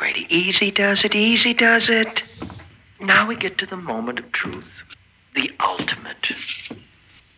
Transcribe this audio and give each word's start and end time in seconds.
Grady. 0.00 0.26
Easy 0.30 0.70
does 0.70 1.04
it, 1.04 1.14
easy 1.14 1.52
does 1.52 1.90
it. 1.90 2.22
Now 3.02 3.26
we 3.26 3.36
get 3.36 3.58
to 3.58 3.66
the 3.66 3.76
moment 3.76 4.18
of 4.18 4.32
truth. 4.32 4.64
The 5.34 5.50
ultimate. 5.60 6.26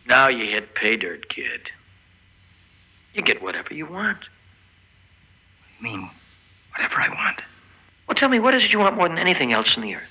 Now 0.07 0.29
you 0.29 0.45
hit 0.49 0.73
pay 0.73 0.95
dirt, 0.95 1.27
kid. 1.27 1.69
You 3.13 3.21
get 3.21 3.43
whatever 3.43 3.73
you 3.73 3.85
want. 3.85 4.19
I 5.77 5.83
mean, 5.83 6.09
whatever 6.71 7.01
I 7.01 7.09
want. 7.09 7.41
Well, 8.07 8.15
tell 8.15 8.29
me, 8.29 8.39
what 8.39 8.55
is 8.55 8.63
it 8.63 8.71
you 8.71 8.79
want 8.79 8.95
more 8.95 9.09
than 9.09 9.17
anything 9.17 9.51
else 9.51 9.73
on 9.75 9.83
the 9.83 9.95
earth? 9.95 10.03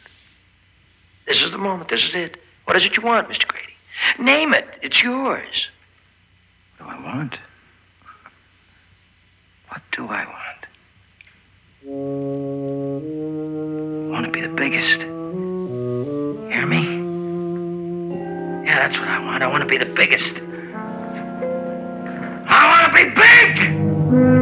This 1.27 1.41
is 1.41 1.53
the 1.53 1.59
moment. 1.59 1.89
This 1.89 2.05
is 2.05 2.14
it. 2.14 2.37
What 2.66 2.77
is 2.77 2.84
it 2.84 2.98
you 2.98 3.03
want, 3.03 3.30
Mr. 3.30 3.48
Grady? 3.48 3.73
Name 4.19 4.53
it. 4.53 4.66
It's 4.82 5.03
yours. 5.03 5.69
What 6.77 6.91
do 6.91 6.96
I 6.96 7.03
want? 7.03 7.39
What 9.71 9.80
do 9.93 10.07
I 10.09 10.27
want? 10.27 10.52
I 11.84 11.88
want 14.09 14.24
to 14.24 14.30
be 14.30 14.40
the 14.40 14.54
biggest. 14.56 14.98
Hear 15.00 16.64
me? 16.64 16.82
Yeah, 18.64 18.86
that's 18.86 18.96
what 19.00 19.09
I 19.09 19.18
want. 19.18 19.42
I 19.42 19.48
want 19.48 19.62
to 19.62 19.68
be 19.68 19.78
the 19.78 19.87
biggest. 19.87 20.32
I 22.46 22.68
want 22.70 22.87
to 22.87 23.04
be 23.04 23.10
big! 23.10 24.41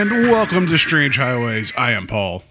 And 0.00 0.30
welcome 0.30 0.66
to 0.68 0.78
Strange 0.78 1.18
Highways. 1.18 1.74
I 1.76 1.92
am 1.92 2.06
Paul. 2.06 2.42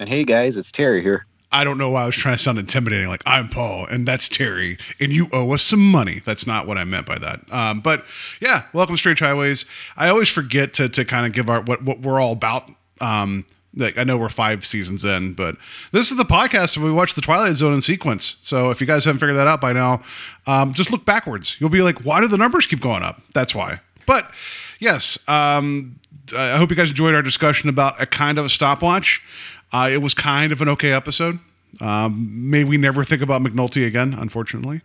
And 0.00 0.08
hey 0.08 0.24
guys, 0.24 0.56
it's 0.56 0.72
Terry 0.72 1.00
here. 1.00 1.24
I 1.52 1.62
don't 1.62 1.78
know 1.78 1.90
why 1.90 2.02
I 2.02 2.06
was 2.06 2.16
trying 2.16 2.36
to 2.36 2.42
sound 2.42 2.58
intimidating, 2.58 3.06
like 3.06 3.22
I'm 3.24 3.48
Paul 3.48 3.86
and 3.86 4.08
that's 4.08 4.28
Terry, 4.28 4.76
and 4.98 5.12
you 5.12 5.28
owe 5.32 5.52
us 5.52 5.62
some 5.62 5.88
money. 5.88 6.20
That's 6.24 6.44
not 6.44 6.66
what 6.66 6.78
I 6.78 6.82
meant 6.82 7.06
by 7.06 7.16
that. 7.18 7.42
Um, 7.52 7.80
but 7.80 8.04
yeah, 8.40 8.64
welcome 8.72 8.96
to 8.96 8.98
Strange 8.98 9.20
Highways. 9.20 9.64
I 9.96 10.08
always 10.08 10.28
forget 10.28 10.74
to 10.74 10.88
to 10.88 11.04
kind 11.04 11.26
of 11.26 11.32
give 11.32 11.48
our 11.48 11.62
what 11.62 11.84
what 11.84 12.00
we're 12.00 12.20
all 12.20 12.32
about. 12.32 12.68
Um, 13.00 13.46
like 13.76 13.96
I 13.96 14.02
know 14.02 14.18
we're 14.18 14.28
five 14.28 14.66
seasons 14.66 15.04
in, 15.04 15.34
but 15.34 15.54
this 15.92 16.10
is 16.10 16.16
the 16.16 16.24
podcast 16.24 16.76
where 16.76 16.86
we 16.86 16.92
watch 16.92 17.14
the 17.14 17.20
Twilight 17.20 17.54
Zone 17.54 17.72
in 17.72 17.82
sequence. 17.82 18.36
So 18.42 18.70
if 18.70 18.80
you 18.80 18.86
guys 18.88 19.04
haven't 19.04 19.20
figured 19.20 19.38
that 19.38 19.46
out 19.46 19.60
by 19.60 19.72
now, 19.72 20.02
um, 20.48 20.74
just 20.74 20.90
look 20.90 21.04
backwards. 21.04 21.56
You'll 21.60 21.70
be 21.70 21.82
like, 21.82 22.04
why 22.04 22.20
do 22.20 22.26
the 22.26 22.36
numbers 22.36 22.66
keep 22.66 22.80
going 22.80 23.04
up? 23.04 23.22
That's 23.32 23.54
why. 23.54 23.78
But 24.06 24.28
yes, 24.80 25.16
um, 25.28 26.00
I 26.36 26.56
hope 26.56 26.70
you 26.70 26.76
guys 26.76 26.90
enjoyed 26.90 27.14
our 27.14 27.22
discussion 27.22 27.68
about 27.68 28.00
a 28.00 28.06
kind 28.06 28.38
of 28.38 28.44
a 28.44 28.48
stopwatch. 28.48 29.22
Uh, 29.72 29.88
it 29.90 29.98
was 29.98 30.14
kind 30.14 30.52
of 30.52 30.60
an 30.62 30.68
okay 30.70 30.92
episode. 30.92 31.38
Um, 31.80 32.50
may 32.50 32.64
we 32.64 32.76
never 32.76 33.04
think 33.04 33.22
about 33.22 33.42
McNulty 33.42 33.86
again, 33.86 34.14
unfortunately. 34.18 34.82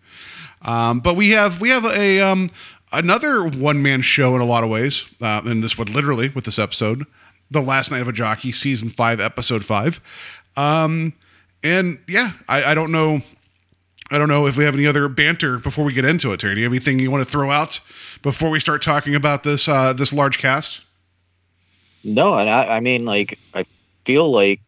Um, 0.61 0.99
but 0.99 1.15
we 1.15 1.29
have 1.31 1.61
we 1.61 1.69
have 1.69 1.85
a 1.85 2.21
um, 2.21 2.49
another 2.91 3.43
one 3.43 3.81
man 3.81 4.01
show 4.01 4.35
in 4.35 4.41
a 4.41 4.45
lot 4.45 4.63
of 4.63 4.69
ways, 4.69 5.05
uh, 5.21 5.41
and 5.45 5.63
this 5.63 5.77
would 5.77 5.89
literally 5.89 6.29
with 6.29 6.45
this 6.45 6.57
episode, 6.57 7.05
the 7.51 7.61
last 7.61 7.91
night 7.91 8.01
of 8.01 8.07
a 8.07 8.13
jockey, 8.13 8.51
season 8.51 8.89
five, 8.89 9.19
episode 9.19 9.63
five. 9.63 9.99
Um, 10.55 11.13
and 11.63 11.99
yeah, 12.07 12.31
I, 12.47 12.71
I 12.71 12.73
don't 12.73 12.91
know. 12.91 13.21
I 14.09 14.17
don't 14.17 14.29
know 14.29 14.47
if 14.47 14.57
we 14.57 14.63
have 14.63 14.73
any 14.73 14.87
other 14.87 15.09
banter 15.09 15.59
before 15.59 15.83
we 15.83 15.91
get 15.91 16.05
into 16.05 16.31
it, 16.31 16.39
Terry. 16.39 16.55
Do 16.55 16.61
you 16.61 16.65
have 16.65 16.71
anything 16.71 16.97
you 16.99 17.11
want 17.11 17.25
to 17.25 17.29
throw 17.29 17.51
out 17.51 17.81
before 18.21 18.49
we 18.49 18.59
start 18.59 18.81
talking 18.81 19.15
about 19.15 19.43
this 19.43 19.67
uh, 19.67 19.91
this 19.93 20.13
large 20.13 20.39
cast? 20.39 20.81
No, 22.03 22.37
and 22.37 22.49
I, 22.49 22.77
I 22.77 22.79
mean, 22.79 23.05
like, 23.05 23.37
I 23.53 23.63
feel 24.05 24.31
like 24.31 24.61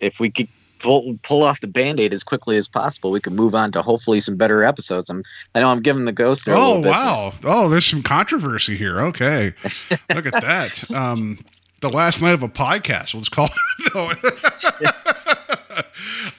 if 0.00 0.20
we 0.20 0.30
could 0.30 0.48
pull, 0.78 1.18
pull 1.22 1.42
off 1.42 1.60
the 1.60 1.66
band-aid 1.66 2.12
as 2.14 2.22
quickly 2.22 2.56
as 2.56 2.68
possible, 2.68 3.10
we 3.10 3.20
could 3.20 3.32
move 3.32 3.54
on 3.54 3.72
to 3.72 3.82
hopefully 3.82 4.20
some 4.20 4.36
better 4.36 4.62
episodes. 4.62 5.10
I'm, 5.10 5.24
I 5.54 5.60
know 5.60 5.70
I'm 5.70 5.80
giving 5.80 6.04
the 6.04 6.12
ghost. 6.12 6.44
Oh 6.46 6.80
wow! 6.80 7.32
Oh, 7.44 7.68
there's 7.68 7.86
some 7.86 8.02
controversy 8.02 8.76
here. 8.76 9.00
Okay, 9.00 9.54
look 10.14 10.26
at 10.26 10.40
that. 10.40 10.90
Um, 10.94 11.38
the 11.80 11.90
last 11.90 12.22
night 12.22 12.34
of 12.34 12.42
a 12.42 12.48
podcast. 12.48 13.14
Let's 13.14 13.28
call 13.28 13.46
it. 13.46 13.52
No. 13.94 14.10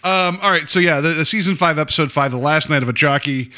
um, 0.04 0.40
all 0.42 0.52
right. 0.52 0.68
So 0.68 0.80
yeah, 0.80 1.00
the, 1.00 1.10
the 1.10 1.26
season 1.26 1.56
five, 1.56 1.80
episode 1.80 2.12
five, 2.12 2.32
the 2.32 2.38
last 2.38 2.70
night 2.70 2.84
of 2.84 2.90
a 2.90 2.94
jockey. 2.94 3.52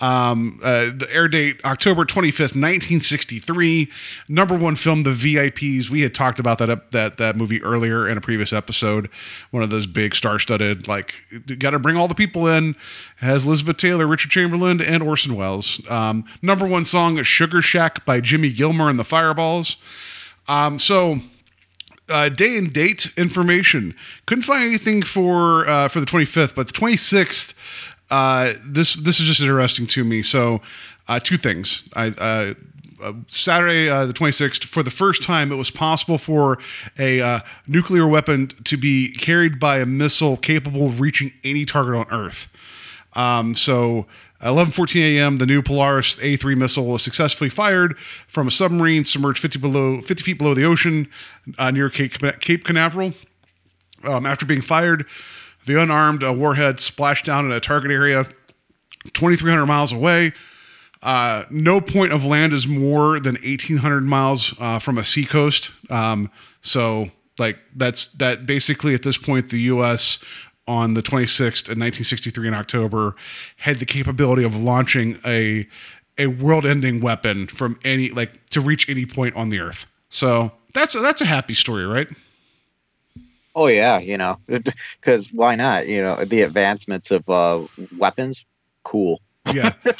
Um, 0.00 0.58
uh, 0.62 0.86
the 0.86 1.06
air 1.10 1.28
date 1.28 1.60
October 1.64 2.04
twenty 2.04 2.30
fifth, 2.30 2.54
nineteen 2.56 3.00
sixty 3.00 3.38
three. 3.38 3.90
Number 4.28 4.56
one 4.56 4.74
film, 4.74 5.02
The 5.02 5.10
VIPs. 5.10 5.88
We 5.88 6.00
had 6.00 6.14
talked 6.14 6.40
about 6.40 6.58
that 6.58 6.68
up 6.68 6.90
that 6.90 7.16
that 7.18 7.36
movie 7.36 7.62
earlier 7.62 8.08
in 8.08 8.18
a 8.18 8.20
previous 8.20 8.52
episode. 8.52 9.08
One 9.52 9.62
of 9.62 9.70
those 9.70 9.86
big 9.86 10.14
star 10.14 10.38
studded 10.38 10.88
like 10.88 11.14
got 11.58 11.70
to 11.70 11.78
bring 11.78 11.96
all 11.96 12.08
the 12.08 12.14
people 12.14 12.48
in. 12.48 12.74
Has 13.16 13.46
Elizabeth 13.46 13.76
Taylor, 13.76 14.06
Richard 14.06 14.30
Chamberlain, 14.32 14.80
and 14.80 15.02
Orson 15.02 15.36
Welles. 15.36 15.80
Um, 15.88 16.24
number 16.42 16.66
one 16.66 16.84
song, 16.84 17.22
Sugar 17.22 17.62
Shack 17.62 18.04
by 18.04 18.20
Jimmy 18.20 18.50
Gilmer 18.50 18.90
and 18.90 18.98
the 18.98 19.04
Fireballs. 19.04 19.76
Um, 20.48 20.78
so 20.78 21.20
uh, 22.08 22.28
day 22.28 22.58
and 22.58 22.72
date 22.72 23.12
information. 23.16 23.94
Couldn't 24.26 24.42
find 24.42 24.64
anything 24.64 25.02
for 25.02 25.66
uh, 25.68 25.88
for 25.88 26.00
the 26.00 26.06
25th, 26.06 26.54
but 26.54 26.66
the 26.66 26.72
26th. 26.72 27.54
Uh, 28.10 28.54
this 28.64 28.94
this 28.94 29.20
is 29.20 29.26
just 29.26 29.40
interesting 29.40 29.86
to 29.88 30.04
me. 30.04 30.22
So, 30.22 30.60
uh, 31.08 31.20
two 31.20 31.36
things. 31.36 31.88
I. 31.94 32.08
Uh, 32.08 32.54
uh, 33.02 33.12
Saturday, 33.28 33.90
uh, 33.90 34.06
the 34.06 34.14
26th, 34.14 34.64
for 34.64 34.82
the 34.82 34.90
first 34.90 35.22
time, 35.22 35.52
it 35.52 35.56
was 35.56 35.70
possible 35.70 36.16
for 36.16 36.58
a 36.98 37.20
uh, 37.20 37.40
nuclear 37.66 38.06
weapon 38.06 38.48
to 38.64 38.78
be 38.78 39.12
carried 39.12 39.60
by 39.60 39.78
a 39.78 39.84
missile 39.84 40.38
capable 40.38 40.86
of 40.86 41.00
reaching 41.00 41.32
any 41.42 41.66
target 41.66 41.94
on 41.94 42.06
Earth. 42.10 42.48
Um, 43.12 43.54
so, 43.54 44.06
11:14 44.42 45.16
a.m., 45.16 45.36
the 45.38 45.46
new 45.46 45.62
Polaris 45.62 46.16
A3 46.16 46.56
missile 46.56 46.86
was 46.86 47.02
successfully 47.02 47.50
fired 47.50 47.98
from 48.26 48.48
a 48.48 48.50
submarine 48.50 49.04
submerged 49.04 49.38
50 49.38 49.58
below 49.58 50.00
50 50.00 50.22
feet 50.22 50.38
below 50.38 50.54
the 50.54 50.64
ocean 50.64 51.08
uh, 51.58 51.70
near 51.70 51.88
Cape, 51.88 52.18
Cape 52.40 52.64
Canaveral. 52.64 53.14
Um, 54.02 54.26
after 54.26 54.44
being 54.44 54.60
fired, 54.60 55.06
the 55.66 55.80
unarmed 55.80 56.22
uh, 56.22 56.32
warhead 56.32 56.80
splashed 56.80 57.24
down 57.24 57.44
in 57.46 57.52
a 57.52 57.60
target 57.60 57.90
area 57.90 58.26
2,300 59.12 59.66
miles 59.66 59.92
away. 59.92 60.32
Uh, 61.02 61.44
no 61.50 61.80
point 61.80 62.12
of 62.12 62.24
land 62.24 62.52
is 62.54 62.66
more 62.66 63.20
than 63.20 63.34
1,800 63.34 64.02
miles 64.02 64.54
uh, 64.58 64.78
from 64.78 64.96
a 64.96 65.04
seacoast. 65.04 65.70
Um, 65.90 66.30
so, 66.62 67.10
like 67.38 67.58
that's 67.76 68.06
that. 68.14 68.46
Basically, 68.46 68.94
at 68.94 69.02
this 69.02 69.18
point, 69.18 69.50
the 69.50 69.60
U.S. 69.60 70.18
on 70.66 70.94
the 70.94 71.02
26th 71.02 71.68
in 71.68 71.78
1963 71.78 72.48
in 72.48 72.54
October 72.54 73.14
had 73.58 73.80
the 73.80 73.84
capability 73.84 74.44
of 74.44 74.56
launching 74.56 75.20
a 75.26 75.68
a 76.16 76.28
world-ending 76.28 77.00
weapon 77.00 77.48
from 77.48 77.78
any 77.84 78.08
like 78.08 78.46
to 78.46 78.60
reach 78.60 78.88
any 78.88 79.04
point 79.04 79.36
on 79.36 79.50
the 79.50 79.60
Earth. 79.60 79.84
So 80.08 80.52
that's 80.72 80.94
a, 80.94 81.00
that's 81.00 81.20
a 81.20 81.26
happy 81.26 81.54
story, 81.54 81.84
right? 81.84 82.08
Oh 83.54 83.66
yeah, 83.66 83.98
you 83.98 84.16
know, 84.18 84.38
because 84.46 85.32
why 85.32 85.54
not? 85.54 85.86
You 85.86 86.02
know, 86.02 86.24
the 86.24 86.42
advancements 86.42 87.10
of 87.10 87.28
uh, 87.28 87.66
weapons, 87.96 88.44
cool. 88.82 89.20
Yeah. 89.52 89.72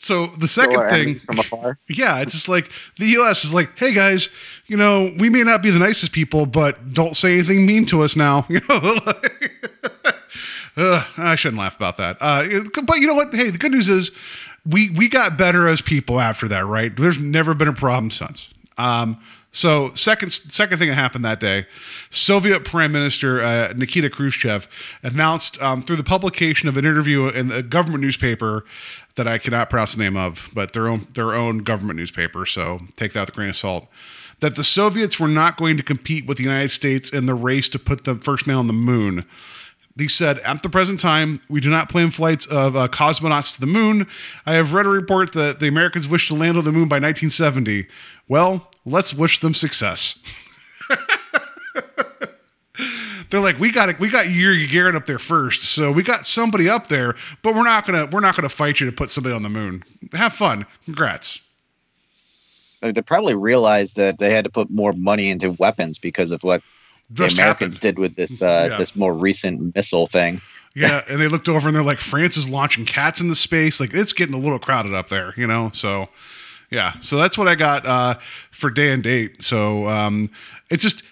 So 0.00 0.28
the 0.28 0.46
second 0.46 0.88
thing 0.88 1.18
from 1.18 1.40
afar. 1.40 1.78
Yeah, 1.88 2.20
it's 2.20 2.32
just 2.32 2.48
like 2.48 2.70
the 2.98 3.06
U.S. 3.06 3.44
is 3.44 3.52
like, 3.52 3.76
hey 3.76 3.92
guys, 3.92 4.28
you 4.66 4.76
know, 4.76 5.12
we 5.18 5.28
may 5.28 5.42
not 5.42 5.60
be 5.60 5.70
the 5.70 5.78
nicest 5.78 6.12
people, 6.12 6.46
but 6.46 6.94
don't 6.94 7.16
say 7.16 7.34
anything 7.34 7.66
mean 7.66 7.84
to 7.86 8.02
us 8.02 8.14
now. 8.16 8.46
You 8.48 8.60
know, 8.68 8.98
Ugh, 10.76 11.06
I 11.18 11.34
shouldn't 11.34 11.58
laugh 11.58 11.74
about 11.74 11.96
that. 11.96 12.16
Uh, 12.20 12.62
but 12.84 13.00
you 13.00 13.08
know 13.08 13.14
what? 13.14 13.34
Hey, 13.34 13.50
the 13.50 13.58
good 13.58 13.72
news 13.72 13.88
is 13.88 14.12
we 14.64 14.90
we 14.90 15.08
got 15.08 15.36
better 15.36 15.68
as 15.68 15.82
people 15.82 16.20
after 16.20 16.46
that, 16.48 16.64
right? 16.64 16.96
There's 16.96 17.18
never 17.18 17.54
been 17.54 17.68
a 17.68 17.72
problem 17.72 18.12
since. 18.12 18.48
Um, 18.78 19.20
So 19.58 19.92
second 19.94 20.30
second 20.30 20.78
thing 20.78 20.88
that 20.88 20.94
happened 20.94 21.24
that 21.24 21.40
day, 21.40 21.66
Soviet 22.10 22.64
Prime 22.64 22.92
Minister 22.92 23.42
uh, 23.42 23.72
Nikita 23.74 24.08
Khrushchev 24.08 24.68
announced 25.02 25.60
um, 25.60 25.82
through 25.82 25.96
the 25.96 26.04
publication 26.04 26.68
of 26.68 26.76
an 26.76 26.84
interview 26.84 27.26
in 27.26 27.50
a 27.50 27.60
government 27.60 28.00
newspaper 28.00 28.64
that 29.16 29.26
I 29.26 29.38
cannot 29.38 29.68
pronounce 29.68 29.96
the 29.96 30.04
name 30.04 30.16
of, 30.16 30.48
but 30.54 30.74
their 30.74 30.86
own 30.86 31.08
their 31.14 31.34
own 31.34 31.64
government 31.64 31.98
newspaper. 31.98 32.46
So 32.46 32.82
take 32.94 33.14
that 33.14 33.22
with 33.22 33.30
a 33.30 33.32
grain 33.32 33.48
of 33.48 33.56
salt. 33.56 33.88
That 34.38 34.54
the 34.54 34.62
Soviets 34.62 35.18
were 35.18 35.26
not 35.26 35.56
going 35.56 35.76
to 35.76 35.82
compete 35.82 36.24
with 36.24 36.36
the 36.36 36.44
United 36.44 36.70
States 36.70 37.10
in 37.10 37.26
the 37.26 37.34
race 37.34 37.68
to 37.70 37.80
put 37.80 38.04
the 38.04 38.14
first 38.14 38.46
man 38.46 38.58
on 38.58 38.68
the 38.68 38.72
moon. 38.72 39.24
He 39.98 40.06
said, 40.06 40.38
at 40.40 40.62
the 40.62 40.68
present 40.68 41.00
time, 41.00 41.40
we 41.48 41.60
do 41.60 41.70
not 41.70 41.88
plan 41.88 42.12
flights 42.12 42.46
of 42.46 42.76
uh, 42.76 42.86
cosmonauts 42.86 43.54
to 43.54 43.60
the 43.60 43.66
moon. 43.66 44.06
I 44.46 44.52
have 44.52 44.72
read 44.72 44.86
a 44.86 44.90
report 44.90 45.32
that 45.32 45.58
the 45.58 45.66
Americans 45.66 46.06
wish 46.06 46.28
to 46.28 46.36
land 46.36 46.56
on 46.56 46.62
the 46.62 46.70
moon 46.70 46.86
by 46.86 47.00
1970. 47.00 47.88
Well, 48.28 48.70
let's 48.84 49.14
wish 49.14 49.40
them 49.40 49.54
success. 49.54 50.18
They're 53.30 53.40
like, 53.40 53.58
we 53.58 53.70
got 53.72 53.90
it. 53.90 53.98
we 54.00 54.08
got 54.08 54.30
Yuri 54.30 54.66
Gagarin 54.66 54.94
up 54.94 55.04
there 55.04 55.18
first, 55.18 55.64
so 55.64 55.92
we 55.92 56.02
got 56.02 56.24
somebody 56.24 56.66
up 56.66 56.86
there, 56.88 57.14
but 57.42 57.54
we're 57.54 57.64
not 57.64 57.84
gonna 57.86 58.06
we're 58.06 58.20
not 58.20 58.34
gonna 58.36 58.48
fight 58.48 58.80
you 58.80 58.86
to 58.86 58.92
put 58.92 59.10
somebody 59.10 59.34
on 59.34 59.42
the 59.42 59.50
moon. 59.50 59.82
Have 60.14 60.32
fun. 60.32 60.64
Congrats. 60.86 61.40
They 62.80 63.02
probably 63.02 63.34
realized 63.34 63.96
that 63.96 64.18
they 64.18 64.32
had 64.32 64.44
to 64.44 64.50
put 64.50 64.70
more 64.70 64.94
money 64.94 65.28
into 65.30 65.50
weapons 65.52 65.98
because 65.98 66.30
of 66.30 66.42
what 66.42 66.62
Just 67.12 67.36
the 67.36 67.42
Americans 67.42 67.74
happened. 67.76 67.96
did 67.96 67.98
with 67.98 68.16
this 68.16 68.40
uh, 68.40 68.68
Yeah. 68.70 68.78
this 68.78 68.96
more 68.96 69.12
recent 69.12 69.74
missile 69.74 70.06
thing. 70.06 70.40
Yeah, 70.74 71.02
and 71.08 71.20
they 71.20 71.28
looked 71.28 71.48
over 71.50 71.68
and 71.68 71.76
they're 71.76 71.82
like, 71.82 71.98
France 71.98 72.36
is 72.38 72.48
launching 72.48 72.86
cats 72.86 73.20
into 73.20 73.34
space. 73.34 73.78
Like 73.78 73.92
it's 73.92 74.12
getting 74.14 74.34
a 74.34 74.38
little 74.38 74.58
crowded 74.60 74.94
up 74.94 75.08
there, 75.10 75.34
you 75.36 75.46
know. 75.46 75.70
So, 75.74 76.08
yeah, 76.70 76.98
so 77.00 77.16
that's 77.16 77.38
what 77.38 77.48
I 77.48 77.54
got 77.54 77.86
uh, 77.86 78.18
for 78.50 78.70
day 78.70 78.92
and 78.92 79.02
date. 79.02 79.42
So 79.42 79.88
um, 79.88 80.30
it's 80.70 80.82
just 80.82 81.02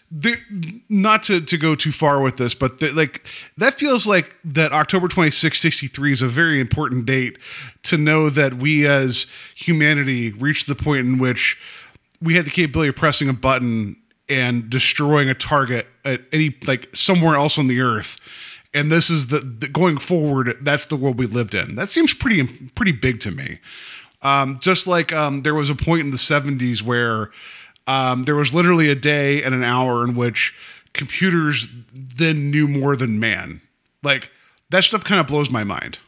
not 0.88 1.22
to 1.24 1.40
to 1.40 1.56
go 1.56 1.74
too 1.74 1.92
far 1.92 2.20
with 2.20 2.36
this, 2.36 2.54
but 2.54 2.78
the, 2.78 2.90
like 2.92 3.26
that 3.56 3.78
feels 3.78 4.06
like 4.06 4.34
that 4.44 4.72
October 4.72 5.08
twenty 5.08 5.30
six 5.30 5.60
sixty 5.60 5.86
three 5.86 6.12
is 6.12 6.20
a 6.20 6.28
very 6.28 6.60
important 6.60 7.06
date 7.06 7.38
to 7.84 7.96
know 7.96 8.28
that 8.28 8.54
we 8.54 8.86
as 8.86 9.26
humanity 9.54 10.30
reached 10.32 10.66
the 10.66 10.74
point 10.74 11.06
in 11.06 11.18
which 11.18 11.58
we 12.20 12.34
had 12.34 12.44
the 12.44 12.50
capability 12.50 12.90
of 12.90 12.96
pressing 12.96 13.28
a 13.28 13.32
button 13.32 13.96
and 14.28 14.68
destroying 14.68 15.30
a 15.30 15.34
target 15.34 15.86
at 16.04 16.20
any 16.32 16.54
like 16.66 16.94
somewhere 16.94 17.36
else 17.36 17.58
on 17.58 17.66
the 17.66 17.80
earth. 17.80 18.18
And 18.74 18.92
this 18.92 19.08
is 19.08 19.28
the, 19.28 19.40
the 19.40 19.68
going 19.68 19.96
forward 19.96 20.58
that's 20.60 20.84
the 20.84 20.96
world 20.96 21.18
we 21.18 21.26
lived 21.26 21.54
in. 21.54 21.76
That 21.76 21.88
seems 21.88 22.12
pretty 22.12 22.44
pretty 22.74 22.92
big 22.92 23.20
to 23.20 23.30
me 23.30 23.58
um, 24.22 24.58
just 24.60 24.86
like 24.86 25.12
um, 25.12 25.40
there 25.40 25.54
was 25.54 25.70
a 25.70 25.74
point 25.74 26.02
in 26.02 26.10
the 26.10 26.16
70s 26.16 26.82
where 26.82 27.30
um, 27.86 28.24
there 28.24 28.34
was 28.34 28.52
literally 28.54 28.88
a 28.90 28.94
day 28.94 29.42
and 29.42 29.54
an 29.54 29.62
hour 29.62 30.04
in 30.04 30.14
which 30.16 30.54
computers 30.92 31.68
then 31.92 32.50
knew 32.50 32.66
more 32.66 32.96
than 32.96 33.20
man 33.20 33.60
like 34.02 34.30
that 34.70 34.82
stuff 34.84 35.04
kind 35.04 35.20
of 35.20 35.26
blows 35.26 35.50
my 35.50 35.62
mind 35.62 35.98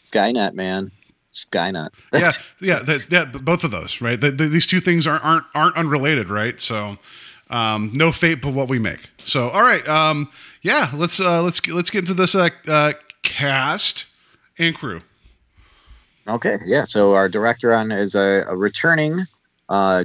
Skynet, 0.00 0.52
man, 0.54 0.90
Skynet. 1.32 1.88
yeah, 2.12 2.30
yeah, 2.60 2.80
that's, 2.80 3.10
yeah, 3.10 3.24
both 3.24 3.64
of 3.64 3.70
those, 3.70 4.00
right? 4.00 4.20
The, 4.20 4.30
the, 4.30 4.48
these 4.48 4.66
two 4.66 4.80
things 4.80 5.06
aren't 5.06 5.24
aren't 5.24 5.44
aren't 5.54 5.76
unrelated, 5.76 6.28
right? 6.28 6.60
So, 6.60 6.98
um, 7.48 7.90
no 7.94 8.12
fate 8.12 8.42
but 8.42 8.52
what 8.52 8.68
we 8.68 8.78
make. 8.78 9.08
So, 9.24 9.48
all 9.48 9.62
right, 9.62 9.86
um, 9.88 10.30
yeah, 10.62 10.90
let's 10.94 11.20
uh, 11.20 11.42
let's 11.42 11.60
get- 11.60 11.74
let's 11.74 11.88
get 11.90 12.00
into 12.00 12.12
this 12.14 12.34
uh, 12.34 12.50
uh, 12.68 12.92
cast 13.22 14.04
and 14.58 14.74
crew. 14.74 15.00
Okay, 16.26 16.58
yeah. 16.64 16.84
So 16.84 17.14
our 17.14 17.28
director 17.28 17.74
on 17.74 17.92
is 17.92 18.14
a, 18.14 18.44
a 18.48 18.56
returning 18.56 19.26
uh, 19.68 20.04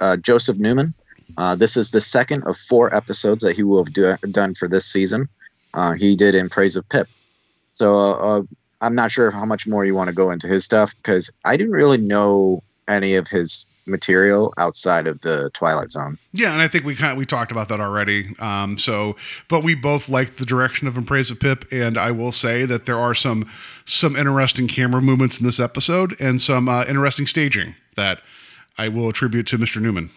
uh, 0.00 0.16
Joseph 0.16 0.56
Newman. 0.56 0.94
Uh, 1.36 1.54
this 1.56 1.76
is 1.76 1.90
the 1.90 2.00
second 2.00 2.44
of 2.44 2.56
four 2.56 2.94
episodes 2.94 3.44
that 3.44 3.54
he 3.54 3.62
will 3.62 3.84
have 3.84 3.92
do, 3.92 4.16
done 4.30 4.54
for 4.54 4.66
this 4.66 4.86
season. 4.86 5.28
Uh, 5.74 5.92
he 5.92 6.16
did 6.16 6.34
in 6.34 6.48
praise 6.48 6.76
of 6.76 6.88
Pip. 6.88 7.08
So 7.70 7.94
uh, 7.94 8.12
uh, 8.12 8.42
I'm 8.80 8.94
not 8.94 9.12
sure 9.12 9.30
how 9.30 9.44
much 9.44 9.66
more 9.66 9.84
you 9.84 9.94
want 9.94 10.08
to 10.08 10.14
go 10.14 10.30
into 10.30 10.48
his 10.48 10.64
stuff 10.64 10.94
because 10.96 11.30
I 11.44 11.56
didn't 11.56 11.72
really 11.72 11.98
know 11.98 12.62
any 12.88 13.16
of 13.16 13.28
his 13.28 13.66
material 13.88 14.52
outside 14.58 15.06
of 15.06 15.20
the 15.22 15.50
Twilight 15.54 15.90
Zone. 15.90 16.18
Yeah, 16.32 16.52
and 16.52 16.62
I 16.62 16.68
think 16.68 16.84
we 16.84 16.94
kind 16.94 17.12
of, 17.12 17.18
we 17.18 17.26
talked 17.26 17.50
about 17.50 17.68
that 17.68 17.80
already. 17.80 18.34
Um, 18.38 18.78
so, 18.78 19.16
but 19.48 19.64
we 19.64 19.74
both 19.74 20.08
liked 20.08 20.38
the 20.38 20.44
direction 20.44 20.86
of 20.86 20.98
Praise 21.06 21.30
of 21.30 21.40
Pip, 21.40 21.64
and 21.72 21.96
I 21.96 22.10
will 22.10 22.32
say 22.32 22.64
that 22.64 22.86
there 22.86 22.98
are 22.98 23.14
some 23.14 23.50
some 23.84 24.16
interesting 24.16 24.68
camera 24.68 25.00
movements 25.00 25.38
in 25.38 25.46
this 25.46 25.58
episode 25.58 26.14
and 26.20 26.40
some 26.40 26.68
uh, 26.68 26.84
interesting 26.84 27.26
staging 27.26 27.74
that 27.96 28.20
I 28.76 28.88
will 28.88 29.08
attribute 29.08 29.46
to 29.48 29.58
Mr. 29.58 29.80
Newman. 29.80 30.10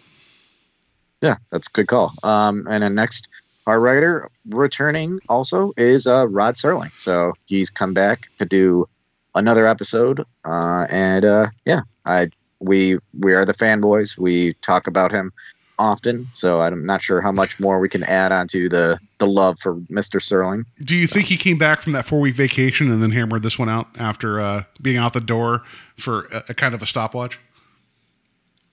Yeah, 1.20 1.36
that's 1.50 1.68
a 1.68 1.70
good 1.70 1.88
call. 1.88 2.12
Um, 2.22 2.66
and 2.68 2.82
then 2.82 2.94
next, 2.94 3.28
our 3.66 3.80
writer 3.80 4.28
returning 4.48 5.20
also 5.28 5.72
is 5.76 6.06
uh, 6.06 6.28
Rod 6.28 6.56
Serling. 6.56 6.90
So 6.98 7.32
he's 7.46 7.70
come 7.70 7.94
back 7.94 8.28
to 8.38 8.44
do 8.44 8.88
another 9.34 9.66
episode. 9.66 10.24
Uh, 10.44 10.86
and 10.90 11.24
uh, 11.24 11.48
yeah, 11.64 11.82
I 12.04 12.30
we 12.62 12.98
we 13.18 13.34
are 13.34 13.44
the 13.44 13.54
fanboys. 13.54 14.16
We 14.16 14.54
talk 14.54 14.86
about 14.86 15.12
him 15.12 15.32
often. 15.78 16.28
So 16.32 16.60
I'm 16.60 16.86
not 16.86 17.02
sure 17.02 17.20
how 17.20 17.32
much 17.32 17.58
more 17.58 17.80
we 17.80 17.88
can 17.88 18.04
add 18.04 18.32
onto 18.32 18.68
the 18.68 18.98
the 19.18 19.26
love 19.26 19.58
for 19.58 19.76
Mr. 19.76 20.20
Serling. 20.20 20.64
Do 20.84 20.96
you 20.96 21.06
think 21.06 21.26
he 21.26 21.36
came 21.36 21.58
back 21.58 21.82
from 21.82 21.92
that 21.92 22.06
four 22.06 22.20
week 22.20 22.34
vacation 22.34 22.90
and 22.90 23.02
then 23.02 23.10
hammered 23.10 23.42
this 23.42 23.58
one 23.58 23.68
out 23.68 23.88
after 23.98 24.40
uh, 24.40 24.64
being 24.80 24.96
out 24.96 25.12
the 25.12 25.20
door 25.20 25.62
for 25.98 26.26
a, 26.26 26.44
a 26.50 26.54
kind 26.54 26.74
of 26.74 26.82
a 26.82 26.86
stopwatch? 26.86 27.38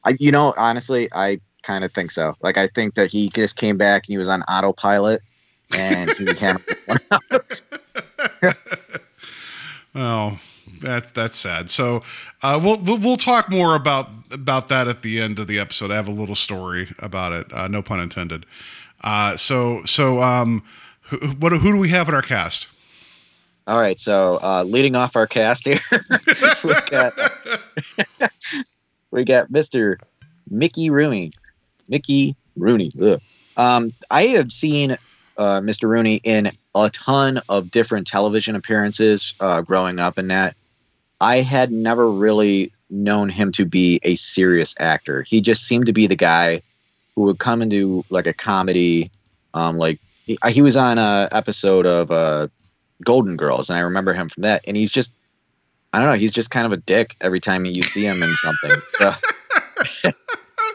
I, 0.06 0.16
you 0.20 0.32
know, 0.32 0.54
honestly, 0.56 1.10
I 1.12 1.40
kind 1.64 1.84
of 1.84 1.92
think 1.94 2.12
so. 2.12 2.36
Like, 2.42 2.58
I 2.58 2.68
think 2.68 2.96
that 2.96 3.12
he 3.12 3.30
just 3.30 3.58
came 3.58 3.78
back 3.78 4.04
and 4.08 4.14
he 4.14 4.18
was 4.18 4.30
on 4.30 4.44
autopilot, 4.44 5.22
and 5.72 6.10
he 6.12 6.26
hammered 6.40 6.66
this 6.66 6.84
one 6.86 7.00
out. 7.12 7.62
Oh, 9.96 10.40
that's 10.80 11.12
that's 11.12 11.38
sad. 11.38 11.70
So 11.70 12.04
uh, 12.42 12.60
we'll, 12.62 12.78
we'll 12.78 13.18
talk 13.18 13.50
more 13.50 13.76
about 13.76 14.10
about 14.32 14.70
that 14.70 14.88
at 14.88 15.02
the 15.02 15.20
end 15.20 15.40
of 15.40 15.48
the 15.48 15.60
episode. 15.60 15.92
I 15.92 15.96
have 15.96 16.08
a 16.08 16.12
little 16.12 16.36
story 16.36 16.94
about 17.00 17.34
it. 17.34 17.54
Uh, 17.54 17.68
no 17.68 17.82
pun 17.82 18.00
intended. 18.00 18.46
Uh, 19.04 19.38
so 19.38 19.84
so 19.86 20.22
um, 20.22 20.64
who, 21.04 21.18
what 21.18 21.52
who 21.52 21.74
do 21.74 21.78
we 21.78 21.90
have 21.90 22.10
in 22.10 22.16
our 22.16 22.22
cast? 22.22 22.68
All 23.68 23.80
right, 23.80 24.00
so 24.00 24.40
uh, 24.42 24.64
leading 24.64 24.96
off 24.96 25.16
our 25.16 25.28
cast 25.28 25.66
here, 25.66 25.80
we 26.64 26.74
got 26.90 27.14
we 29.12 29.24
got 29.24 29.52
Mr. 29.52 29.98
Mickey 30.50 30.90
Rooney. 30.90 31.34
Mickey 31.88 32.36
Rooney. 32.56 32.92
Um, 33.58 33.94
I 34.10 34.28
have 34.28 34.52
seen 34.52 34.98
uh, 35.38 35.62
Mr. 35.62 35.88
Rooney 35.88 36.16
in 36.24 36.52
a 36.76 36.90
ton 36.90 37.42
of 37.50 37.72
different 37.72 38.08
television 38.08 38.56
appearances 38.56 39.34
uh, 39.40 39.62
growing 39.62 40.00
up, 40.00 40.18
and 40.18 40.30
that 40.30 40.56
I 41.22 41.38
had 41.38 41.72
never 41.72 42.10
really 42.10 42.72
known 42.90 43.30
him 43.30 43.52
to 43.54 43.66
be 43.66 44.00
a 44.04 44.16
serious 44.16 44.74
actor. 44.80 45.24
He 45.24 45.42
just 45.42 45.66
seemed 45.66 45.86
to 45.88 45.94
be 45.94 46.08
the 46.08 46.16
guy 46.16 46.62
who 47.16 47.24
would 47.24 47.40
come 47.40 47.62
and 47.62 47.70
do 47.70 48.06
like 48.10 48.28
a 48.28 48.34
comedy, 48.34 49.12
um, 49.54 49.78
like 49.78 50.00
he, 50.26 50.38
he 50.50 50.62
was 50.62 50.76
on 50.76 50.98
a 50.98 51.28
episode 51.32 51.86
of 51.86 52.12
uh, 52.12 52.48
Golden 53.04 53.36
Girls, 53.36 53.70
and 53.70 53.78
I 53.78 53.82
remember 53.82 54.14
him 54.14 54.30
from 54.30 54.44
that. 54.44 54.64
And 54.66 54.78
he's 54.78 54.92
just, 54.92 55.12
I 55.92 56.00
don't 56.00 56.08
know, 56.08 56.16
he's 56.16 56.32
just 56.32 56.52
kind 56.52 56.66
of 56.66 56.72
a 56.72 56.78
dick 56.78 57.18
every 57.20 57.42
time 57.42 57.66
you 57.66 57.84
see 57.84 58.06
him 58.06 58.24
in 58.24 58.34
something. 58.36 58.72
So, 58.94 59.14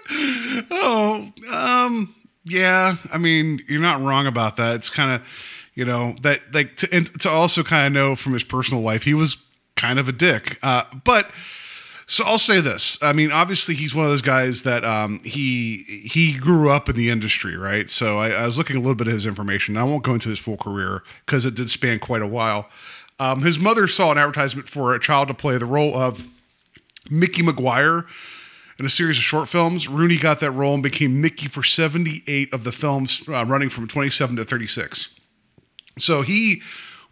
oh, 0.71 1.33
um, 1.51 2.15
yeah. 2.45 2.97
I 3.11 3.19
mean, 3.19 3.61
you're 3.69 3.81
not 3.81 4.03
wrong 4.03 4.27
about 4.27 4.57
that. 4.57 4.75
It's 4.77 4.91
kind 4.91 5.13
of, 5.13 5.27
you 5.75 5.85
know, 5.85 6.15
that 6.23 6.41
like 6.53 6.77
to 6.79 6.95
and 6.95 7.21
to 7.21 7.31
also 7.31 7.63
kind 7.63 7.87
of 7.87 7.93
know 7.93 8.17
from 8.17 8.35
his 8.35 8.45
personal 8.45 8.83
life, 8.83 9.05
he 9.05 9.15
was 9.15 9.37
kind 9.85 9.99
of 9.99 10.09
a 10.09 10.13
dick. 10.13 10.59
Uh, 10.63 10.85
but 11.05 11.31
so 12.07 12.25
I'll 12.25 12.39
say 12.39 12.61
this. 12.61 12.99
I 13.03 13.13
mean, 13.13 13.31
obviously, 13.31 13.75
he's 13.75 13.95
one 13.95 14.05
of 14.05 14.11
those 14.11 14.23
guys 14.23 14.63
that 14.63 14.85
um, 14.85 15.21
he 15.21 16.03
he 16.07 16.39
grew 16.39 16.71
up 16.71 16.89
in 16.89 16.97
the 16.97 17.11
industry, 17.11 17.57
right? 17.57 17.89
So 17.91 18.19
I, 18.19 18.31
I 18.31 18.47
was 18.47 18.57
looking 18.57 18.77
a 18.77 18.81
little 18.81 18.95
bit 18.95 19.09
of 19.09 19.13
his 19.13 19.27
information. 19.27 19.77
I 19.77 19.85
won't 19.85 20.03
go 20.03 20.15
into 20.15 20.31
his 20.31 20.39
full 20.39 20.57
career 20.57 21.03
because 21.27 21.45
it 21.45 21.55
did 21.55 21.71
span 21.71 21.99
quite 21.99 22.23
a 22.23 22.27
while. 22.27 22.69
Um, 23.19 23.43
his 23.43 23.59
mother 23.59 23.87
saw 23.87 24.11
an 24.11 24.19
advertisement 24.19 24.69
for 24.69 24.95
a 24.95 24.99
child 24.99 25.29
to 25.29 25.35
play 25.35 25.57
the 25.59 25.67
role 25.67 25.95
of 25.95 26.27
Mickey 27.11 27.43
McGuire 27.43 28.07
in 28.79 28.87
a 28.87 28.91
series 28.91 29.19
of 29.19 29.23
short 29.23 29.49
films. 29.49 29.87
Rooney 29.87 30.17
got 30.17 30.41
that 30.41 30.51
role 30.51 30.75
and 30.75 30.83
became 30.83 31.21
Mickey 31.21 31.47
for 31.47 31.63
78 31.63 32.53
of 32.53 32.65
the 32.65 32.73
films, 32.73 33.23
uh, 33.29 33.45
running 33.45 33.69
from 33.69 33.87
27 33.87 34.37
to 34.37 34.45
36. 34.45 35.11
So 35.99 36.23
he 36.23 36.61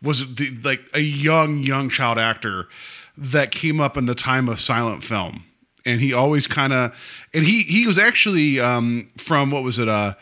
was 0.03 0.35
the, 0.35 0.51
like 0.65 0.81
a 0.95 1.01
young, 1.01 1.63
young 1.63 1.89
child 1.89 2.19
actor 2.19 2.69
that 3.17 3.51
came 3.51 3.81
up 3.81 3.97
in 3.97 4.07
the 4.07 4.15
time 4.15 4.49
of 4.49 4.61
silent 4.61 5.05
film. 5.05 5.45
And 5.85 6.01
he 6.01 6.13
always 6.13 6.47
kind 6.47 6.73
of, 6.73 6.95
and 7.35 7.45
he 7.45 7.63
he 7.63 7.87
was 7.89 7.99
actually 7.99 8.61
um, 8.61 9.11
from 9.17 9.51
what 9.51 9.65
was 9.65 9.81
it? 9.81 9.89
Uh, 9.89 10.15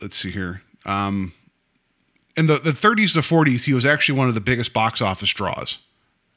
let's 0.00 0.16
see 0.16 0.30
here. 0.30 0.62
Um, 0.84 1.32
in 2.36 2.46
the, 2.46 2.58
the 2.58 2.70
30s 2.70 3.14
to 3.14 3.20
40s, 3.20 3.64
he 3.64 3.74
was 3.74 3.86
actually 3.86 4.18
one 4.18 4.28
of 4.28 4.34
the 4.34 4.40
biggest 4.40 4.72
box 4.72 5.00
office 5.00 5.30
draws. 5.30 5.78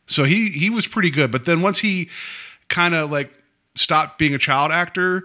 So 0.06 0.26
he 0.26 0.50
he 0.50 0.70
was 0.70 0.88
pretty 0.88 1.10
good. 1.10 1.32
But 1.32 1.46
then 1.46 1.62
once 1.62 1.80
he 1.80 2.10
kind 2.68 2.94
of 2.94 3.12
like 3.12 3.32
stopped 3.76 4.20
being 4.20 4.36
a 4.36 4.40
child 4.40 4.72
actor, 4.72 5.24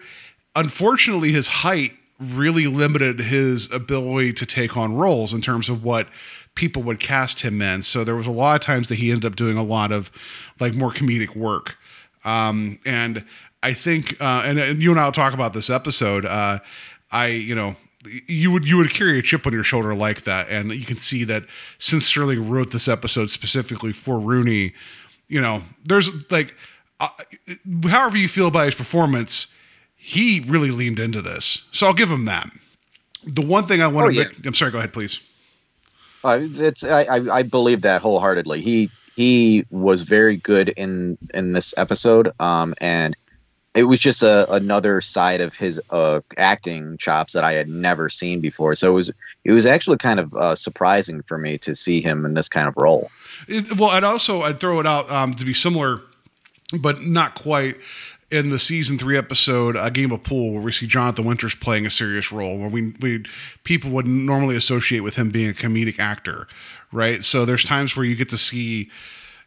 unfortunately, 0.55 1.33
his 1.33 1.49
height 1.49 1.93
really 2.19 2.67
limited 2.67 3.21
his 3.21 3.71
ability 3.71 4.33
to 4.33 4.47
take 4.47 4.77
on 4.77 4.95
roles 4.95 5.35
in 5.35 5.43
terms 5.43 5.69
of 5.69 5.85
what 5.85 6.09
people 6.57 6.83
would 6.83 6.99
cast 6.99 7.41
him 7.41 7.63
in. 7.63 7.83
So 7.83 8.03
there 8.03 8.17
was 8.17 8.27
a 8.27 8.33
lot 8.33 8.57
of 8.57 8.61
times 8.63 8.89
that 8.89 8.97
he 8.97 9.11
ended 9.13 9.25
up 9.25 9.37
doing 9.37 9.57
a 9.57 9.63
lot 9.63 9.93
of 9.93 10.11
like 10.59 10.75
more 10.75 10.91
comedic 10.91 11.37
work. 11.37 11.77
Um, 12.25 12.81
and 12.85 13.25
I 13.63 13.73
think, 13.73 14.21
uh, 14.21 14.43
and, 14.45 14.59
and 14.59 14.83
you 14.83 14.91
and 14.91 14.99
I'll 14.99 15.13
talk 15.13 15.33
about 15.33 15.53
this 15.53 15.71
episode. 15.71 16.25
Uh, 16.27 16.59
I, 17.13 17.29
you 17.29 17.55
know, 17.55 17.77
you 18.27 18.51
would 18.51 18.67
you 18.67 18.77
would 18.79 18.91
carry 18.91 19.19
a 19.19 19.23
chip 19.23 19.47
on 19.47 19.53
your 19.53 19.65
shoulder 19.65 19.95
like 19.95 20.23
that, 20.25 20.49
and 20.49 20.71
you 20.73 20.85
can 20.87 20.97
see 20.99 21.25
that 21.25 21.45
since 21.79 22.11
Serling 22.13 22.49
wrote 22.49 22.71
this 22.73 22.87
episode 22.89 23.31
specifically 23.31 23.93
for 23.93 24.19
Rooney, 24.19 24.73
you 25.29 25.41
know, 25.41 25.63
there's 25.85 26.09
like, 26.31 26.55
uh, 27.01 27.09
however 27.89 28.17
you 28.17 28.29
feel 28.29 28.47
about 28.47 28.67
his 28.67 28.75
performance, 28.77 29.49
he 29.97 30.41
really 30.47 30.71
leaned 30.71 30.99
into 31.01 31.21
this. 31.21 31.65
So 31.73 31.87
I'll 31.89 31.95
give 31.95 32.11
him 32.11 32.25
that. 32.27 32.49
The 33.25 33.43
one 33.45 33.67
thing 33.67 33.83
I 33.83 33.89
want 33.89 34.07
Oh, 34.07 34.11
to 34.11 34.15
yeah. 34.15 34.25
make, 34.25 34.47
I'm 34.47 34.55
sorry, 34.55 34.71
go 34.71 34.79
ahead, 34.79 34.93
please. 34.93 35.19
Uh, 36.25 36.41
it's, 36.43 36.85
I 36.85 37.21
I 37.31 37.43
believe 37.43 37.83
that 37.83 38.03
wholeheartedly. 38.03 38.61
He 38.61 38.91
he 39.15 39.65
was 39.71 40.03
very 40.03 40.37
good 40.37 40.69
in 40.71 41.17
in 41.35 41.53
this 41.53 41.75
episode. 41.77 42.33
Um, 42.39 42.75
and 42.79 43.17
it 43.75 43.85
was 43.85 43.99
just 43.99 44.23
a 44.23 44.51
another 44.53 45.01
side 45.01 45.41
of 45.41 45.55
his 45.55 45.81
uh 45.91 46.21
acting 46.37 46.97
chops 46.99 47.35
that 47.35 47.45
I 47.45 47.53
had 47.53 47.69
never 47.69 48.09
seen 48.09 48.41
before. 48.41 48.75
So 48.75 48.91
it 48.91 48.95
was 48.95 49.11
it 49.45 49.53
was 49.53 49.67
actually 49.67 49.99
kind 49.99 50.19
of 50.21 50.35
uh, 50.35 50.55
surprising 50.55 51.23
for 51.23 51.39
me 51.39 51.59
to 51.59 51.75
see 51.77 52.01
him 52.01 52.25
in 52.25 52.35
this 52.35 52.49
kind 52.49 52.69
of 52.69 52.77
role. 52.77 53.11
It, 53.49 53.77
well, 53.79 53.91
I'd 53.91 54.05
also 54.05 54.43
I'd 54.43 54.61
throw 54.61 54.81
it 54.81 54.87
out 54.87 55.11
um, 55.11 55.35
to 55.35 55.45
be 55.45 55.55
similar, 55.55 56.01
but 56.79 57.03
not 57.03 57.35
quite. 57.35 57.77
In 58.29 58.51
the 58.51 58.59
season 58.59 58.99
three 58.99 59.17
episode, 59.17 59.77
a 59.77 59.89
game 59.89 60.11
of 60.11 60.25
pool, 60.25 60.53
where 60.53 60.61
we 60.61 60.73
see 60.73 60.89
Jonathan 60.89 61.25
Winters 61.25 61.55
playing 61.55 61.87
a 61.87 61.91
serious 61.93 62.33
role, 62.33 62.59
where 62.59 62.69
we 62.69 62.93
we 63.01 63.25
people 63.63 63.91
would 63.91 64.07
normally 64.07 64.57
associate 64.57 65.01
with 65.01 65.15
him 65.15 65.31
being 65.31 65.51
a 65.51 65.53
comedic 65.53 66.01
actor, 66.01 66.49
right? 66.91 67.23
So 67.23 67.45
there's 67.45 67.63
times 67.63 67.95
where 67.95 68.05
you 68.05 68.17
get 68.17 68.29
to 68.31 68.39
see, 68.39 68.91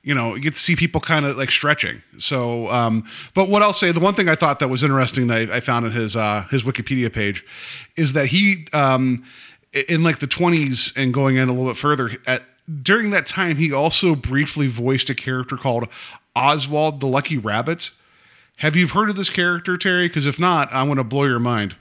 you 0.01 0.15
know, 0.15 0.33
you 0.36 0.41
get 0.41 0.53
to 0.53 0.59
see 0.59 0.77
people 0.77 1.01
kind 1.01 1.25
of 1.25 1.38
like 1.38 1.51
stretching. 1.51 2.01
So, 2.19 2.69
um, 2.69 3.05
but 3.33 3.50
what 3.50 3.62
I'll 3.62 3.74
say, 3.74 3.91
the 3.91 4.00
one 4.00 4.13
thing 4.13 4.29
I 4.29 4.36
thought 4.36 4.59
that 4.59 4.69
was 4.69 4.81
interesting 4.81 5.27
that 5.27 5.50
I, 5.50 5.57
I 5.57 5.59
found 5.59 5.86
in 5.86 5.91
his 5.91 6.15
uh, 6.15 6.45
his 6.50 6.63
Wikipedia 6.63 7.12
page 7.12 7.45
is 7.98 8.13
that 8.13 8.27
he 8.27 8.65
um, 8.71 9.25
in 9.74 10.03
like 10.03 10.19
the 10.19 10.27
20s 10.27 10.93
and 10.95 11.13
going 11.13 11.36
in 11.36 11.50
a 11.50 11.51
little 11.51 11.67
bit 11.67 11.77
further 11.77 12.12
at 12.25 12.43
during 12.81 13.09
that 13.09 13.25
time 13.25 13.57
he 13.57 13.74
also 13.74 14.15
briefly 14.15 14.67
voiced 14.67 15.09
a 15.09 15.15
character 15.15 15.57
called 15.57 15.89
Oswald 16.36 17.01
the 17.01 17.07
Lucky 17.07 17.38
Rabbit. 17.38 17.91
Have 18.60 18.75
you 18.75 18.88
heard 18.88 19.10
of 19.10 19.16
this 19.16 19.30
character, 19.30 19.78
Terry? 19.78 20.08
Because 20.08 20.25
if 20.25 20.39
not, 20.39 20.72
I 20.72 20.84
want 20.84 21.00
to 21.00 21.04
blow 21.04 21.24
your 21.24 21.39
mind. 21.39 21.75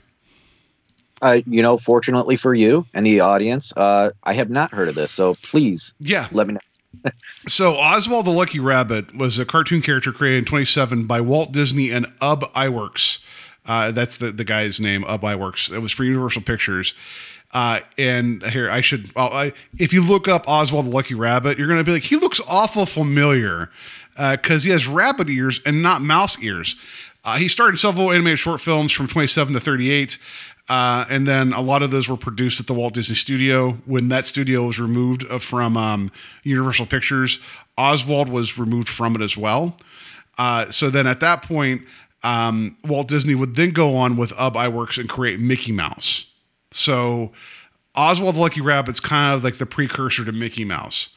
Uh, 1.21 1.41
you 1.45 1.61
know, 1.61 1.77
fortunately 1.77 2.37
for 2.37 2.53
you 2.53 2.85
and 2.93 3.05
the 3.05 3.19
audience, 3.19 3.73
uh, 3.75 4.11
I 4.23 4.33
have 4.33 4.49
not 4.49 4.71
heard 4.71 4.87
of 4.87 4.95
this. 4.95 5.11
So 5.11 5.35
please 5.43 5.93
Yeah. 5.99 6.27
let 6.31 6.47
me 6.47 6.53
know. 6.53 6.59
So 7.47 7.75
Oswald 7.75 8.25
the 8.25 8.31
Lucky 8.31 8.59
Rabbit 8.59 9.15
was 9.15 9.37
a 9.37 9.45
cartoon 9.45 9.81
character 9.81 10.11
created 10.11 10.39
in 10.39 10.45
27 10.45 11.05
by 11.05 11.21
Walt 11.21 11.51
Disney 11.51 11.89
and 11.91 12.07
Ub 12.21 12.51
Iwerks. 12.53 13.19
Uh, 13.65 13.91
that's 13.91 14.17
the, 14.17 14.31
the 14.31 14.43
guy's 14.43 14.79
name, 14.79 15.03
Ub 15.05 15.21
Iwerks. 15.21 15.71
It 15.71 15.79
was 15.79 15.91
for 15.91 16.03
Universal 16.03 16.41
Pictures. 16.43 16.93
Uh, 17.51 17.79
and 17.97 18.43
here 18.43 18.69
I 18.69 18.81
should, 18.81 19.13
well, 19.15 19.33
I, 19.33 19.53
if 19.79 19.91
you 19.91 20.03
look 20.03 20.27
up 20.27 20.47
Oswald 20.47 20.85
the 20.85 20.91
Lucky 20.91 21.15
Rabbit, 21.15 21.57
you're 21.57 21.67
going 21.67 21.79
to 21.79 21.83
be 21.83 21.93
like, 21.93 22.03
he 22.03 22.15
looks 22.15 22.39
awful 22.47 22.85
familiar 22.85 23.71
because 24.15 24.63
he 24.63 24.69
has 24.71 24.85
rabbit 24.85 25.29
ears 25.29 25.61
and 25.65 25.81
not 25.81 26.01
mouse 26.01 26.37
ears. 26.39 26.75
Uh, 27.23 27.37
he 27.37 27.47
starred 27.47 27.71
in 27.71 27.77
several 27.77 28.11
animated 28.11 28.39
short 28.39 28.61
films 28.61 28.91
from 28.91 29.07
27 29.07 29.53
to 29.53 29.59
38. 29.59 30.17
Uh, 30.69 31.05
and 31.09 31.27
then 31.27 31.51
a 31.51 31.61
lot 31.61 31.81
of 31.81 31.89
those 31.89 32.07
were 32.07 32.17
produced 32.17 32.59
at 32.59 32.67
the 32.67 32.73
Walt 32.73 32.93
Disney 32.93 33.15
Studio. 33.15 33.71
When 33.85 34.09
that 34.09 34.25
studio 34.25 34.63
was 34.63 34.79
removed 34.79 35.25
uh, 35.29 35.39
from 35.39 35.75
um, 35.75 36.11
Universal 36.43 36.85
Pictures, 36.85 37.39
Oswald 37.77 38.29
was 38.29 38.57
removed 38.57 38.87
from 38.87 39.15
it 39.15 39.21
as 39.21 39.35
well. 39.35 39.75
Uh, 40.37 40.69
so 40.69 40.89
then 40.89 41.07
at 41.07 41.19
that 41.21 41.41
point, 41.41 41.81
um, 42.23 42.77
Walt 42.83 43.07
Disney 43.07 43.33
would 43.33 43.55
then 43.55 43.71
go 43.71 43.97
on 43.97 44.15
with 44.15 44.31
Ub 44.37 44.53
Iwerks 44.55 44.97
and 44.97 45.09
create 45.09 45.39
Mickey 45.39 45.71
Mouse. 45.71 46.25
So 46.71 47.31
Oswald 47.95 48.35
the 48.35 48.39
Lucky 48.39 48.61
Rabbit's 48.61 48.99
kind 48.99 49.35
of 49.35 49.43
like 49.43 49.57
the 49.57 49.65
precursor 49.65 50.25
to 50.25 50.31
Mickey 50.31 50.65
Mouse. 50.65 51.09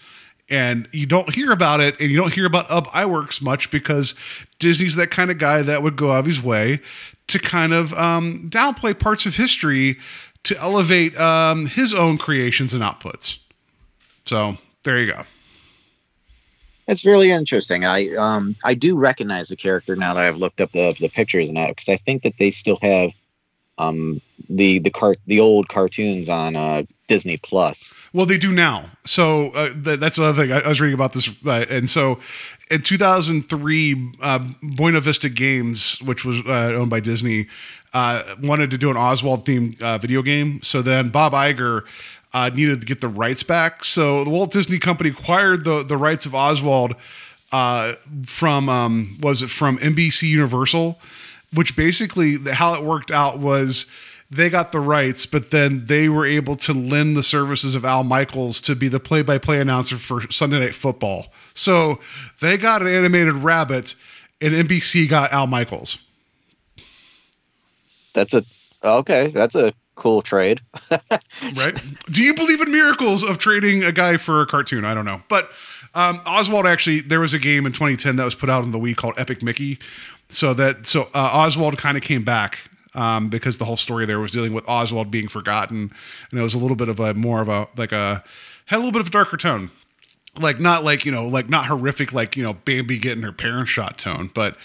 And 0.49 0.89
you 0.93 1.07
don't 1.07 1.35
hear 1.35 1.51
about 1.51 1.81
it, 1.81 1.99
and 1.99 2.11
you 2.11 2.17
don't 2.17 2.35
hear 2.35 2.45
about 2.45 2.71
Ub 2.71 2.87
Iwerks 2.89 3.41
much 3.41 3.71
because 3.71 4.15
Disney's 4.59 4.97
that 4.97 5.11
kind 5.11 5.31
of 5.31 5.39
guy 5.39 5.63
that 5.63 5.83
would 5.83 5.97
go 5.97 6.13
out 6.13 6.21
of 6.21 6.27
his 6.27 6.43
way 6.43 6.81
to 7.29 7.39
kind 7.39 7.73
of 7.73 7.95
um, 7.95 8.51
downplay 8.51 8.99
parts 8.99 9.25
of 9.25 9.37
history 9.37 9.99
to 10.43 10.59
elevate 10.59 11.19
um, 11.19 11.67
his 11.67 11.95
own 11.95 12.19
creations 12.19 12.75
and 12.75 12.83
outputs. 12.83 13.39
So 14.27 14.59
there 14.83 14.99
you 14.99 15.13
go. 15.13 15.25
It's 16.89 17.07
really 17.07 17.31
interesting. 17.31 17.85
I 17.85 18.15
um 18.17 18.57
I 18.65 18.75
do 18.75 18.97
recognize 18.97 19.49
the 19.49 19.57
character 19.57 19.95
now 19.95 20.15
that 20.15 20.25
I've 20.25 20.37
looked 20.37 20.61
up 20.61 20.73
the 20.73 20.95
the 20.99 21.09
pictures 21.09 21.49
and 21.49 21.57
that 21.57 21.69
because 21.69 21.89
I 21.89 21.97
think 21.97 22.23
that 22.25 22.35
they 22.39 22.51
still 22.51 22.79
have 22.83 23.13
um 23.79 24.21
the 24.57 24.79
the 24.79 24.91
cart 24.91 25.19
the 25.27 25.41
old 25.41 25.69
cartoons 25.69 26.29
on 26.29 26.57
uh 26.57 26.83
Disney 27.13 27.37
Plus. 27.37 27.93
Well, 28.15 28.25
they 28.25 28.39
do 28.39 28.53
now. 28.53 28.89
So 29.05 29.51
uh, 29.51 29.75
th- 29.75 30.01
that's 30.01 30.17
another 30.17 30.43
thing. 30.43 30.51
I, 30.51 30.61
I 30.61 30.69
was 30.69 30.81
reading 30.81 30.95
about 30.95 31.13
this, 31.13 31.29
uh, 31.45 31.67
and 31.69 31.91
so 31.91 32.19
in 32.71 32.81
2003, 32.81 34.13
uh, 34.23 34.39
Buena 34.63 34.99
Vista 35.01 35.29
Games, 35.29 36.01
which 36.01 36.25
was 36.25 36.41
uh, 36.47 36.73
owned 36.75 36.89
by 36.89 37.01
Disney, 37.01 37.49
uh, 37.93 38.23
wanted 38.43 38.71
to 38.71 38.79
do 38.79 38.89
an 38.89 38.97
Oswald 38.97 39.45
themed 39.45 39.83
uh, 39.83 39.99
video 39.99 40.23
game. 40.23 40.63
So 40.63 40.81
then 40.81 41.11
Bob 41.11 41.35
Iger 41.35 41.83
needed 42.55 42.81
to 42.81 42.87
get 42.87 43.03
the 43.03 43.09
rights 43.09 43.43
back. 43.43 43.85
So 43.85 44.25
the 44.25 44.31
Walt 44.31 44.51
Disney 44.51 44.79
Company 44.79 45.11
acquired 45.11 45.65
the 45.65 45.83
the 45.83 45.99
rights 45.99 46.25
of 46.25 46.35
Oswald 46.35 46.95
from 47.51 48.69
um, 48.71 49.19
was 49.21 49.43
it 49.43 49.51
from 49.51 49.77
NBC 49.81 50.29
Universal, 50.29 50.99
which 51.53 51.77
basically 51.77 52.39
how 52.39 52.73
it 52.73 52.83
worked 52.83 53.11
out 53.11 53.39
was 53.39 53.85
they 54.33 54.49
got 54.49 54.73
the 54.73 54.81
rights, 54.81 55.27
but 55.27 55.51
then 55.51 55.85
they 55.87 56.09
were 56.09 56.25
able 56.25 56.57
to 56.57 56.73
lend 56.73 57.17
the 57.17 57.23
services 57.23 57.75
of 57.75 57.85
Al 57.85 58.03
Michaels 58.03 58.63
to 58.63 58.75
be 58.75 58.89
the 58.89 58.99
play-by-play 58.99 59.61
announcer 59.61 59.99
for 59.99 60.23
Sunday 60.33 60.59
Night 60.59 60.75
Football. 60.75 61.27
So 61.53 62.01
they 62.41 62.57
got 62.57 62.81
an 62.81 62.89
animated 62.89 63.35
rabbit, 63.35 63.95
and 64.41 64.55
NBC 64.55 65.07
got 65.07 65.33
Al 65.33 65.47
Michaels. 65.47 65.99
That's 68.15 68.33
a 68.33 68.43
okay. 68.83 69.29
That's 69.29 69.55
a 69.55 69.75
cool 69.97 70.23
trade. 70.23 70.63
right? 70.91 71.79
Do 72.07 72.23
you 72.23 72.33
believe 72.33 72.63
in 72.63 72.73
miracles 72.73 73.23
of 73.23 73.37
trading 73.37 73.85
a 73.85 73.93
guy 73.93 74.17
for 74.17 74.41
a 74.41 74.47
cartoon? 74.47 74.87
I 74.87 74.95
don't 74.95 75.05
know. 75.05 75.23
But 75.29 75.51
um, 75.95 76.23
Oswald 76.25 76.67
actually, 76.67 77.01
there 77.03 77.21
was 77.21 77.35
a 77.35 77.39
game 77.39 77.67
in 77.67 77.73
2010 77.73 78.17
that 78.17 78.25
was 78.25 78.35
put 78.35 78.49
out 78.49 78.63
on 78.63 78.71
the 78.71 78.79
Wii 78.79 78.97
called 78.97 79.15
Epic 79.19 79.43
Mickey. 79.43 79.79
So 80.31 80.55
that 80.55 80.87
so 80.87 81.03
uh, 81.15 81.31
Oswald 81.33 81.77
kind 81.77 81.99
of 81.99 82.03
came 82.03 82.25
back 82.25 82.59
um, 82.95 83.29
because 83.29 83.59
the 83.59 83.65
whole 83.65 83.77
story 83.77 84.07
there 84.07 84.21
was 84.21 84.33
dealing 84.33 84.53
with 84.53 84.69
Oswald 84.69 85.11
being 85.11 85.29
forgotten, 85.29 85.93
and 86.31 86.41
it 86.41 86.43
was 86.43 86.55
a 86.55 86.59
little 86.59 86.77
bit 86.77 86.89
of 86.89 87.01
a 87.01 87.15
more 87.15 87.41
of 87.41 87.49
a 87.49 87.69
like 87.77 87.93
a 87.93 88.23
had 88.67 88.77
a 88.77 88.79
little 88.79 88.93
bit 88.93 89.01
of 89.01 89.09
a 89.09 89.11
darker 89.11 89.37
tone. 89.37 89.71
Like 90.39 90.61
not 90.61 90.83
like 90.85 91.05
you 91.05 91.13
know 91.13 91.27
like 91.27 91.49
not 91.49 91.67
horrific 91.67 92.13
like 92.13 92.37
you 92.37 92.43
know 92.43 92.55
Bambi 92.55 92.99
getting 92.99 93.23
her 93.23 93.33
parents 93.33 93.71
shot 93.71 93.99
tone, 93.99 94.31
but 94.35 94.57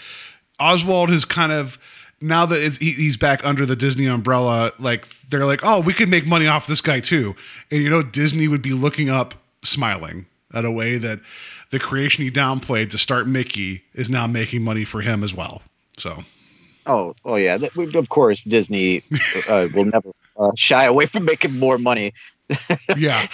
Oswald 0.58 1.10
is 1.10 1.24
kind 1.24 1.52
of 1.52 1.78
now 2.20 2.46
that 2.46 2.76
he, 2.78 2.92
he's 2.92 3.16
back 3.16 3.44
under 3.44 3.64
the 3.64 3.76
Disney 3.76 4.06
umbrella, 4.06 4.72
like 4.78 5.06
they're 5.28 5.46
like, 5.46 5.60
oh, 5.62 5.80
we 5.80 5.94
could 5.94 6.08
make 6.08 6.26
money 6.26 6.46
off 6.46 6.66
this 6.66 6.80
guy 6.80 7.00
too, 7.00 7.36
and 7.70 7.82
you 7.82 7.90
know 7.90 8.02
Disney 8.02 8.48
would 8.48 8.62
be 8.62 8.72
looking 8.72 9.08
up, 9.08 9.34
smiling 9.62 10.26
at 10.54 10.64
a 10.64 10.70
way 10.70 10.96
that 10.96 11.20
the 11.70 11.78
creation 11.78 12.24
he 12.24 12.30
downplayed 12.30 12.90
to 12.90 12.98
start 12.98 13.26
Mickey 13.26 13.82
is 13.92 14.08
now 14.08 14.26
making 14.26 14.62
money 14.62 14.84
for 14.84 15.02
him 15.02 15.22
as 15.22 15.34
well. 15.34 15.62
So 15.98 16.24
Oh, 16.88 17.14
oh 17.24 17.36
yeah. 17.36 17.58
That, 17.58 17.76
of 17.94 18.08
course, 18.08 18.42
Disney 18.42 19.02
uh, 19.48 19.68
will 19.74 19.84
never 19.84 20.10
uh, 20.36 20.50
shy 20.56 20.84
away 20.84 21.06
from 21.06 21.24
making 21.26 21.58
more 21.58 21.78
money. 21.78 22.14
yeah. 22.96 23.26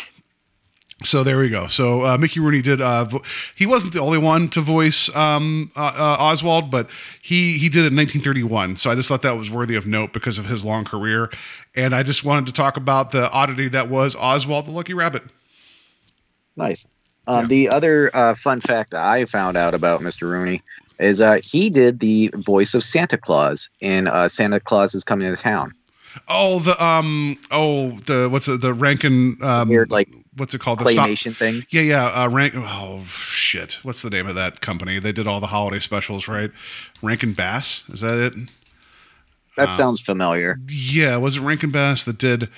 So 1.02 1.22
there 1.22 1.38
we 1.38 1.50
go. 1.50 1.66
So 1.66 2.04
uh, 2.04 2.18
Mickey 2.18 2.40
Rooney 2.40 2.62
did. 2.62 2.80
Uh, 2.80 3.04
vo- 3.04 3.22
he 3.54 3.66
wasn't 3.66 3.92
the 3.94 4.00
only 4.00 4.18
one 4.18 4.48
to 4.50 4.60
voice 4.60 5.14
um, 5.14 5.70
uh, 5.76 5.80
uh, 5.80 6.16
Oswald, 6.18 6.70
but 6.70 6.88
he 7.22 7.58
he 7.58 7.68
did 7.68 7.84
it 7.84 7.92
in 7.92 7.96
1931. 7.96 8.76
So 8.76 8.90
I 8.90 8.94
just 8.94 9.08
thought 9.08 9.22
that 9.22 9.36
was 9.36 9.50
worthy 9.50 9.76
of 9.76 9.86
note 9.86 10.12
because 10.12 10.38
of 10.38 10.46
his 10.46 10.64
long 10.64 10.84
career, 10.84 11.30
and 11.76 11.94
I 11.94 12.02
just 12.02 12.24
wanted 12.24 12.46
to 12.46 12.52
talk 12.52 12.76
about 12.76 13.10
the 13.10 13.30
oddity 13.30 13.68
that 13.68 13.88
was 13.88 14.16
Oswald 14.16 14.66
the 14.66 14.70
Lucky 14.70 14.94
Rabbit. 14.94 15.22
Nice. 16.56 16.86
Um, 17.26 17.42
Yeah. 17.42 17.46
The 17.48 17.68
other 17.70 18.10
uh, 18.14 18.34
fun 18.34 18.60
fact 18.60 18.94
I 18.94 19.24
found 19.26 19.56
out 19.56 19.74
about 19.74 20.00
Mr. 20.00 20.22
Rooney 20.22 20.62
is 20.98 21.20
uh, 21.20 21.38
he 21.42 21.70
did 21.70 22.00
the 22.00 22.30
voice 22.36 22.74
of 22.74 22.82
Santa 22.84 23.18
Claus 23.18 23.68
in 23.80 24.08
uh, 24.08 24.28
Santa 24.28 24.60
Claus 24.60 24.94
is 24.94 25.04
Coming 25.04 25.34
to 25.34 25.40
Town. 25.40 25.72
Oh, 26.28 26.60
the 26.60 26.82
um, 26.82 27.36
oh 27.50 27.98
the 28.00 28.28
what's 28.30 28.46
it, 28.48 28.60
the 28.60 28.72
Rankin 28.72 29.36
um, 29.42 29.68
Weird, 29.68 29.90
like, 29.90 30.08
what's 30.36 30.54
it 30.54 30.60
called? 30.60 30.78
The 30.78 30.92
stop- 30.92 31.36
thing. 31.36 31.64
Yeah, 31.70 31.80
yeah. 31.82 32.06
Uh, 32.06 32.28
rank. 32.28 32.54
Oh 32.56 33.02
shit! 33.08 33.78
What's 33.82 34.02
the 34.02 34.10
name 34.10 34.26
of 34.28 34.36
that 34.36 34.60
company? 34.60 35.00
They 35.00 35.10
did 35.12 35.26
all 35.26 35.40
the 35.40 35.48
holiday 35.48 35.80
specials, 35.80 36.28
right? 36.28 36.52
Rankin 37.02 37.32
Bass. 37.32 37.84
Is 37.88 38.00
that 38.02 38.18
it? 38.18 38.34
That 39.56 39.68
Uh, 39.70 39.72
sounds 39.72 40.00
familiar. 40.00 40.58
Yeah, 40.68 41.16
was 41.16 41.36
it 41.36 41.40
Rankin 41.40 41.70
Bass 41.70 42.04
that 42.04 42.18
did? 42.18 42.48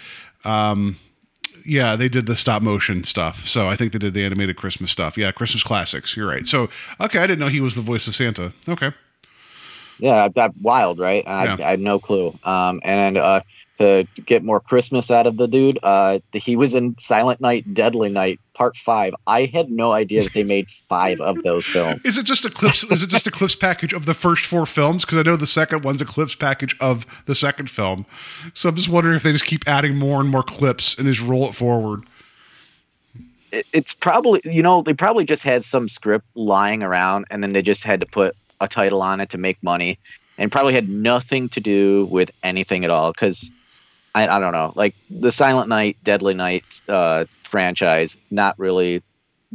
Um, 0.44 0.98
yeah, 1.66 1.96
they 1.96 2.08
did 2.08 2.26
the 2.26 2.36
stop 2.36 2.62
motion 2.62 3.04
stuff. 3.04 3.46
So 3.46 3.68
I 3.68 3.76
think 3.76 3.92
they 3.92 3.98
did 3.98 4.14
the 4.14 4.24
animated 4.24 4.56
Christmas 4.56 4.90
stuff. 4.90 5.18
Yeah, 5.18 5.32
Christmas 5.32 5.62
classics. 5.62 6.16
You're 6.16 6.28
right. 6.28 6.46
So 6.46 6.70
okay, 7.00 7.18
I 7.18 7.26
didn't 7.26 7.40
know 7.40 7.48
he 7.48 7.60
was 7.60 7.74
the 7.74 7.82
voice 7.82 8.06
of 8.06 8.14
Santa. 8.14 8.52
Okay. 8.68 8.92
Yeah, 9.98 10.28
that 10.34 10.56
wild, 10.60 10.98
right? 10.98 11.26
I, 11.26 11.44
Yeah. 11.44 11.56
I 11.60 11.70
had 11.70 11.80
no 11.80 11.98
clue. 11.98 12.38
Um, 12.44 12.80
and 12.84 13.16
uh, 13.16 13.40
to 13.76 14.06
get 14.24 14.42
more 14.42 14.60
Christmas 14.60 15.10
out 15.10 15.26
of 15.26 15.36
the 15.36 15.46
dude, 15.46 15.78
uh, 15.82 16.18
he 16.32 16.56
was 16.56 16.74
in 16.74 16.96
Silent 16.98 17.40
Night, 17.40 17.72
Deadly 17.74 18.08
Night, 18.08 18.40
Part 18.54 18.76
Five. 18.76 19.14
I 19.26 19.44
had 19.44 19.70
no 19.70 19.92
idea 19.92 20.24
that 20.24 20.32
they 20.32 20.44
made 20.44 20.68
five 20.88 21.20
of 21.20 21.42
those 21.42 21.66
films. 21.66 22.00
Is 22.04 22.18
it 22.18 22.24
just 22.24 22.44
a 22.44 22.50
clips? 22.50 22.84
is 22.84 23.02
it 23.02 23.08
just 23.08 23.26
a 23.26 23.30
clips 23.30 23.54
package 23.54 23.92
of 23.92 24.06
the 24.06 24.14
first 24.14 24.46
four 24.46 24.66
films? 24.66 25.04
Because 25.04 25.18
I 25.18 25.22
know 25.22 25.36
the 25.36 25.46
second 25.46 25.84
one's 25.84 26.00
a 26.00 26.06
clips 26.06 26.34
package 26.34 26.76
of 26.80 27.06
the 27.26 27.34
second 27.34 27.70
film. 27.70 28.06
So 28.54 28.68
I'm 28.68 28.76
just 28.76 28.88
wondering 28.88 29.16
if 29.16 29.22
they 29.22 29.32
just 29.32 29.44
keep 29.44 29.68
adding 29.68 29.96
more 29.96 30.20
and 30.20 30.28
more 30.28 30.42
clips 30.42 30.96
and 30.96 31.06
just 31.06 31.20
roll 31.20 31.48
it 31.48 31.54
forward. 31.54 32.04
It's 33.52 33.94
probably, 33.94 34.40
you 34.44 34.62
know, 34.62 34.82
they 34.82 34.92
probably 34.92 35.24
just 35.24 35.42
had 35.42 35.64
some 35.64 35.88
script 35.88 36.26
lying 36.34 36.82
around, 36.82 37.26
and 37.30 37.42
then 37.42 37.52
they 37.52 37.62
just 37.62 37.84
had 37.84 38.00
to 38.00 38.06
put 38.06 38.36
a 38.60 38.68
title 38.68 39.02
on 39.02 39.20
it 39.20 39.30
to 39.30 39.38
make 39.38 39.62
money, 39.62 39.98
and 40.38 40.50
probably 40.50 40.74
had 40.74 40.88
nothing 40.88 41.48
to 41.50 41.60
do 41.60 42.06
with 42.06 42.30
anything 42.42 42.84
at 42.84 42.90
all. 42.90 43.12
Because 43.12 43.50
I, 44.14 44.28
I 44.28 44.40
don't 44.40 44.52
know, 44.52 44.72
like 44.74 44.94
the 45.10 45.30
Silent 45.30 45.68
Night, 45.68 45.96
Deadly 46.02 46.34
Night 46.34 46.64
uh, 46.88 47.26
franchise, 47.44 48.16
not 48.30 48.58
really 48.58 49.02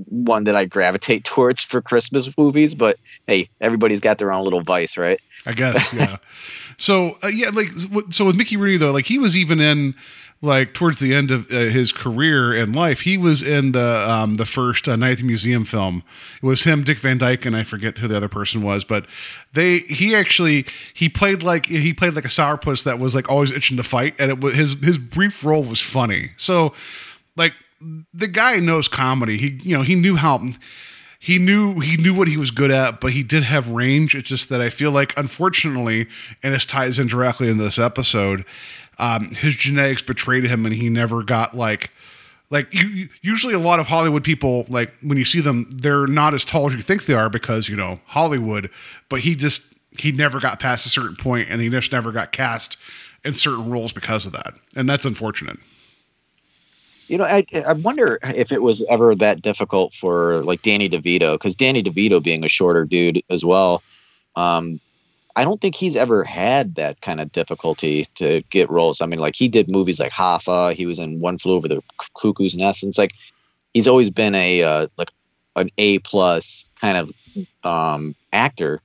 one 0.08 0.46
that 0.46 0.56
I 0.56 0.66
gravitate 0.66 1.24
towards 1.26 1.64
for 1.64 1.82
Christmas 1.82 2.38
movies. 2.38 2.74
But 2.74 2.98
hey, 3.28 3.50
everybody's 3.60 4.00
got 4.00 4.18
their 4.18 4.32
own 4.32 4.44
little 4.44 4.62
vice, 4.62 4.98
right? 4.98 5.20
I 5.46 5.54
guess, 5.54 5.94
yeah. 5.94 6.18
so 6.78 7.18
uh, 7.24 7.28
yeah, 7.28 7.50
like 7.50 7.72
so 8.12 8.26
with 8.26 8.36
Mickey 8.36 8.58
Rooney 8.58 8.78
though, 8.78 8.92
like 8.92 9.06
he 9.06 9.18
was 9.18 9.36
even 9.36 9.60
in 9.60 9.96
like 10.42 10.74
towards 10.74 10.98
the 10.98 11.14
end 11.14 11.30
of 11.30 11.52
uh, 11.52 11.56
his 11.56 11.92
career 11.92 12.52
and 12.52 12.76
life, 12.76 13.02
he 13.02 13.18
was 13.18 13.44
in 13.44 13.74
the 13.74 14.10
um, 14.10 14.36
the 14.36 14.46
first 14.46 14.88
uh, 14.88 14.96
Night 14.96 15.12
at 15.12 15.18
the 15.20 15.24
Museum 15.24 15.66
film. 15.66 16.04
It 16.42 16.46
was 16.46 16.64
him, 16.64 16.84
Dick 16.84 17.00
Van 17.00 17.20
Dyke, 17.20 17.46
and 17.46 17.56
I 17.56 17.64
forget 17.64 17.98
who 18.00 18.08
the 18.08 18.18
other 18.18 18.28
person 18.28 18.64
was, 18.64 18.84
but 18.84 19.06
they 19.54 19.80
he 19.80 20.16
actually 20.16 20.66
he 20.94 21.10
played 21.10 21.44
like 21.44 21.68
he 21.68 21.94
played 21.94 22.16
like 22.16 22.26
a 22.26 22.30
sourpuss 22.30 22.84
that 22.84 22.98
was 22.98 23.14
like 23.14 23.30
always 23.30 23.52
itching 23.52 23.78
to 23.78 23.84
fight, 23.84 24.16
and 24.18 24.32
it 24.32 24.42
was 24.42 24.56
his 24.56 24.74
his 24.82 24.98
brief 24.98 25.44
role 25.44 25.64
was 25.64 25.80
funny. 25.80 26.32
So 26.38 26.74
like 27.36 27.54
the 28.14 28.28
guy 28.28 28.60
knows 28.60 28.88
comedy. 28.88 29.38
He 29.38 29.60
you 29.62 29.78
know 29.78 29.84
he 29.84 29.94
knew 29.94 30.16
how 30.16 30.48
he 31.22 31.38
knew 31.38 31.82
he 31.82 31.98
knew 31.98 32.16
what 32.16 32.28
he 32.28 32.36
was 32.36 32.50
good 32.50 32.72
at, 32.72 33.00
but 33.00 33.12
he 33.12 33.22
did 33.22 33.44
have 33.44 33.70
range. 33.70 34.16
It's 34.16 34.30
just 34.30 34.50
that 34.50 34.60
I 34.60 34.72
feel 34.72 34.90
like, 34.90 35.16
unfortunately, 35.16 36.08
and 36.42 36.56
this 36.56 36.66
ties 36.66 36.98
in 36.98 37.06
directly 37.06 37.48
in 37.48 37.60
this 37.60 37.78
episode, 37.78 38.44
um, 39.02 39.32
his 39.32 39.56
genetics 39.56 40.02
betrayed 40.02 40.46
him, 40.46 40.66
and 40.66 40.74
he 40.74 40.90
never 40.90 41.24
got 41.24 41.58
like. 41.58 41.92
Like 42.50 42.74
you, 42.74 43.08
usually, 43.22 43.54
a 43.54 43.60
lot 43.60 43.80
of 43.80 43.88
Hollywood 43.88 44.26
people, 44.26 44.66
like 44.68 44.92
when 45.02 45.18
you 45.18 45.24
see 45.24 45.40
them, 45.40 45.70
they're 45.72 46.06
not 46.06 46.34
as 46.34 46.44
tall 46.44 46.68
as 46.68 46.74
you 46.74 46.82
think 46.82 47.06
they 47.06 47.14
are 47.14 47.30
because 47.30 47.70
you 47.70 47.78
know 47.78 48.02
Hollywood. 48.08 48.70
But 49.08 49.22
he 49.22 49.38
just 49.38 49.74
he 49.98 50.12
never 50.12 50.42
got 50.42 50.60
past 50.60 50.86
a 50.86 50.90
certain 50.90 51.16
point, 51.16 51.50
and 51.50 51.62
he 51.62 51.70
just 51.70 51.94
never 51.94 52.12
got 52.12 52.34
cast 52.34 52.76
in 53.24 53.34
certain 53.36 53.70
roles 53.70 53.94
because 53.94 54.26
of 54.26 54.34
that, 54.34 54.54
and 54.76 54.90
that's 54.90 55.06
unfortunate. 55.06 55.60
You 57.08 57.18
know, 57.20 57.24
I 57.24 57.46
I 57.66 57.72
wonder 57.72 58.20
if 58.24 58.52
it 58.52 58.62
was 58.62 58.86
ever 58.90 59.16
that 59.16 59.42
difficult 59.42 59.94
for 59.94 60.44
like 60.44 60.62
Danny 60.62 60.90
DeVito, 60.90 61.36
because 61.36 61.56
Danny 61.56 61.82
DeVito 61.82 62.22
being 62.22 62.44
a 62.44 62.50
shorter 62.50 62.84
dude 62.84 63.24
as 63.30 63.46
well, 63.46 63.82
um, 64.36 64.82
I 65.36 65.44
don't 65.44 65.62
think 65.62 65.76
he's 65.76 65.96
ever 65.96 66.24
had 66.24 66.76
that 66.76 67.02
kind 67.02 67.22
of 67.22 67.32
difficulty 67.32 68.08
to 68.16 68.42
get 68.50 68.70
roles. 68.70 69.02
I 69.02 69.06
mean, 69.06 69.20
like 69.20 69.36
he 69.36 69.48
did 69.48 69.70
movies 69.70 70.00
like 70.00 70.12
Hoffa, 70.12 70.74
he 70.74 70.86
was 70.86 71.00
in 71.00 71.20
One 71.20 71.38
Flew 71.38 71.54
Over 71.54 71.68
the 71.68 71.82
Cuckoo's 72.22 72.56
Nest, 72.56 72.84
and 72.84 72.90
it's 72.90 72.98
like 72.98 73.14
he's 73.74 73.88
always 73.88 74.10
been 74.10 74.36
a 74.36 74.64
uh, 74.64 74.88
like 74.98 75.10
an 75.56 75.70
A 75.78 76.00
plus 76.00 76.70
kind 76.80 76.98
of 76.98 77.12
um, 77.64 78.16
actor. 78.34 78.82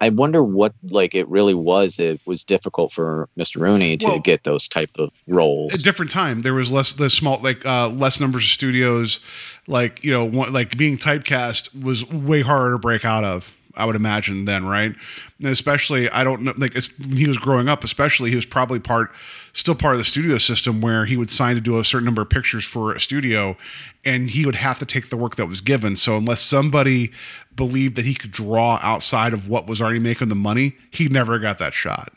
I 0.00 0.10
wonder 0.10 0.44
what 0.44 0.72
like 0.84 1.16
it 1.16 1.26
really 1.28 1.54
was. 1.54 1.98
It 1.98 2.20
was 2.24 2.44
difficult 2.44 2.92
for 2.92 3.28
Mr. 3.36 3.60
Rooney 3.60 3.96
to 3.96 4.06
Well- 4.06 4.20
get 4.20 4.44
those 4.44 4.68
type 4.68 4.90
of 4.96 5.10
roles. 5.26 5.74
a 5.74 5.78
different 5.78 6.12
time. 6.12 6.40
There 6.40 6.54
was 6.54 6.70
less 6.70 6.92
the 6.92 7.10
small 7.10 7.40
like 7.42 7.66
uh 7.66 7.88
less 7.88 8.20
numbers 8.20 8.44
of 8.44 8.50
studios. 8.50 9.18
Like 9.66 10.04
you 10.04 10.12
know, 10.12 10.24
one, 10.24 10.52
like 10.52 10.76
being 10.76 10.98
typecast 10.98 11.82
was 11.82 12.08
way 12.08 12.42
harder 12.42 12.74
to 12.74 12.78
break 12.78 13.04
out 13.04 13.24
of. 13.24 13.52
I 13.78 13.84
would 13.84 13.96
imagine 13.96 14.44
then, 14.44 14.66
right? 14.66 14.94
And 15.40 15.48
especially, 15.48 16.10
I 16.10 16.24
don't 16.24 16.42
know. 16.42 16.54
Like 16.56 16.74
when 16.74 17.16
he 17.16 17.28
was 17.28 17.38
growing 17.38 17.68
up, 17.68 17.84
especially, 17.84 18.30
he 18.30 18.36
was 18.36 18.44
probably 18.44 18.80
part, 18.80 19.12
still 19.52 19.74
part 19.74 19.94
of 19.94 19.98
the 19.98 20.04
studio 20.04 20.36
system 20.38 20.80
where 20.80 21.06
he 21.06 21.16
would 21.16 21.30
sign 21.30 21.54
to 21.54 21.60
do 21.60 21.78
a 21.78 21.84
certain 21.84 22.04
number 22.04 22.22
of 22.22 22.28
pictures 22.28 22.64
for 22.64 22.92
a 22.92 23.00
studio, 23.00 23.56
and 24.04 24.30
he 24.30 24.44
would 24.44 24.56
have 24.56 24.78
to 24.80 24.86
take 24.86 25.10
the 25.10 25.16
work 25.16 25.36
that 25.36 25.46
was 25.46 25.60
given. 25.60 25.96
So 25.96 26.16
unless 26.16 26.40
somebody 26.40 27.12
believed 27.54 27.96
that 27.96 28.04
he 28.04 28.14
could 28.14 28.32
draw 28.32 28.78
outside 28.82 29.32
of 29.32 29.48
what 29.48 29.66
was 29.66 29.80
already 29.80 30.00
making 30.00 30.28
the 30.28 30.34
money, 30.34 30.76
he 30.90 31.08
never 31.08 31.38
got 31.38 31.58
that 31.58 31.72
shot. 31.72 32.12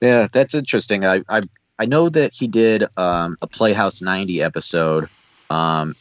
Yeah, 0.00 0.28
that's 0.30 0.54
interesting. 0.54 1.04
I 1.04 1.22
I 1.28 1.42
I 1.78 1.86
know 1.86 2.08
that 2.08 2.34
he 2.34 2.46
did 2.46 2.84
um, 2.96 3.36
a 3.42 3.46
Playhouse 3.46 4.00
90 4.00 4.42
episode, 4.42 5.08
um, 5.50 5.94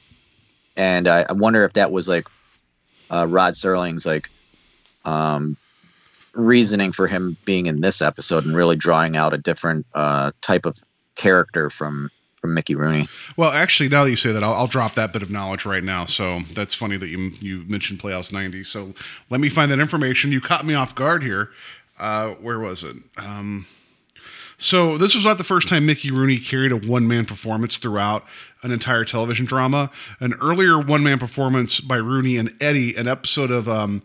and 0.77 1.08
I, 1.08 1.25
I 1.29 1.34
wonder 1.34 1.63
if 1.63 1.73
that 1.73 1.91
was 1.91 2.08
like 2.08 2.27
uh, 3.15 3.25
Rod 3.25 3.54
Serling's 3.54 4.06
like 4.06 4.30
um, 5.06 5.58
reasoning 6.34 6.91
for 6.91 7.08
him 7.08 7.38
being 7.45 7.67
in 7.67 7.82
this 7.82 8.01
episode 8.01 8.45
and 8.45 8.56
really 8.56 8.75
drawing 8.75 9.15
out 9.15 9.34
a 9.34 9.38
different 9.38 9.86
uh, 9.93 10.32
type 10.41 10.65
of 10.65 10.78
character 11.15 11.69
from 11.69 12.10
from 12.41 12.54
Mickey 12.54 12.75
Rooney. 12.75 13.08
Well, 13.38 13.49
actually, 13.51 13.89
now 13.89 14.04
that 14.04 14.10
you 14.12 14.15
say 14.15 14.32
that, 14.32 14.43
I'll, 14.43 14.54
I'll 14.54 14.67
drop 14.67 14.93
that 14.95 15.12
bit 15.12 15.23
of 15.23 15.32
knowledge 15.32 15.65
right 15.65 15.84
now. 15.84 16.06
So 16.06 16.41
that's 16.54 16.75
funny 16.75 16.97
that 16.97 17.08
you 17.08 17.32
you 17.39 17.63
mentioned 17.67 17.99
Playhouse 17.99 18.32
90. 18.32 18.63
So 18.65 18.93
let 19.30 19.39
me 19.39 19.49
find 19.49 19.71
that 19.71 19.80
information. 19.80 20.32
You 20.32 20.41
caught 20.41 20.65
me 20.65 20.73
off 20.73 20.93
guard 20.93 21.23
here. 21.23 21.49
Uh, 21.97 22.32
where 22.32 22.60
was 22.60 22.84
it? 22.84 22.97
Um, 23.17 23.65
so 24.58 24.98
this 24.98 25.15
was 25.15 25.26
not 25.26 25.38
the 25.38 25.44
first 25.44 25.68
time 25.68 25.86
Mickey 25.86 26.12
Rooney 26.12 26.38
carried 26.39 26.72
a 26.72 26.78
one 26.78 27.08
man 27.08 27.26
performance 27.26 27.78
throughout 27.78 28.26
an 28.63 28.72
entire 28.72 29.04
television 29.04 29.46
drama. 29.46 29.91
An 30.20 30.34
earlier 30.41 30.80
one 30.80 31.04
man 31.04 31.20
performance 31.20 31.80
by 31.80 31.98
Rooney 31.98 32.38
and 32.38 32.56
Eddie, 32.62 32.96
an 32.96 33.08
episode 33.08 33.52
of 33.52 33.68
um, 33.68 34.02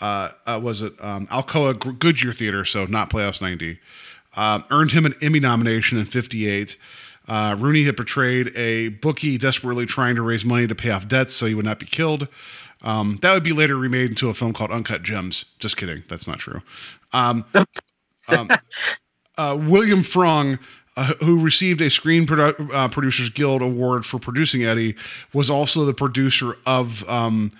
uh, 0.00 0.30
uh, 0.46 0.60
was 0.62 0.82
it 0.82 0.94
um, 1.00 1.26
Alcoa 1.28 1.98
Goodyear 1.98 2.32
Theater, 2.32 2.64
so 2.64 2.86
not 2.86 3.10
Playhouse 3.10 3.40
90, 3.40 3.78
uh, 4.36 4.60
earned 4.70 4.92
him 4.92 5.04
an 5.04 5.14
Emmy 5.20 5.40
nomination 5.40 5.98
in 5.98 6.06
'58. 6.06 6.76
Uh, 7.28 7.54
Rooney 7.58 7.84
had 7.84 7.96
portrayed 7.96 8.56
a 8.56 8.88
bookie 8.88 9.38
desperately 9.38 9.86
trying 9.86 10.16
to 10.16 10.22
raise 10.22 10.44
money 10.44 10.66
to 10.66 10.74
pay 10.74 10.90
off 10.90 11.06
debts 11.06 11.34
so 11.34 11.46
he 11.46 11.54
would 11.54 11.64
not 11.64 11.78
be 11.78 11.86
killed. 11.86 12.26
Um, 12.82 13.18
that 13.22 13.34
would 13.34 13.42
be 13.42 13.52
later 13.52 13.76
remade 13.76 14.10
into 14.10 14.30
a 14.30 14.34
film 14.34 14.52
called 14.52 14.70
Uncut 14.70 15.02
Gems. 15.02 15.44
Just 15.58 15.76
kidding, 15.76 16.02
that's 16.08 16.26
not 16.26 16.38
true. 16.38 16.62
Um, 17.12 17.44
um, 18.28 18.48
uh, 19.40 19.56
William 19.56 20.02
Froug, 20.02 20.58
uh, 20.96 21.14
who 21.20 21.42
received 21.42 21.80
a 21.80 21.90
Screen 21.90 22.26
Produ- 22.26 22.72
uh, 22.74 22.88
Producers 22.88 23.30
Guild 23.30 23.62
Award 23.62 24.04
for 24.04 24.18
producing 24.18 24.64
Eddie, 24.64 24.94
was 25.32 25.48
also 25.48 25.86
the 25.86 25.94
producer 25.94 26.58
of 26.66 27.08
um, 27.08 27.50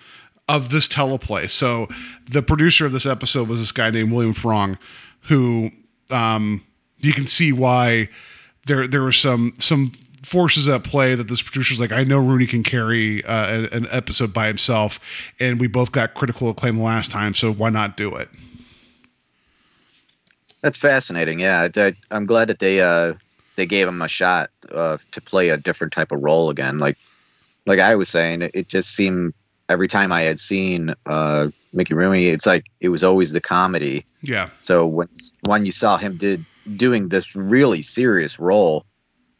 of 0.46 0.70
this 0.70 0.86
teleplay. 0.86 1.48
So 1.48 1.88
the 2.28 2.42
producer 2.42 2.84
of 2.84 2.92
this 2.92 3.06
episode 3.06 3.48
was 3.48 3.60
this 3.60 3.72
guy 3.72 3.90
named 3.90 4.12
William 4.12 4.34
Froug, 4.34 4.76
who 5.22 5.70
um, 6.10 6.62
you 6.98 7.14
can 7.14 7.26
see 7.26 7.50
why 7.50 8.10
there 8.66 8.86
there 8.86 9.02
were 9.02 9.12
some 9.12 9.54
some 9.58 9.92
forces 10.22 10.68
at 10.68 10.84
play 10.84 11.14
that 11.14 11.28
this 11.28 11.40
producer's 11.40 11.80
like 11.80 11.92
I 11.92 12.04
know 12.04 12.18
Rooney 12.18 12.46
can 12.46 12.62
carry 12.62 13.24
uh, 13.24 13.56
an, 13.56 13.64
an 13.72 13.88
episode 13.90 14.34
by 14.34 14.48
himself, 14.48 15.00
and 15.38 15.58
we 15.58 15.66
both 15.66 15.92
got 15.92 16.12
critical 16.12 16.50
acclaim 16.50 16.78
last 16.78 17.10
time, 17.10 17.32
so 17.32 17.50
why 17.50 17.70
not 17.70 17.96
do 17.96 18.14
it? 18.16 18.28
That's 20.62 20.78
fascinating. 20.78 21.40
Yeah, 21.40 21.68
I, 21.74 21.94
am 22.10 22.26
glad 22.26 22.48
that 22.48 22.58
they 22.58 22.80
uh 22.80 23.14
they 23.56 23.66
gave 23.66 23.88
him 23.88 24.02
a 24.02 24.08
shot 24.08 24.50
uh, 24.72 24.98
to 25.12 25.20
play 25.20 25.50
a 25.50 25.56
different 25.56 25.92
type 25.92 26.12
of 26.12 26.22
role 26.22 26.50
again. 26.50 26.78
Like 26.78 26.96
like 27.66 27.80
I 27.80 27.96
was 27.96 28.08
saying, 28.08 28.42
it, 28.42 28.50
it 28.54 28.68
just 28.68 28.94
seemed 28.94 29.34
every 29.68 29.88
time 29.88 30.12
I 30.12 30.22
had 30.22 30.40
seen 30.40 30.94
uh 31.06 31.48
Mickey 31.72 31.94
Rooney, 31.94 32.26
it's 32.26 32.46
like 32.46 32.66
it 32.80 32.88
was 32.88 33.04
always 33.04 33.32
the 33.32 33.40
comedy. 33.40 34.04
Yeah. 34.22 34.50
So 34.58 34.86
when 34.86 35.08
when 35.46 35.64
you 35.64 35.72
saw 35.72 35.96
him 35.96 36.16
did 36.16 36.44
doing 36.76 37.08
this 37.08 37.34
really 37.34 37.82
serious 37.82 38.38
role, 38.38 38.84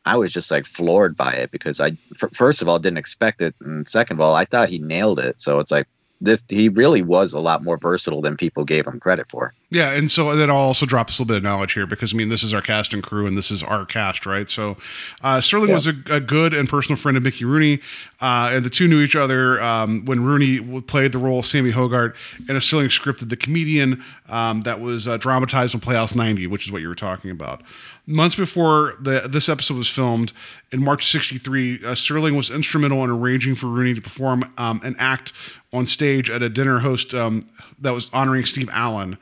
I 0.05 0.17
was 0.17 0.33
just 0.33 0.51
like 0.51 0.67
floored 0.67 1.17
by 1.17 1.33
it 1.33 1.51
because 1.51 1.81
I 1.81 1.97
f- 2.23 2.35
first 2.35 2.63
of 2.63 2.69
all 2.69 2.79
didn't 2.79 2.99
expect 2.99 3.43
it, 3.43 3.55
and 3.61 3.89
second 3.89 4.17
of 4.17 4.21
all, 4.23 4.35
I 4.35 4.45
thought 4.45 4.71
he 4.71 4.79
nailed 4.79 5.19
it. 5.19 5.41
So 5.41 5.61
it's 5.61 5.71
like 5.71 5.87
this 6.21 6.43
he 6.49 6.69
really 6.69 7.03
was 7.03 7.33
a 7.33 7.41
lot 7.41 7.63
more 7.63 7.77
versatile 7.77 8.23
than 8.23 8.37
people 8.37 8.65
gave 8.65 8.87
him 8.87 9.01
credit 9.01 9.27
for. 9.31 9.55
Yeah, 9.73 9.93
and 9.93 10.11
so 10.11 10.35
then 10.35 10.51
I'll 10.51 10.57
also 10.57 10.85
drop 10.85 11.11
a 11.11 11.13
little 11.13 11.27
bit 11.27 11.37
of 11.37 11.43
knowledge 11.45 11.75
here 11.75 11.87
because 11.87 12.13
I 12.13 12.17
mean 12.17 12.29
this 12.29 12.43
is 12.43 12.53
our 12.53 12.61
cast 12.61 12.93
and 12.93 13.05
crew 13.05 13.27
and 13.29 13.37
this 13.37 13.53
is 13.53 13.63
our 13.63 13.87
cast, 13.87 14.27
right? 14.27 14.51
So 14.51 14.77
uh, 15.23 15.39
Serling 15.39 15.69
Yeah. 15.69 15.75
was 15.75 15.87
a, 15.87 15.95
a 16.11 16.19
good 16.19 16.53
and 16.53 16.69
personal 16.69 16.97
friend 16.97 17.17
of 17.17 17.23
Mickey 17.23 17.45
Rooney, 17.45 17.81
uh, 18.21 18.51
and 18.53 18.65
the 18.65 18.71
two 18.71 18.89
knew 18.89 19.01
each 19.01 19.15
other 19.15 19.63
um, 19.63 20.05
when 20.07 20.25
Rooney 20.25 20.59
played 20.81 21.13
the 21.13 21.19
role 21.19 21.39
of 21.39 21.47
Sammy 21.47 21.71
Hogarth, 21.71 22.17
and 22.49 22.59
Serling 22.59 22.87
scripted 22.87 23.29
the 23.29 23.37
comedian 23.37 24.03
um, 24.29 24.63
that 24.63 24.81
was 24.81 25.07
uh, 25.07 25.19
dramatized 25.19 25.73
on 25.77 25.81
Playhouse 25.81 26.17
90, 26.17 26.49
which 26.49 26.67
is 26.67 26.73
what 26.73 26.83
you 26.83 26.89
were 26.89 26.97
talking 26.97 27.31
about. 27.31 27.63
Months 28.07 28.35
before 28.35 28.95
the, 29.01 29.29
this 29.29 29.49
episode 29.49 29.77
was 29.77 29.89
filmed, 29.89 30.33
in 30.73 30.83
March 30.83 31.09
'63, 31.13 31.77
uh, 31.77 31.89
Serling 31.95 32.35
was 32.37 32.51
instrumental 32.51 33.05
in 33.05 33.11
arranging 33.11 33.55
for 33.55 33.67
Rooney 33.69 33.95
to 33.95 34.01
perform 34.01 34.53
um, 34.59 34.81
an 34.83 34.97
act 34.99 35.33
on 35.73 35.87
stage 35.87 36.29
at 36.29 36.43
a 36.43 36.49
dinner 36.49 36.81
host 36.81 37.15
um, 37.15 37.49
that 37.81 37.93
was 37.95 38.11
honoring 38.13 38.45
Steve 38.47 38.69
Allen. 38.73 39.17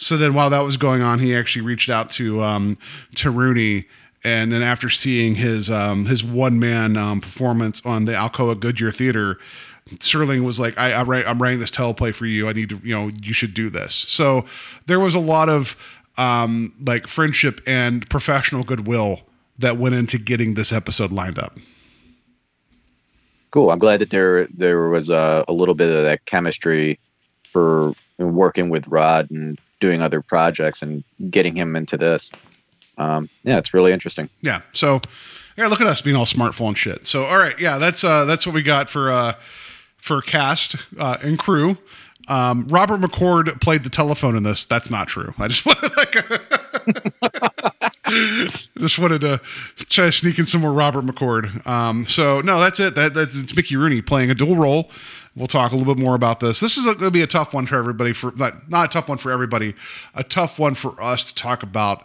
So 0.00 0.16
then, 0.16 0.32
while 0.32 0.48
that 0.48 0.60
was 0.60 0.78
going 0.78 1.02
on, 1.02 1.18
he 1.18 1.34
actually 1.34 1.60
reached 1.60 1.90
out 1.90 2.08
to 2.12 2.42
um, 2.42 2.78
to 3.16 3.30
Rooney, 3.30 3.84
and 4.24 4.50
then 4.50 4.62
after 4.62 4.88
seeing 4.88 5.34
his 5.34 5.70
um, 5.70 6.06
his 6.06 6.24
one 6.24 6.58
man 6.58 6.96
um, 6.96 7.20
performance 7.20 7.84
on 7.84 8.06
the 8.06 8.12
Alcoa 8.12 8.58
Goodyear 8.58 8.92
Theater, 8.92 9.38
Serling 9.96 10.42
was 10.42 10.58
like, 10.58 10.78
I, 10.78 10.92
I 10.92 11.02
write, 11.02 11.26
"I'm 11.26 11.40
writing 11.40 11.60
this 11.60 11.70
teleplay 11.70 12.14
for 12.14 12.24
you. 12.24 12.48
I 12.48 12.54
need 12.54 12.70
to, 12.70 12.80
you 12.82 12.94
know, 12.94 13.10
you 13.22 13.34
should 13.34 13.52
do 13.52 13.68
this." 13.68 13.94
So 13.94 14.46
there 14.86 14.98
was 14.98 15.14
a 15.14 15.20
lot 15.20 15.50
of 15.50 15.76
um, 16.16 16.72
like 16.82 17.06
friendship 17.06 17.60
and 17.66 18.08
professional 18.08 18.62
goodwill 18.62 19.20
that 19.58 19.76
went 19.76 19.94
into 19.94 20.16
getting 20.16 20.54
this 20.54 20.72
episode 20.72 21.12
lined 21.12 21.38
up. 21.38 21.58
Cool. 23.50 23.70
I'm 23.70 23.78
glad 23.78 24.00
that 24.00 24.08
there 24.08 24.46
there 24.46 24.88
was 24.88 25.10
a, 25.10 25.44
a 25.46 25.52
little 25.52 25.74
bit 25.74 25.94
of 25.94 26.04
that 26.04 26.24
chemistry 26.24 26.98
for 27.44 27.92
working 28.16 28.70
with 28.70 28.88
Rod 28.88 29.30
and 29.30 29.58
doing 29.80 30.02
other 30.02 30.20
projects 30.20 30.82
and 30.82 31.02
getting 31.30 31.56
him 31.56 31.74
into 31.76 31.96
this. 31.96 32.30
Um, 32.98 33.28
yeah, 33.44 33.58
it's 33.58 33.74
really 33.74 33.92
interesting. 33.92 34.28
Yeah. 34.42 34.62
So 34.72 35.00
yeah, 35.56 35.66
look 35.66 35.80
at 35.80 35.86
us 35.86 36.00
being 36.02 36.16
all 36.16 36.26
smartphone 36.26 36.76
shit. 36.76 37.06
So 37.06 37.24
all 37.24 37.38
right, 37.38 37.58
yeah, 37.58 37.78
that's 37.78 38.04
uh 38.04 38.24
that's 38.24 38.46
what 38.46 38.54
we 38.54 38.62
got 38.62 38.88
for 38.88 39.10
uh 39.10 39.34
for 39.96 40.22
cast 40.22 40.76
uh 40.98 41.18
and 41.22 41.38
crew. 41.38 41.78
Um, 42.28 42.68
Robert 42.68 43.00
McCord 43.00 43.60
played 43.60 43.82
the 43.82 43.90
telephone 43.90 44.36
in 44.36 44.44
this. 44.44 44.64
That's 44.64 44.90
not 44.90 45.08
true. 45.08 45.34
I 45.38 45.48
just 45.48 45.66
wanted 45.66 45.96
like 45.96 46.16
just 48.78 48.98
wanted 48.98 49.20
to 49.22 49.40
try 49.76 50.06
to 50.06 50.12
sneak 50.12 50.38
in 50.38 50.46
some 50.46 50.60
more 50.62 50.72
Robert 50.72 51.04
McCord. 51.04 51.66
Um, 51.66 52.06
so 52.06 52.40
no, 52.40 52.60
that's 52.60 52.80
it. 52.80 52.94
That, 52.94 53.14
that 53.14 53.30
it's 53.34 53.54
Mickey 53.54 53.76
Rooney 53.76 54.02
playing 54.02 54.30
a 54.30 54.34
dual 54.34 54.56
role. 54.56 54.90
We'll 55.36 55.46
talk 55.46 55.72
a 55.72 55.76
little 55.76 55.94
bit 55.94 56.02
more 56.02 56.14
about 56.14 56.40
this. 56.40 56.60
This 56.60 56.76
is 56.76 56.84
going 56.84 56.98
to 56.98 57.10
be 57.10 57.22
a 57.22 57.26
tough 57.26 57.54
one 57.54 57.66
for 57.66 57.76
everybody. 57.76 58.12
For 58.12 58.32
not, 58.32 58.68
not 58.68 58.86
a 58.86 58.88
tough 58.88 59.08
one 59.08 59.18
for 59.18 59.30
everybody, 59.30 59.74
a 60.14 60.24
tough 60.24 60.58
one 60.58 60.74
for 60.74 61.00
us 61.00 61.32
to 61.32 61.34
talk 61.34 61.62
about 61.62 62.04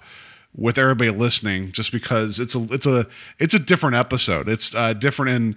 with 0.56 0.78
everybody 0.78 1.10
listening, 1.10 1.72
just 1.72 1.92
because 1.92 2.40
it's 2.40 2.56
a 2.56 2.68
it's 2.72 2.86
a 2.86 3.08
it's 3.40 3.54
a 3.54 3.60
different 3.60 3.96
episode. 3.96 4.48
It's 4.48 4.76
uh, 4.76 4.94
different 4.94 5.32
in 5.32 5.56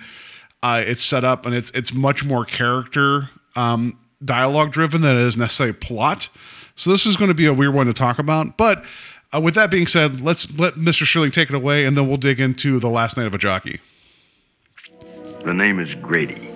uh, 0.63 0.83
it's 0.85 1.03
set 1.03 1.25
up 1.25 1.47
and 1.47 1.55
it's 1.55 1.71
it's 1.71 1.93
much 1.93 2.25
more 2.25 2.45
character 2.45 3.31
um, 3.55 3.99
dialogue 4.25 4.73
driven 4.73 5.03
than 5.03 5.17
it 5.17 5.23
is 5.23 5.37
necessarily 5.37 5.75
plot. 5.75 6.29
So 6.79 6.91
this 6.91 7.07
is 7.07 7.17
going 7.17 7.29
to 7.29 7.35
be 7.35 7.47
a 7.47 7.53
weird 7.53 7.75
one 7.75 7.87
to 7.87 7.93
talk 7.93 8.21
about. 8.21 8.57
But 8.57 8.85
uh, 9.35 9.41
with 9.41 9.57
that 9.57 9.69
being 9.69 9.89
said, 9.89 10.21
let's 10.21 10.49
let 10.59 10.75
Mr. 10.75 11.03
Serling 11.03 11.33
take 11.33 11.51
it 11.51 11.55
away, 11.57 11.85
and 11.85 11.97
then 11.97 12.07
we'll 12.07 12.19
dig 12.19 12.39
into 12.39 12.79
the 12.79 12.89
last 12.89 13.17
night 13.17 13.27
of 13.27 13.35
a 13.35 13.39
jockey. 13.39 13.81
The 15.45 15.53
name 15.53 15.81
is 15.81 15.93
Grady. 15.97 16.49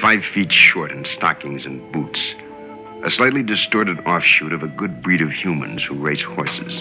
Five 0.00 0.24
feet 0.32 0.52
short 0.52 0.92
in 0.92 1.04
stockings 1.04 1.66
and 1.66 1.92
boots. 1.92 2.20
A 3.02 3.10
slightly 3.10 3.42
distorted 3.42 3.98
offshoot 4.06 4.52
of 4.52 4.62
a 4.62 4.68
good 4.68 5.02
breed 5.02 5.22
of 5.22 5.32
humans 5.32 5.82
who 5.82 5.94
race 5.96 6.22
horses. 6.22 6.80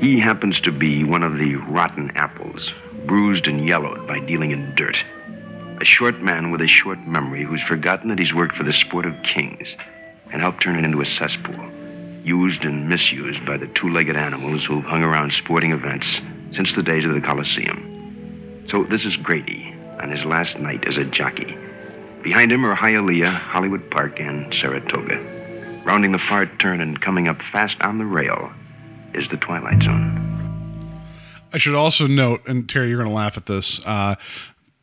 He 0.00 0.18
happens 0.18 0.60
to 0.62 0.72
be 0.72 1.04
one 1.04 1.22
of 1.22 1.38
the 1.38 1.54
rotten 1.54 2.10
apples, 2.16 2.72
bruised 3.06 3.46
and 3.46 3.64
yellowed 3.64 4.08
by 4.08 4.18
dealing 4.18 4.50
in 4.50 4.74
dirt. 4.74 4.96
A 5.80 5.84
short 5.84 6.20
man 6.20 6.50
with 6.50 6.60
a 6.60 6.66
short 6.66 6.98
memory 7.06 7.44
who's 7.44 7.62
forgotten 7.62 8.08
that 8.08 8.18
he's 8.18 8.34
worked 8.34 8.56
for 8.56 8.64
the 8.64 8.72
sport 8.72 9.06
of 9.06 9.14
kings 9.22 9.76
and 10.34 10.42
helped 10.42 10.60
turn 10.60 10.76
it 10.76 10.84
into 10.84 11.00
a 11.00 11.06
cesspool, 11.06 11.54
used 12.24 12.64
and 12.64 12.88
misused 12.88 13.46
by 13.46 13.56
the 13.56 13.68
two 13.68 13.88
legged 13.88 14.16
animals 14.16 14.64
who've 14.64 14.84
hung 14.84 15.04
around 15.04 15.32
sporting 15.32 15.70
events 15.70 16.20
since 16.50 16.74
the 16.74 16.82
days 16.82 17.04
of 17.04 17.14
the 17.14 17.20
Colosseum. 17.20 18.64
So 18.68 18.82
this 18.82 19.04
is 19.04 19.16
Grady 19.16 19.72
on 20.00 20.10
his 20.10 20.24
last 20.24 20.58
night 20.58 20.88
as 20.88 20.96
a 20.96 21.04
jockey. 21.04 21.56
Behind 22.24 22.50
him 22.50 22.66
are 22.66 22.74
Hialeah, 22.74 23.32
Hollywood 23.32 23.88
Park, 23.92 24.18
and 24.18 24.52
Saratoga. 24.52 25.82
Rounding 25.86 26.10
the 26.10 26.18
far 26.18 26.46
turn 26.46 26.80
and 26.80 27.00
coming 27.00 27.28
up 27.28 27.40
fast 27.52 27.76
on 27.80 27.98
the 27.98 28.04
rail 28.04 28.52
is 29.14 29.28
the 29.28 29.36
Twilight 29.36 29.84
Zone. 29.84 30.20
I 31.52 31.58
should 31.58 31.76
also 31.76 32.08
note, 32.08 32.40
and 32.48 32.68
Terry, 32.68 32.88
you're 32.88 32.98
going 32.98 33.08
to 33.08 33.14
laugh 33.14 33.36
at 33.36 33.46
this. 33.46 33.80
Uh, 33.84 34.16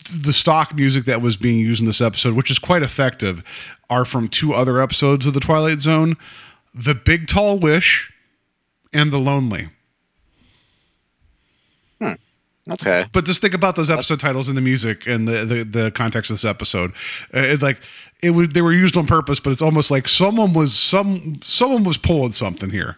the 0.09 0.33
stock 0.33 0.73
music 0.75 1.05
that 1.05 1.21
was 1.21 1.37
being 1.37 1.59
used 1.59 1.81
in 1.81 1.85
this 1.85 2.01
episode, 2.01 2.35
which 2.35 2.49
is 2.49 2.59
quite 2.59 2.83
effective, 2.83 3.43
are 3.91 4.05
from 4.05 4.27
two 4.27 4.53
other 4.53 4.81
episodes 4.81 5.27
of 5.27 5.35
The 5.35 5.39
Twilight 5.39 5.81
Zone 5.81 6.17
The 6.73 6.95
Big 6.95 7.27
Tall 7.27 7.59
Wish 7.59 8.11
and 8.91 9.11
The 9.11 9.19
Lonely. 9.19 9.69
Okay. 12.69 13.05
But 13.11 13.25
just 13.25 13.41
think 13.41 13.55
about 13.55 13.75
those 13.75 13.89
episode 13.89 14.19
titles 14.19 14.47
and 14.47 14.55
the 14.55 14.61
music 14.61 15.07
and 15.07 15.27
the, 15.27 15.45
the, 15.45 15.63
the 15.63 15.91
context 15.91 16.29
of 16.29 16.35
this 16.35 16.45
episode. 16.45 16.91
Uh, 17.33 17.39
it, 17.39 17.61
like 17.61 17.79
it 18.21 18.31
was, 18.31 18.49
they 18.49 18.61
were 18.61 18.71
used 18.71 18.95
on 18.97 19.07
purpose, 19.07 19.39
but 19.39 19.49
it's 19.49 19.63
almost 19.63 19.89
like 19.89 20.07
someone 20.07 20.53
was 20.53 20.77
some 20.77 21.39
someone 21.43 21.83
was 21.83 21.97
pulling 21.97 22.33
something 22.33 22.69
here. 22.69 22.97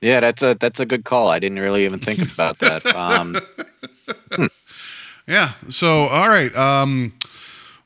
Yeah, 0.00 0.20
that's 0.20 0.40
a 0.40 0.54
that's 0.54 0.78
a 0.78 0.86
good 0.86 1.04
call. 1.04 1.28
I 1.28 1.40
didn't 1.40 1.58
really 1.58 1.84
even 1.84 1.98
think 1.98 2.22
about 2.32 2.60
that. 2.60 2.86
Um, 2.94 3.38
Yeah. 5.26 5.54
So 5.68 6.06
all 6.06 6.28
right. 6.28 6.54
Um 6.54 7.12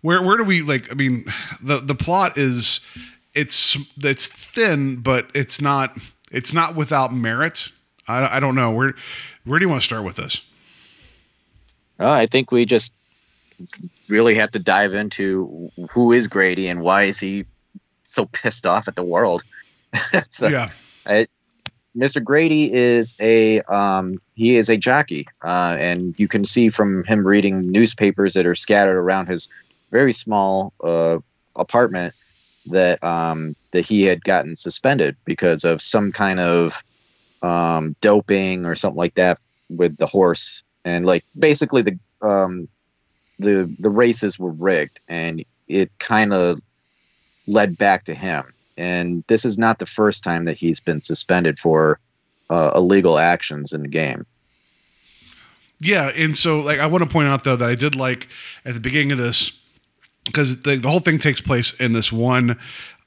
where 0.03 0.23
where 0.23 0.37
do 0.37 0.45
we 0.45 0.63
like 0.63 0.91
I 0.91 0.95
mean 0.95 1.33
the 1.63 1.81
the 1.81 1.95
plot 1.95 2.39
is 2.39 2.81
it's 3.35 3.77
it's 4.03 4.27
thin 4.27 4.97
but 4.97 5.31
it's 5.35 5.61
not 5.61 5.97
it's 6.31 6.53
not 6.53 6.75
without 6.77 7.13
merit. 7.13 7.69
I, 8.09 8.37
I 8.37 8.41
don't 8.41 8.55
know. 8.55 8.71
Where 8.71 8.95
where 9.45 9.59
do 9.59 9.65
you 9.65 9.69
want 9.69 9.83
to 9.83 9.87
start 9.87 10.05
with 10.05 10.17
this? 10.17 10.41
Uh, 11.99 12.11
I 12.11 12.27
think 12.27 12.51
we 12.51 12.65
just 12.65 12.93
really 14.09 14.35
have 14.35 14.51
to 14.53 14.59
dive 14.59 14.95
into 14.95 15.71
who 15.91 16.13
is 16.13 16.27
Grady 16.27 16.69
and 16.69 16.83
why 16.83 17.05
is 17.05 17.21
he 17.21 17.45
so 18.03 18.27
pissed 18.27 18.67
off 18.67 18.89
at 18.89 18.97
the 18.97 19.05
world. 19.05 19.43
A- 20.15 20.51
yeah. 20.51 20.71
I, 21.07 21.27
Mr. 21.97 22.23
Grady 22.23 22.73
is 22.73 23.15
a 23.21 23.61
um, 23.63 24.21
he 24.35 24.57
is 24.57 24.69
a 24.69 24.77
jockey, 24.77 25.27
uh, 25.45 25.77
and 25.79 26.15
you 26.19 26.29
can 26.29 26.45
see 26.45 26.71
from 26.71 27.05
him 27.05 27.27
reading 27.27 27.71
newspapers 27.71 28.35
that 28.35 28.47
are 28.47 28.55
scattered 28.55 28.97
around 28.97 29.27
his 29.27 29.49
very 29.91 30.13
small 30.13 30.73
uh, 30.83 31.19
apartment 31.57 32.15
that 32.67 33.03
um, 33.03 33.57
that 33.73 33.85
he 33.85 34.03
had 34.03 34.25
gotten 34.25 34.57
suspended 34.57 35.17
because 35.25 35.65
of 35.65 35.83
some 35.83 36.13
kind 36.13 36.41
of 36.41 36.83
um, 37.43 37.97
doping 38.01 38.67
or 38.67 38.75
something 38.75 38.99
like 38.99 39.15
that 39.15 39.39
with 39.69 39.97
the 39.97 40.07
horse, 40.07 40.63
and 40.85 41.07
like 41.07 41.25
basically 41.39 41.83
the 41.83 41.99
um, 42.23 42.69
the 43.39 43.73
the 43.79 43.91
races 43.91 44.39
were 44.39 44.53
rigged, 44.53 45.01
and 45.09 45.45
it 45.69 45.91
kind 45.99 46.33
of 46.33 46.61
led 47.47 47.79
back 47.79 48.05
to 48.05 48.15
him. 48.15 48.53
And 48.77 49.25
this 49.27 49.45
is 49.45 49.59
not 49.59 49.79
the 49.79 49.87
first 49.87 50.25
time 50.25 50.45
that 50.45 50.57
he's 50.57 50.81
been 50.81 51.03
suspended 51.03 51.59
for 51.59 51.99
uh, 52.49 52.73
illegal 52.75 53.19
actions 53.19 53.73
in 53.73 53.83
the 53.83 53.89
game. 53.89 54.27
Yeah, 55.81 56.09
and 56.09 56.37
so 56.37 56.61
like 56.61 56.79
I 56.79 56.87
want 56.87 57.03
to 57.05 57.11
point 57.11 57.29
out 57.29 57.45
though 57.45 57.57
that 57.57 57.69
I 57.69 57.75
did 57.75 57.95
like 57.95 58.29
at 58.65 58.75
the 58.75 58.81
beginning 58.81 59.13
of 59.13 59.19
this 59.19 59.53
because 60.25 60.63
the, 60.63 60.77
the 60.77 60.89
whole 60.89 61.01
thing 61.01 61.19
takes 61.19 61.41
place 61.41 61.73
in 61.75 61.93
this 61.93 62.13
one 62.13 62.59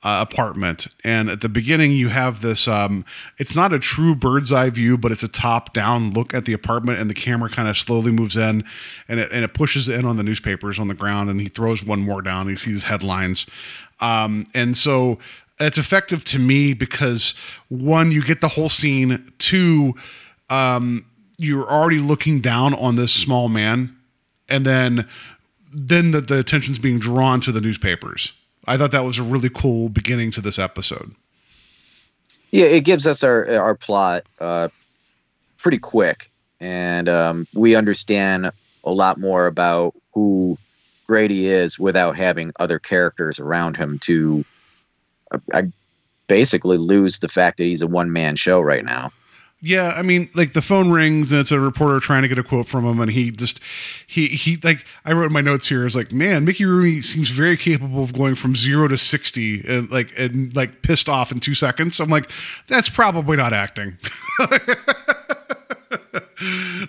uh, 0.04 0.19
apartment, 0.30 0.88
and 1.04 1.30
at 1.30 1.39
the 1.39 1.47
beginning 1.47 1.93
you 1.93 2.10
have 2.10 2.41
this. 2.41 2.67
Um, 2.67 3.06
it's 3.38 3.56
not 3.56 3.71
a 3.71 3.80
true 3.80 4.15
bird's 4.15 4.52
eye 4.52 4.69
view, 4.69 4.97
but 4.97 5.13
it's 5.13 5.23
a 5.23 5.30
top 5.30 5.73
down 5.73 6.12
look 6.12 6.34
at 6.34 6.43
the 6.43 6.52
apartment, 6.52 6.99
and 6.99 7.10
the 7.10 7.13
camera 7.13 7.49
kind 7.49 7.69
of 7.69 7.78
slowly 7.78 8.12
moves 8.12 8.36
in, 8.36 8.65
and 9.08 9.19
it 9.19 9.32
and 9.32 9.45
it 9.45 9.54
pushes 9.54 9.88
in 9.88 10.06
on 10.06 10.17
the 10.17 10.23
newspapers 10.23 10.78
on 10.78 10.89
the 10.89 10.93
ground, 10.93 11.30
and 11.30 11.39
he 11.39 11.47
throws 11.47 11.86
one 11.86 12.02
more 12.02 12.21
down. 12.21 12.49
He 12.49 12.58
sees 12.58 12.84
headlines, 12.84 13.45
um, 14.02 14.45
and 14.54 14.76
so 14.76 15.19
it's 15.60 15.78
effective 15.78 16.26
to 16.26 16.39
me 16.39 16.73
because 16.73 17.34
one, 17.69 18.12
you 18.12 18.23
get 18.23 18.41
the 18.41 18.49
whole 18.49 18.69
scene. 18.69 19.32
Two, 19.38 19.95
um, 20.49 21.06
you're 21.38 21.69
already 21.69 21.99
looking 21.99 22.41
down 22.41 22.73
on 22.73 22.97
this 22.97 23.13
small 23.13 23.47
man, 23.47 23.95
and 24.49 24.65
then 24.65 25.08
then 25.73 26.12
the, 26.12 26.21
the 26.21 26.39
attention's 26.39 26.79
being 26.79 26.99
drawn 26.99 27.41
to 27.41 27.51
the 27.51 27.62
newspapers. 27.62 28.33
I 28.65 28.77
thought 28.77 28.91
that 28.91 29.03
was 29.03 29.17
a 29.17 29.23
really 29.23 29.49
cool 29.49 29.89
beginning 29.89 30.31
to 30.31 30.41
this 30.41 30.57
episode. 30.57 31.15
Yeah, 32.51 32.67
it 32.67 32.81
gives 32.81 33.07
us 33.07 33.23
our 33.23 33.49
our 33.57 33.75
plot 33.75 34.23
uh, 34.39 34.69
pretty 35.57 35.79
quick, 35.79 36.31
and 36.59 37.09
um, 37.09 37.47
we 37.53 37.75
understand 37.75 38.51
a 38.83 38.91
lot 38.91 39.19
more 39.19 39.47
about 39.47 39.95
who 40.13 40.57
Grady 41.07 41.47
is 41.47 41.79
without 41.79 42.15
having 42.15 42.51
other 42.59 42.79
characters 42.79 43.39
around 43.39 43.75
him 43.75 43.99
to 43.99 44.45
uh, 45.53 45.63
basically 46.27 46.77
lose 46.77 47.19
the 47.19 47.29
fact 47.29 47.57
that 47.57 47.65
he's 47.65 47.81
a 47.81 47.88
one 47.88 48.12
man 48.12 48.36
show 48.36 48.62
right 48.62 48.86
now. 48.86 49.12
Yeah, 49.65 49.93
I 49.95 50.02
mean, 50.02 50.30
like 50.36 50.52
the 50.52 50.62
phone 50.62 50.91
rings 50.91 51.32
and 51.32 51.39
it's 51.39 51.54
a 51.54 51.58
reporter 51.58 52.02
trying 52.02 52.23
to 52.23 52.28
get 52.28 52.38
a 52.38 52.43
quote 52.43 52.67
from 52.67 52.84
him, 52.84 52.99
and 52.99 53.10
he 53.10 53.32
just 53.32 53.62
he 54.06 54.28
he 54.28 54.58
like 54.62 54.86
I 55.06 55.13
wrote 55.13 55.28
in 55.28 55.32
my 55.32 55.39
notes 55.39 55.69
here 55.69 55.86
is 55.86 55.95
like, 55.95 56.12
man, 56.12 56.43
Mickey 56.43 56.65
Rooney 56.65 57.02
seems 57.02 57.30
very 57.30 57.56
capable 57.56 58.04
of 58.04 58.12
going 58.12 58.36
from 58.36 58.58
zero 58.58 58.89
to 58.89 58.97
sixty 58.97 59.65
and 59.65 59.89
like 59.89 60.12
and 60.19 60.54
like 60.54 60.82
pissed 60.82 61.08
off 61.08 61.32
in 61.32 61.39
two 61.39 61.56
seconds. 61.56 62.02
I'm 62.02 62.10
like, 62.10 62.30
that's 62.67 62.89
probably 62.89 63.38
not 63.38 63.54
acting. 63.54 63.97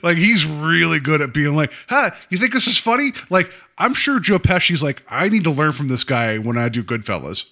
like 0.02 0.16
he's 0.16 0.44
really 0.44 0.98
good 0.98 1.22
at 1.22 1.32
being 1.32 1.54
like, 1.54 1.72
huh, 1.88 2.10
you 2.28 2.38
think 2.38 2.52
this 2.52 2.66
is 2.66 2.76
funny? 2.76 3.12
Like, 3.30 3.52
I'm 3.78 3.94
sure 3.94 4.18
Joe 4.18 4.40
Pesci's 4.40 4.82
like, 4.82 5.04
I 5.08 5.28
need 5.28 5.44
to 5.44 5.52
learn 5.52 5.70
from 5.74 5.86
this 5.86 6.02
guy 6.02 6.38
when 6.38 6.58
I 6.58 6.68
do 6.70 6.82
Goodfellas. 6.82 7.44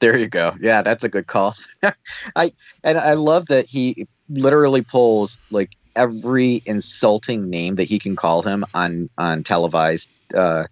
There 0.00 0.16
you 0.16 0.28
go. 0.28 0.52
Yeah, 0.60 0.82
that's 0.82 1.04
a 1.04 1.08
good 1.08 1.26
call. 1.26 1.54
I 2.36 2.52
and 2.84 2.98
I 2.98 3.14
love 3.14 3.46
that 3.46 3.66
he 3.66 4.06
literally 4.28 4.82
pulls 4.82 5.38
like 5.50 5.70
every 5.96 6.62
insulting 6.66 7.50
name 7.50 7.76
that 7.76 7.84
he 7.88 7.98
can 7.98 8.14
call 8.14 8.42
him 8.42 8.64
on 8.74 9.10
on 9.18 9.42
televised 9.42 10.08
uh 10.34 10.64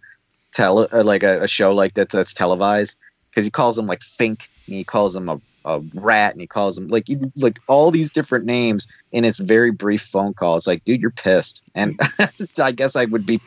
tele 0.53 0.89
uh, 0.93 1.03
like 1.03 1.23
a, 1.25 1.43
a 1.43 1.49
show 1.49 1.75
like 1.75 1.95
that 1.95 2.11
that's 2.11 2.35
televised 2.35 2.95
because 3.31 3.45
he 3.45 3.51
calls 3.51 3.77
him 3.77 3.87
like 3.87 4.03
Fink 4.03 4.49
and 4.67 4.77
he 4.77 4.85
calls 4.85 5.15
him 5.15 5.29
a, 5.29 5.41
a 5.65 5.81
rat 5.95 6.33
and 6.33 6.41
he 6.41 6.47
calls 6.47 6.79
him 6.79 6.89
like 6.89 7.07
he, 7.07 7.19
like 7.37 7.59
all 7.67 7.91
these 7.91 8.11
different 8.13 8.47
names 8.47 8.87
in 9.13 9.25
his 9.25 9.39
very 9.39 9.71
brief 9.71 10.03
phone 10.03 10.35
call. 10.35 10.57
It's 10.57 10.67
like, 10.67 10.85
dude, 10.85 11.01
you're 11.01 11.11
pissed. 11.11 11.63
And 11.75 11.99
I 12.59 12.73
guess 12.73 12.97
I 12.97 13.05
would 13.05 13.27
be 13.27 13.41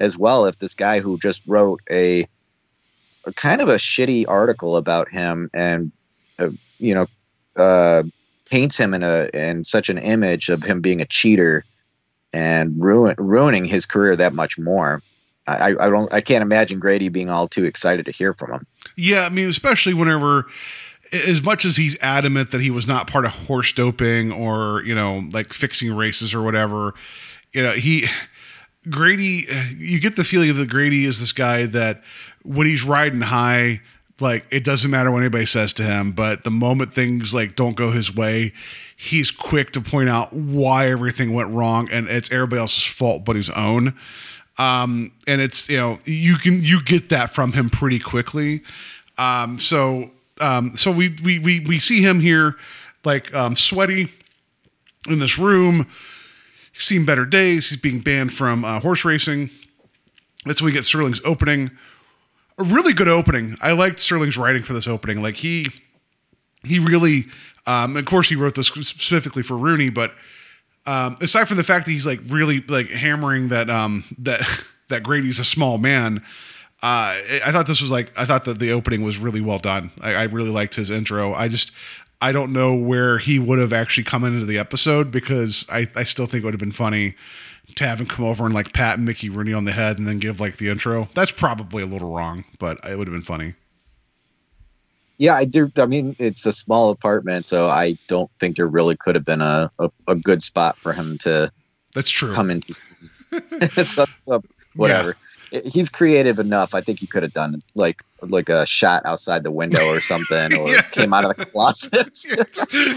as 0.00 0.16
well 0.16 0.46
if 0.46 0.58
this 0.58 0.74
guy 0.74 1.00
who 1.00 1.18
just 1.18 1.42
wrote 1.46 1.80
a 1.90 2.22
a 2.22 2.28
kind 3.32 3.60
of 3.60 3.68
a 3.68 3.74
shitty 3.74 4.24
article 4.28 4.76
about 4.76 5.08
him 5.08 5.50
and 5.52 5.92
uh, 6.38 6.48
you 6.78 6.94
know 6.94 7.06
uh, 7.56 8.02
paints 8.48 8.76
him 8.76 8.94
in 8.94 9.02
a 9.02 9.28
in 9.34 9.64
such 9.64 9.88
an 9.88 9.98
image 9.98 10.48
of 10.48 10.62
him 10.62 10.80
being 10.80 11.00
a 11.00 11.06
cheater 11.06 11.64
and 12.32 12.74
ruin, 12.82 13.14
ruining 13.18 13.64
his 13.64 13.86
career 13.86 14.16
that 14.16 14.34
much 14.34 14.58
more. 14.58 15.02
I, 15.48 15.74
I 15.78 15.90
don't 15.90 16.12
I 16.12 16.20
can't 16.20 16.42
imagine 16.42 16.80
Grady 16.80 17.08
being 17.08 17.30
all 17.30 17.46
too 17.46 17.64
excited 17.64 18.06
to 18.06 18.12
hear 18.12 18.34
from 18.34 18.52
him. 18.52 18.66
Yeah, 18.96 19.22
I 19.22 19.28
mean, 19.28 19.46
especially 19.48 19.94
whenever 19.94 20.46
as 21.12 21.40
much 21.40 21.64
as 21.64 21.76
he's 21.76 21.96
adamant 22.00 22.50
that 22.50 22.60
he 22.60 22.70
was 22.70 22.88
not 22.88 23.06
part 23.06 23.24
of 23.24 23.32
horse 23.32 23.72
doping 23.72 24.32
or 24.32 24.82
you 24.84 24.94
know 24.94 25.28
like 25.32 25.52
fixing 25.52 25.94
races 25.94 26.34
or 26.34 26.42
whatever, 26.42 26.94
you 27.52 27.62
know 27.62 27.72
he 27.72 28.08
Grady. 28.90 29.46
You 29.76 30.00
get 30.00 30.16
the 30.16 30.24
feeling 30.24 30.54
that 30.54 30.68
Grady 30.68 31.04
is 31.04 31.20
this 31.20 31.32
guy 31.32 31.66
that 31.66 32.02
when 32.46 32.66
he's 32.66 32.84
riding 32.84 33.20
high, 33.20 33.80
like 34.20 34.46
it 34.50 34.64
doesn't 34.64 34.90
matter 34.90 35.10
what 35.10 35.18
anybody 35.18 35.46
says 35.46 35.72
to 35.74 35.82
him, 35.82 36.12
but 36.12 36.44
the 36.44 36.50
moment 36.50 36.94
things 36.94 37.34
like 37.34 37.56
don't 37.56 37.76
go 37.76 37.90
his 37.90 38.14
way, 38.14 38.52
he's 38.96 39.30
quick 39.30 39.72
to 39.72 39.80
point 39.80 40.08
out 40.08 40.32
why 40.32 40.88
everything 40.88 41.32
went 41.32 41.52
wrong 41.52 41.88
and 41.90 42.08
it's 42.08 42.30
everybody 42.32 42.60
else's 42.60 42.84
fault 42.84 43.24
but 43.24 43.36
his 43.36 43.50
own. 43.50 43.94
Um, 44.58 45.12
and 45.26 45.40
it's 45.40 45.68
you 45.68 45.76
know 45.76 45.98
you 46.04 46.36
can 46.36 46.62
you 46.62 46.82
get 46.82 47.10
that 47.10 47.34
from 47.34 47.52
him 47.52 47.68
pretty 47.68 47.98
quickly. 47.98 48.62
Um, 49.18 49.58
so 49.58 50.10
um, 50.40 50.76
so 50.76 50.90
we 50.90 51.16
we 51.22 51.38
we 51.38 51.60
we 51.60 51.78
see 51.78 52.00
him 52.00 52.20
here 52.20 52.56
like 53.04 53.34
um, 53.34 53.54
sweaty 53.54 54.12
in 55.06 55.18
this 55.18 55.38
room. 55.38 55.86
He's 56.72 56.84
seen 56.84 57.04
better 57.04 57.26
days. 57.26 57.68
He's 57.68 57.78
being 57.78 58.00
banned 58.00 58.32
from 58.32 58.64
uh, 58.64 58.80
horse 58.80 59.04
racing. 59.04 59.50
That's 60.46 60.62
when 60.62 60.66
we 60.66 60.72
get 60.72 60.84
Serling's 60.84 61.20
opening 61.24 61.70
a 62.58 62.64
really 62.64 62.92
good 62.92 63.08
opening. 63.08 63.56
I 63.60 63.72
liked 63.72 63.98
Serling's 63.98 64.36
writing 64.36 64.62
for 64.62 64.72
this 64.72 64.86
opening. 64.86 65.22
Like 65.22 65.34
he 65.34 65.66
he 66.64 66.78
really 66.78 67.26
um 67.66 67.96
of 67.96 68.04
course 68.04 68.28
he 68.28 68.36
wrote 68.36 68.54
this 68.54 68.68
specifically 68.68 69.42
for 69.42 69.56
Rooney, 69.56 69.90
but 69.90 70.12
um 70.86 71.16
aside 71.20 71.48
from 71.48 71.56
the 71.56 71.64
fact 71.64 71.86
that 71.86 71.92
he's 71.92 72.06
like 72.06 72.20
really 72.28 72.60
like 72.62 72.88
hammering 72.88 73.48
that 73.48 73.68
um 73.70 74.04
that 74.18 74.40
that 74.88 75.02
Grady's 75.02 75.38
a 75.38 75.44
small 75.44 75.78
man, 75.78 76.18
uh 76.82 77.16
I 77.44 77.52
thought 77.52 77.66
this 77.66 77.80
was 77.80 77.90
like 77.90 78.12
I 78.16 78.24
thought 78.24 78.44
that 78.44 78.58
the 78.58 78.72
opening 78.72 79.02
was 79.02 79.18
really 79.18 79.40
well 79.40 79.58
done. 79.58 79.90
I, 80.00 80.14
I 80.14 80.22
really 80.24 80.50
liked 80.50 80.74
his 80.74 80.90
intro. 80.90 81.34
I 81.34 81.48
just 81.48 81.72
I 82.20 82.32
don't 82.32 82.52
know 82.52 82.74
where 82.74 83.18
he 83.18 83.38
would 83.38 83.58
have 83.58 83.74
actually 83.74 84.04
come 84.04 84.24
into 84.24 84.46
the 84.46 84.56
episode 84.56 85.10
because 85.10 85.66
I, 85.70 85.86
I 85.94 86.04
still 86.04 86.24
think 86.24 86.42
it 86.42 86.44
would 86.46 86.54
have 86.54 86.60
been 86.60 86.72
funny 86.72 87.14
to 87.76 87.86
have 87.86 88.00
him 88.00 88.06
come 88.06 88.24
over 88.24 88.44
and 88.44 88.54
like 88.54 88.72
pat 88.72 88.98
Mickey 88.98 89.28
Rooney 89.28 89.52
on 89.52 89.64
the 89.64 89.72
head 89.72 89.98
and 89.98 90.06
then 90.06 90.18
give 90.18 90.40
like 90.40 90.56
the 90.56 90.68
intro. 90.68 91.08
That's 91.14 91.30
probably 91.30 91.82
a 91.82 91.86
little 91.86 92.12
wrong, 92.12 92.44
but 92.58 92.78
it 92.84 92.98
would 92.98 93.06
have 93.06 93.14
been 93.14 93.22
funny. 93.22 93.54
Yeah, 95.18 95.34
I 95.34 95.46
do. 95.46 95.72
I 95.76 95.86
mean, 95.86 96.14
it's 96.18 96.44
a 96.44 96.52
small 96.52 96.90
apartment, 96.90 97.48
so 97.48 97.68
I 97.68 97.96
don't 98.06 98.30
think 98.38 98.56
there 98.56 98.66
really 98.66 98.96
could 98.96 99.14
have 99.14 99.24
been 99.24 99.40
a, 99.40 99.70
a, 99.78 99.90
a 100.08 100.14
good 100.14 100.42
spot 100.42 100.76
for 100.76 100.92
him 100.92 101.16
to. 101.18 101.50
That's 101.94 102.10
true. 102.10 102.34
Come 102.34 102.50
into. 102.50 102.74
so, 103.84 104.04
so, 104.26 104.42
whatever. 104.74 105.08
Yeah 105.08 105.14
he's 105.50 105.88
creative 105.88 106.38
enough. 106.38 106.74
I 106.74 106.80
think 106.80 107.00
he 107.00 107.06
could 107.06 107.22
have 107.22 107.32
done 107.32 107.60
like 107.74 108.02
like 108.22 108.48
a 108.48 108.64
shot 108.66 109.02
outside 109.04 109.42
the 109.42 109.50
window 109.50 109.84
or 109.86 110.00
something, 110.00 110.54
or 110.58 110.68
yeah. 110.70 110.82
came 110.82 111.12
out 111.12 111.24
of 111.24 111.36
the 111.36 111.46
closet. 111.46 112.24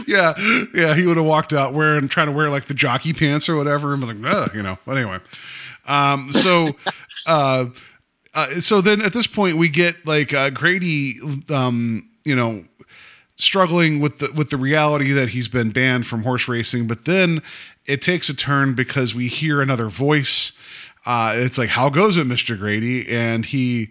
yeah, 0.07 0.33
yeah, 0.73 0.95
he 0.95 1.05
would 1.05 1.17
have 1.17 1.25
walked 1.25 1.53
out 1.53 1.73
wearing 1.73 2.07
trying 2.07 2.27
to 2.27 2.33
wear 2.33 2.49
like 2.49 2.65
the 2.65 2.73
jockey 2.73 3.13
pants 3.13 3.49
or 3.49 3.55
whatever, 3.55 3.93
and 3.93 4.01
be 4.01 4.13
like, 4.13 4.33
Ugh, 4.33 4.55
you 4.55 4.63
know. 4.63 4.77
But 4.85 4.97
anyway, 4.97 5.19
um, 5.85 6.31
so. 6.31 6.65
uh, 7.27 7.65
uh, 8.35 8.61
so 8.61 8.79
then 8.79 9.01
at 9.01 9.11
this 9.11 9.25
point 9.25 9.57
we 9.57 9.67
get 9.67 10.05
like 10.05 10.31
uh, 10.33 10.51
Grady, 10.51 11.19
um, 11.49 12.07
you 12.23 12.35
know, 12.35 12.63
struggling 13.37 13.99
with 13.99 14.19
the 14.19 14.31
with 14.33 14.51
the 14.51 14.57
reality 14.57 15.11
that 15.13 15.29
he's 15.29 15.47
been 15.47 15.71
banned 15.71 16.05
from 16.05 16.21
horse 16.21 16.47
racing, 16.47 16.85
but 16.85 17.05
then 17.05 17.41
it 17.87 18.03
takes 18.03 18.29
a 18.29 18.35
turn 18.35 18.75
because 18.75 19.15
we 19.15 19.27
hear 19.27 19.61
another 19.61 19.89
voice 19.89 20.51
uh, 21.05 21.33
it's 21.35 21.57
like, 21.57 21.69
how 21.69 21.89
goes 21.89 22.17
it, 22.17 22.27
Mr. 22.27 22.57
Grady? 22.57 23.09
And 23.09 23.45
he, 23.45 23.89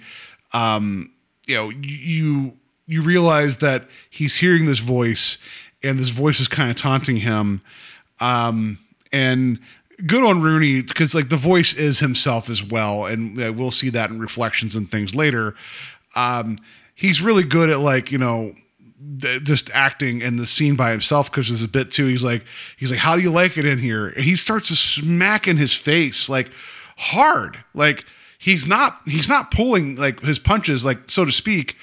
um, 0.52 1.12
you 1.48 1.54
know, 1.54 1.70
you 1.70 2.52
you 2.86 3.02
realize 3.02 3.56
that 3.56 3.86
he's 4.08 4.36
hearing 4.36 4.66
this 4.66 4.78
voice, 4.78 5.38
and 5.82 5.98
this 5.98 6.10
voice 6.10 6.38
is 6.40 6.46
kind 6.46 6.70
of 6.70 6.76
taunting 6.76 7.16
him. 7.16 7.60
Um, 8.20 8.78
and 9.12 9.58
good 10.06 10.22
on 10.22 10.42
Rooney 10.42 10.82
because 10.82 11.14
like 11.14 11.28
the 11.28 11.36
voice 11.36 11.74
is 11.74 11.98
himself 11.98 12.48
as 12.48 12.62
well, 12.62 13.06
and 13.06 13.36
we'll 13.56 13.70
see 13.70 13.88
that 13.90 14.10
in 14.10 14.20
reflections 14.20 14.76
and 14.76 14.90
things 14.90 15.14
later. 15.14 15.54
Um, 16.14 16.58
he's 16.94 17.20
really 17.20 17.44
good 17.44 17.70
at 17.70 17.80
like 17.80 18.12
you 18.12 18.18
know 18.18 18.54
just 19.18 19.70
acting 19.70 20.20
in 20.20 20.36
the 20.36 20.46
scene 20.46 20.76
by 20.76 20.90
himself 20.90 21.30
because 21.30 21.48
there's 21.48 21.62
a 21.62 21.68
bit 21.68 21.90
too. 21.90 22.06
He's 22.06 22.24
like, 22.24 22.44
he's 22.76 22.90
like, 22.90 23.00
how 23.00 23.16
do 23.16 23.22
you 23.22 23.30
like 23.30 23.56
it 23.56 23.64
in 23.64 23.78
here? 23.78 24.08
And 24.08 24.24
he 24.24 24.36
starts 24.36 24.68
to 24.68 24.76
smack 24.76 25.48
in 25.48 25.56
his 25.56 25.72
face 25.72 26.28
like 26.28 26.50
hard. 26.96 27.58
Like 27.74 28.04
he's 28.38 28.66
not 28.66 29.00
he's 29.04 29.28
not 29.28 29.50
pulling 29.50 29.96
like 29.96 30.20
his 30.20 30.38
punches, 30.38 30.84
like 30.84 31.10
so 31.10 31.24
to 31.24 31.32
speak. 31.32 31.76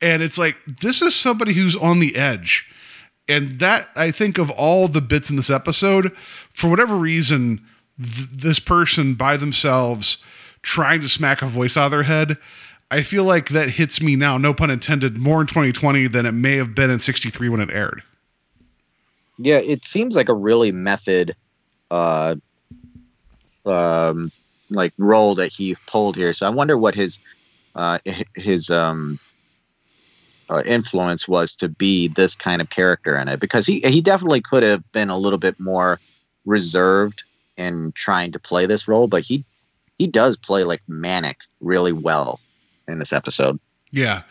And 0.00 0.22
it's 0.22 0.38
like 0.38 0.56
this 0.80 1.02
is 1.02 1.14
somebody 1.14 1.52
who's 1.52 1.76
on 1.76 1.98
the 1.98 2.16
edge. 2.16 2.66
And 3.28 3.58
that 3.58 3.88
I 3.94 4.10
think 4.10 4.38
of 4.38 4.48
all 4.50 4.88
the 4.88 5.02
bits 5.02 5.28
in 5.28 5.36
this 5.36 5.50
episode, 5.50 6.16
for 6.54 6.70
whatever 6.70 6.96
reason, 6.96 7.60
th- 8.02 8.28
this 8.30 8.58
person 8.58 9.14
by 9.14 9.36
themselves 9.36 10.16
trying 10.62 11.02
to 11.02 11.08
smack 11.08 11.42
a 11.42 11.46
voice 11.46 11.76
out 11.76 11.86
of 11.86 11.90
their 11.90 12.04
head, 12.04 12.38
I 12.90 13.02
feel 13.02 13.24
like 13.24 13.50
that 13.50 13.70
hits 13.70 14.00
me 14.00 14.16
now, 14.16 14.38
no 14.38 14.54
pun 14.54 14.70
intended, 14.70 15.18
more 15.18 15.42
in 15.42 15.46
2020 15.46 16.08
than 16.08 16.24
it 16.24 16.32
may 16.32 16.56
have 16.56 16.74
been 16.74 16.90
in 16.90 17.00
63 17.00 17.50
when 17.50 17.60
it 17.60 17.70
aired. 17.70 18.02
Yeah, 19.36 19.58
it 19.58 19.84
seems 19.84 20.16
like 20.16 20.28
a 20.28 20.34
really 20.34 20.72
method 20.72 21.36
uh 21.90 22.36
um 23.64 24.30
like 24.70 24.92
role 24.98 25.34
that 25.34 25.52
he 25.52 25.76
pulled 25.86 26.16
here. 26.16 26.32
So 26.32 26.46
I 26.46 26.50
wonder 26.50 26.76
what 26.76 26.94
his 26.94 27.18
uh, 27.74 27.98
his 28.34 28.70
um, 28.70 29.18
uh, 30.50 30.62
influence 30.66 31.28
was 31.28 31.54
to 31.56 31.68
be 31.68 32.08
this 32.08 32.34
kind 32.34 32.60
of 32.60 32.70
character 32.70 33.16
in 33.16 33.28
it, 33.28 33.40
because 33.40 33.66
he 33.66 33.80
he 33.80 34.00
definitely 34.00 34.40
could 34.40 34.62
have 34.62 34.82
been 34.92 35.10
a 35.10 35.18
little 35.18 35.38
bit 35.38 35.58
more 35.58 36.00
reserved 36.44 37.24
in 37.56 37.92
trying 37.92 38.32
to 38.32 38.38
play 38.38 38.66
this 38.66 38.88
role, 38.88 39.06
but 39.06 39.22
he 39.22 39.44
he 39.96 40.06
does 40.06 40.36
play 40.36 40.64
like 40.64 40.82
manic 40.88 41.38
really 41.60 41.92
well 41.92 42.40
in 42.86 42.98
this 42.98 43.12
episode. 43.12 43.58
Yeah. 43.90 44.22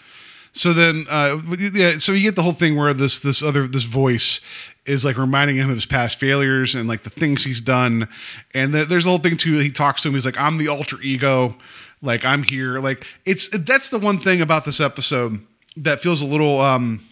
So 0.54 0.74
then, 0.74 1.06
uh, 1.10 1.40
yeah. 1.74 1.98
So 2.00 2.14
you 2.14 2.24
get 2.24 2.36
the 2.36 2.42
whole 2.42 2.54
thing 2.54 2.76
where 2.76 2.94
this 2.94 3.20
this 3.20 3.44
other 3.44 3.68
this 3.68 3.84
voice 3.84 4.40
is 4.88 5.06
like 5.06 5.18
reminding 5.18 5.58
him 5.58 5.70
of 5.70 5.76
his 5.76 5.86
past 5.86 6.20
failures 6.20 6.76
and 6.76 6.88
like 6.88 7.04
the 7.04 7.10
things 7.10 7.44
he's 7.44 7.62
done. 7.62 8.08
And 8.54 8.74
the, 8.74 8.86
there's 8.86 9.06
a 9.06 9.10
whole 9.10 9.18
thing 9.18 9.38
too. 9.38 9.58
He 9.58 9.72
talks 9.72 10.02
to 10.02 10.08
him. 10.08 10.14
He's 10.14 10.26
like, 10.26 10.40
"I'm 10.40 10.58
the 10.58 10.68
alter 10.68 10.98
ego. 11.02 11.56
Like 12.02 12.24
I'm 12.26 12.44
here. 12.44 12.80
Like 12.80 13.06
it's 13.26 13.50
that's 13.50 13.90
the 13.90 14.00
one 14.00 14.20
thing 14.20 14.42
about 14.42 14.66
this 14.66 14.80
episode 14.80 15.40
that 15.76 16.02
feels 16.02 16.22
a 16.22 16.26
little 16.26 16.60
um 16.62 17.06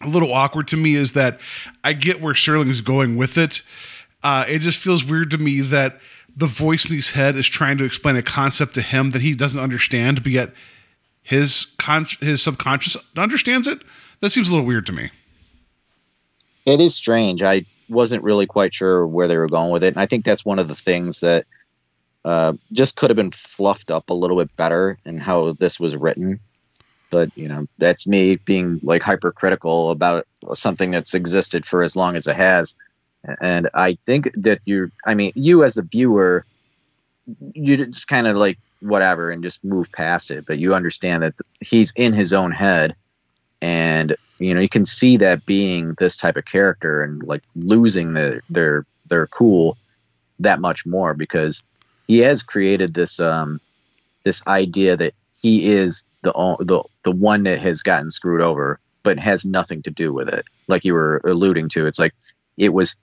a 0.00 0.08
little 0.08 0.32
awkward 0.32 0.68
to 0.68 0.76
me 0.76 0.94
is 0.96 1.12
that 1.12 1.38
I 1.84 1.92
get 1.92 2.20
where 2.20 2.34
Serling 2.34 2.70
is 2.70 2.80
going 2.80 3.16
with 3.16 3.38
it. 3.38 3.62
Uh, 4.22 4.44
it 4.48 4.60
just 4.60 4.78
feels 4.78 5.04
weird 5.04 5.30
to 5.32 5.38
me 5.38 5.60
that 5.60 5.98
the 6.36 6.46
voice 6.46 6.86
in 6.88 6.96
his 6.96 7.10
head 7.12 7.36
is 7.36 7.46
trying 7.46 7.78
to 7.78 7.84
explain 7.84 8.16
a 8.16 8.22
concept 8.22 8.74
to 8.74 8.82
him 8.82 9.10
that 9.10 9.22
he 9.22 9.34
doesn't 9.34 9.60
understand, 9.60 10.22
but 10.22 10.32
yet 10.32 10.52
his 11.22 11.66
con- 11.78 12.06
his 12.20 12.42
subconscious 12.42 12.96
understands 13.16 13.66
it. 13.66 13.82
that 14.20 14.30
seems 14.30 14.48
a 14.48 14.52
little 14.52 14.66
weird 14.66 14.86
to 14.86 14.92
me. 14.92 15.10
It 16.64 16.80
is 16.80 16.94
strange. 16.94 17.42
I 17.42 17.66
wasn't 17.88 18.22
really 18.22 18.46
quite 18.46 18.74
sure 18.74 19.06
where 19.06 19.28
they 19.28 19.36
were 19.36 19.48
going 19.48 19.70
with 19.70 19.84
it, 19.84 19.94
and 19.94 19.98
I 19.98 20.06
think 20.06 20.24
that's 20.24 20.44
one 20.44 20.58
of 20.58 20.68
the 20.68 20.74
things 20.74 21.20
that 21.20 21.46
uh, 22.24 22.54
just 22.72 22.96
could 22.96 23.10
have 23.10 23.16
been 23.16 23.32
fluffed 23.32 23.90
up 23.90 24.10
a 24.10 24.14
little 24.14 24.36
bit 24.36 24.56
better 24.56 24.98
in 25.04 25.18
how 25.18 25.52
this 25.52 25.80
was 25.80 25.96
written. 25.96 26.40
But 27.10 27.36
you 27.36 27.48
know, 27.48 27.66
that's 27.78 28.06
me 28.06 28.36
being 28.36 28.80
like 28.82 29.02
hypercritical 29.02 29.90
about 29.90 30.26
something 30.54 30.90
that's 30.92 31.14
existed 31.14 31.66
for 31.66 31.82
as 31.82 31.96
long 31.96 32.16
as 32.16 32.26
it 32.26 32.36
has. 32.36 32.74
And 33.40 33.68
I 33.74 33.98
think 34.06 34.30
that 34.36 34.60
you, 34.64 34.90
I 35.06 35.14
mean, 35.14 35.32
you 35.34 35.62
as 35.62 35.74
the 35.74 35.82
viewer, 35.82 36.44
you 37.54 37.76
just 37.76 38.08
kind 38.08 38.26
of 38.26 38.36
like 38.36 38.58
whatever 38.80 39.30
and 39.30 39.42
just 39.42 39.64
move 39.64 39.92
past 39.92 40.30
it. 40.30 40.46
But 40.46 40.58
you 40.58 40.74
understand 40.74 41.22
that 41.22 41.34
he's 41.60 41.92
in 41.96 42.12
his 42.12 42.32
own 42.32 42.50
head, 42.50 42.94
and 43.62 44.16
you 44.38 44.52
know 44.52 44.60
you 44.60 44.68
can 44.68 44.84
see 44.84 45.16
that 45.16 45.46
being 45.46 45.94
this 45.98 46.16
type 46.18 46.36
of 46.36 46.44
character 46.44 47.02
and 47.02 47.22
like 47.22 47.42
losing 47.54 48.12
the, 48.12 48.42
their 48.50 48.84
their 49.08 49.28
cool 49.28 49.78
that 50.40 50.60
much 50.60 50.84
more 50.84 51.14
because 51.14 51.62
he 52.08 52.18
has 52.18 52.42
created 52.42 52.92
this 52.92 53.20
um 53.20 53.60
this 54.24 54.46
idea 54.46 54.96
that 54.96 55.14
he 55.40 55.70
is 55.72 56.04
the 56.22 56.32
the 56.60 56.82
the 57.04 57.16
one 57.16 57.44
that 57.44 57.60
has 57.60 57.82
gotten 57.82 58.10
screwed 58.10 58.42
over 58.42 58.78
but 59.04 59.18
has 59.18 59.44
nothing 59.44 59.82
to 59.82 59.90
do 59.90 60.12
with 60.12 60.28
it. 60.28 60.44
Like 60.68 60.84
you 60.84 60.94
were 60.94 61.20
alluding 61.24 61.68
to 61.70 61.86
it's 61.86 61.98
like 61.98 62.14
it 62.56 62.72
was 62.72 62.96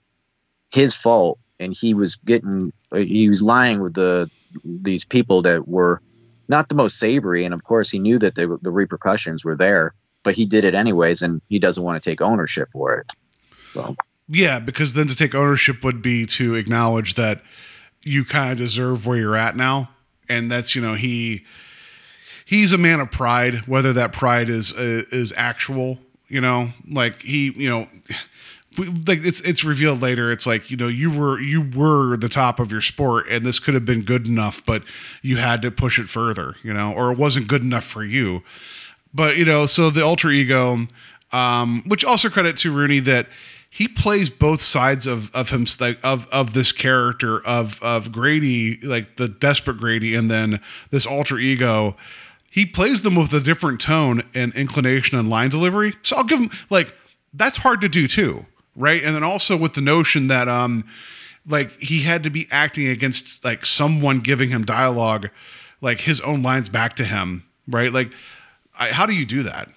his 0.72 0.96
fault 0.96 1.40
and 1.60 1.74
he 1.74 1.94
was 1.94 2.16
getting 2.18 2.72
he 2.94 3.30
was 3.30 3.42
lying 3.42 3.82
with 3.82 3.94
the 3.94 4.30
these 4.64 5.06
people 5.06 5.42
that 5.44 5.68
were 5.68 6.02
not 6.50 6.68
the 6.68 6.76
most 6.76 6.98
savory. 7.00 7.46
And 7.46 7.54
of 7.54 7.64
course 7.64 7.90
he 7.90 8.00
knew 8.00 8.20
that 8.20 8.38
were- 8.38 8.60
the 8.62 8.72
repercussions 8.72 9.46
were 9.46 9.56
there 9.56 9.94
but 10.24 10.36
he 10.36 10.46
did 10.46 10.66
it 10.66 10.76
anyways 10.76 11.22
and 11.22 11.42
he 11.50 11.60
doesn't 11.60 11.84
want 11.84 12.02
to 12.02 12.10
take 12.10 12.22
ownership 12.22 12.70
for 12.72 12.98
it 12.98 13.12
so 13.70 13.96
Yeah, 14.28 14.60
because 14.60 14.94
then 14.94 15.08
to 15.08 15.16
take 15.16 15.34
ownership 15.34 15.84
would 15.84 16.02
be 16.02 16.26
to 16.28 16.56
acknowledge 16.56 17.16
that 17.16 17.42
you 18.02 18.26
kind 18.26 18.52
of 18.52 18.58
deserve 18.58 19.06
where 19.06 19.18
you're 19.18 19.36
at 19.36 19.56
now, 19.56 19.90
and 20.28 20.52
that's 20.52 20.76
you 20.76 20.82
know 20.82 20.96
he 20.96 21.46
he's 22.46 22.74
a 22.74 22.78
man 22.78 23.00
of 23.00 23.12
pride, 23.12 23.68
whether 23.68 23.94
that 23.94 24.12
pride 24.12 24.50
is 24.50 24.74
uh, 24.74 25.04
is 25.12 25.34
actual, 25.36 26.00
you 26.28 26.42
know, 26.42 26.72
like 26.90 27.22
he 27.22 27.52
you 27.56 27.70
know. 27.70 27.88
Like 28.78 29.26
it's 29.26 29.42
it's 29.42 29.66
revealed 29.66 30.00
later. 30.00 30.32
It's 30.32 30.46
like 30.46 30.72
you 30.72 30.78
know 30.78 30.88
you 30.88 31.12
were 31.12 31.38
you 31.40 31.62
were 31.76 32.16
the 32.16 32.30
top 32.30 32.60
of 32.60 32.72
your 32.72 32.80
sport, 32.80 33.28
and 33.28 33.46
this 33.46 33.60
could 33.60 33.74
have 33.74 33.84
been 33.84 34.04
good 34.04 34.26
enough, 34.26 34.64
but 34.64 34.84
you 35.22 35.36
had 35.36 35.62
to 35.64 35.72
push 35.72 36.00
it 36.00 36.08
further, 36.08 36.56
you 36.64 36.72
know, 36.72 36.94
or 36.94 37.12
it 37.12 37.18
wasn't 37.18 37.48
good 37.48 37.62
enough 37.62 37.84
for 37.84 38.06
you 38.06 38.42
but 39.14 39.38
you 39.38 39.46
know 39.46 39.66
so 39.66 39.90
the 39.90 40.04
alter 40.04 40.30
ego 40.30 40.88
um 41.32 41.84
which 41.86 42.04
also 42.04 42.30
credit 42.30 42.58
to 42.58 42.72
rooney 42.72 43.00
that 43.00 43.28
he 43.70 43.88
plays 43.88 44.30
both 44.30 44.62
sides 44.62 45.06
of 45.06 45.34
of 45.36 45.50
him 45.50 45.66
like 45.80 46.00
of 46.04 46.28
of 46.30 46.54
this 46.54 46.72
character 46.72 47.46
of 47.46 47.82
of 47.84 48.12
grady 48.12 48.80
like 48.82 49.18
the 49.18 49.28
desperate 49.28 49.78
grady 49.78 50.16
and 50.16 50.30
then 50.30 50.60
this 50.90 51.06
alter 51.06 51.38
ego. 51.38 51.96
He 52.52 52.66
plays 52.66 53.04
them 53.04 53.14
with 53.14 53.32
a 53.32 53.40
different 53.40 53.80
tone 53.80 54.24
and 54.34 54.54
inclination 54.56 55.20
and 55.20 55.30
line 55.30 55.52
delivery. 55.52 55.96
So 56.02 56.18
i'll 56.18 56.24
give 56.24 56.40
him 56.40 56.50
like 56.70 56.96
that's 57.34 57.58
hard 57.58 57.82
to 57.82 57.90
do 57.90 58.08
too 58.08 58.46
right? 58.76 59.04
And 59.04 59.14
then 59.14 59.24
also 59.24 59.58
with 59.58 59.74
the 59.74 59.82
notion 59.82 60.28
that 60.28 60.48
um 60.48 60.86
like 61.48 61.80
he 61.80 62.02
had 62.02 62.24
to 62.24 62.32
be 62.32 62.48
acting 62.50 62.88
against 62.88 63.46
like 63.46 63.66
someone 63.66 64.20
giving 64.20 64.50
him 64.50 64.66
dialogue 64.66 65.30
like 65.80 66.02
his 66.02 66.20
own 66.22 66.42
lines 66.42 66.70
back 66.70 66.96
to 66.96 67.06
him 67.06 67.44
right? 67.68 67.94
Like 67.94 68.12
I, 68.80 68.92
how 68.92 69.06
do 69.06 69.14
you 69.14 69.26
do 69.26 69.44
that 69.44 69.70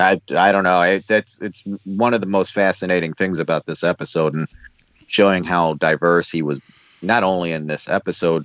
I 0.00 0.20
I 0.36 0.52
don't 0.52 0.64
know. 0.64 0.80
I, 0.80 0.98
that's 1.06 1.40
it's 1.40 1.62
one 1.84 2.14
of 2.14 2.20
the 2.20 2.26
most 2.26 2.52
fascinating 2.52 3.12
things 3.12 3.38
about 3.38 3.66
this 3.66 3.84
episode 3.84 4.34
and 4.34 4.48
showing 5.06 5.44
how 5.44 5.74
diverse 5.74 6.30
he 6.30 6.42
was, 6.42 6.60
not 7.02 7.22
only 7.22 7.52
in 7.52 7.66
this 7.66 7.88
episode 7.88 8.44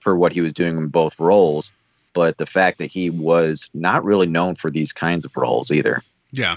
for 0.00 0.16
what 0.16 0.32
he 0.32 0.40
was 0.40 0.52
doing 0.52 0.76
in 0.76 0.88
both 0.88 1.18
roles, 1.20 1.72
but 2.12 2.38
the 2.38 2.46
fact 2.46 2.78
that 2.78 2.90
he 2.90 3.10
was 3.10 3.70
not 3.74 4.04
really 4.04 4.26
known 4.26 4.54
for 4.54 4.70
these 4.70 4.92
kinds 4.92 5.24
of 5.24 5.36
roles 5.36 5.70
either. 5.70 6.02
Yeah. 6.32 6.56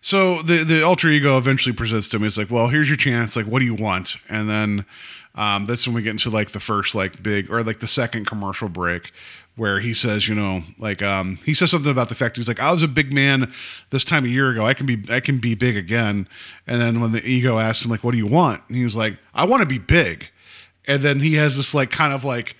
So 0.00 0.42
the 0.42 0.64
the 0.64 0.82
alter 0.82 1.08
ego 1.08 1.36
eventually 1.36 1.74
presents 1.74 2.08
to 2.08 2.16
him. 2.16 2.24
It's 2.24 2.38
like, 2.38 2.50
well, 2.50 2.68
here's 2.68 2.88
your 2.88 2.96
chance. 2.96 3.36
Like, 3.36 3.46
what 3.46 3.58
do 3.58 3.64
you 3.64 3.74
want? 3.74 4.16
And 4.28 4.48
then 4.48 4.86
um, 5.34 5.66
that's 5.66 5.86
when 5.86 5.94
we 5.94 6.02
get 6.02 6.10
into 6.10 6.30
like 6.30 6.52
the 6.52 6.60
first 6.60 6.94
like 6.94 7.22
big 7.22 7.50
or 7.50 7.62
like 7.62 7.80
the 7.80 7.88
second 7.88 8.26
commercial 8.26 8.68
break 8.68 9.12
where 9.56 9.80
he 9.80 9.94
says, 9.94 10.28
you 10.28 10.34
know, 10.34 10.62
like 10.78 11.02
um, 11.02 11.36
he 11.44 11.54
says 11.54 11.70
something 11.70 11.90
about 11.90 12.10
the 12.10 12.14
fact 12.14 12.36
he's 12.36 12.46
like, 12.46 12.60
I 12.60 12.70
was 12.70 12.82
a 12.82 12.88
big 12.88 13.12
man 13.12 13.52
this 13.90 14.04
time 14.04 14.24
a 14.24 14.28
year 14.28 14.50
ago. 14.50 14.64
I 14.64 14.74
can 14.74 14.86
be 14.86 15.02
I 15.08 15.20
can 15.20 15.38
be 15.38 15.54
big 15.54 15.76
again. 15.76 16.28
And 16.66 16.80
then 16.80 17.00
when 17.00 17.12
the 17.12 17.26
ego 17.26 17.58
asks 17.58 17.84
him 17.84 17.90
like, 17.90 18.04
what 18.04 18.12
do 18.12 18.18
you 18.18 18.26
want? 18.26 18.62
And 18.68 18.76
he 18.76 18.84
was 18.84 18.96
like, 18.96 19.18
I 19.34 19.44
want 19.44 19.62
to 19.62 19.66
be 19.66 19.78
big. 19.78 20.28
And 20.86 21.02
then 21.02 21.20
he 21.20 21.34
has 21.34 21.56
this 21.56 21.74
like 21.74 21.90
kind 21.90 22.12
of 22.12 22.22
like 22.22 22.54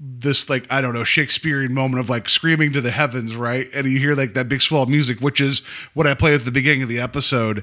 this 0.00 0.48
like 0.48 0.66
I 0.72 0.80
don't 0.80 0.94
know 0.94 1.04
Shakespearean 1.04 1.72
moment 1.72 2.00
of 2.00 2.10
like 2.10 2.28
screaming 2.28 2.72
to 2.72 2.80
the 2.80 2.90
heavens, 2.90 3.36
right? 3.36 3.68
And 3.72 3.86
you 3.86 3.98
hear 4.00 4.14
like 4.14 4.34
that 4.34 4.48
big 4.48 4.60
swell 4.60 4.82
of 4.82 4.88
music, 4.88 5.20
which 5.20 5.40
is 5.40 5.60
what 5.94 6.06
I 6.06 6.14
play 6.14 6.34
at 6.34 6.44
the 6.44 6.50
beginning 6.50 6.82
of 6.82 6.88
the 6.88 6.98
episode. 6.98 7.62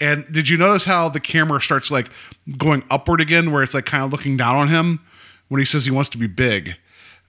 And 0.00 0.26
did 0.32 0.48
you 0.48 0.56
notice 0.56 0.86
how 0.86 1.08
the 1.08 1.20
camera 1.20 1.60
starts 1.60 1.90
like 1.90 2.10
going 2.58 2.82
upward 2.90 3.20
again, 3.20 3.52
where 3.52 3.62
it's 3.62 3.74
like 3.74 3.86
kind 3.86 4.02
of 4.02 4.10
looking 4.10 4.36
down 4.36 4.56
on 4.56 4.68
him 4.68 5.00
when 5.48 5.60
he 5.60 5.64
says 5.64 5.84
he 5.84 5.92
wants 5.92 6.10
to 6.10 6.18
be 6.18 6.26
big? 6.26 6.74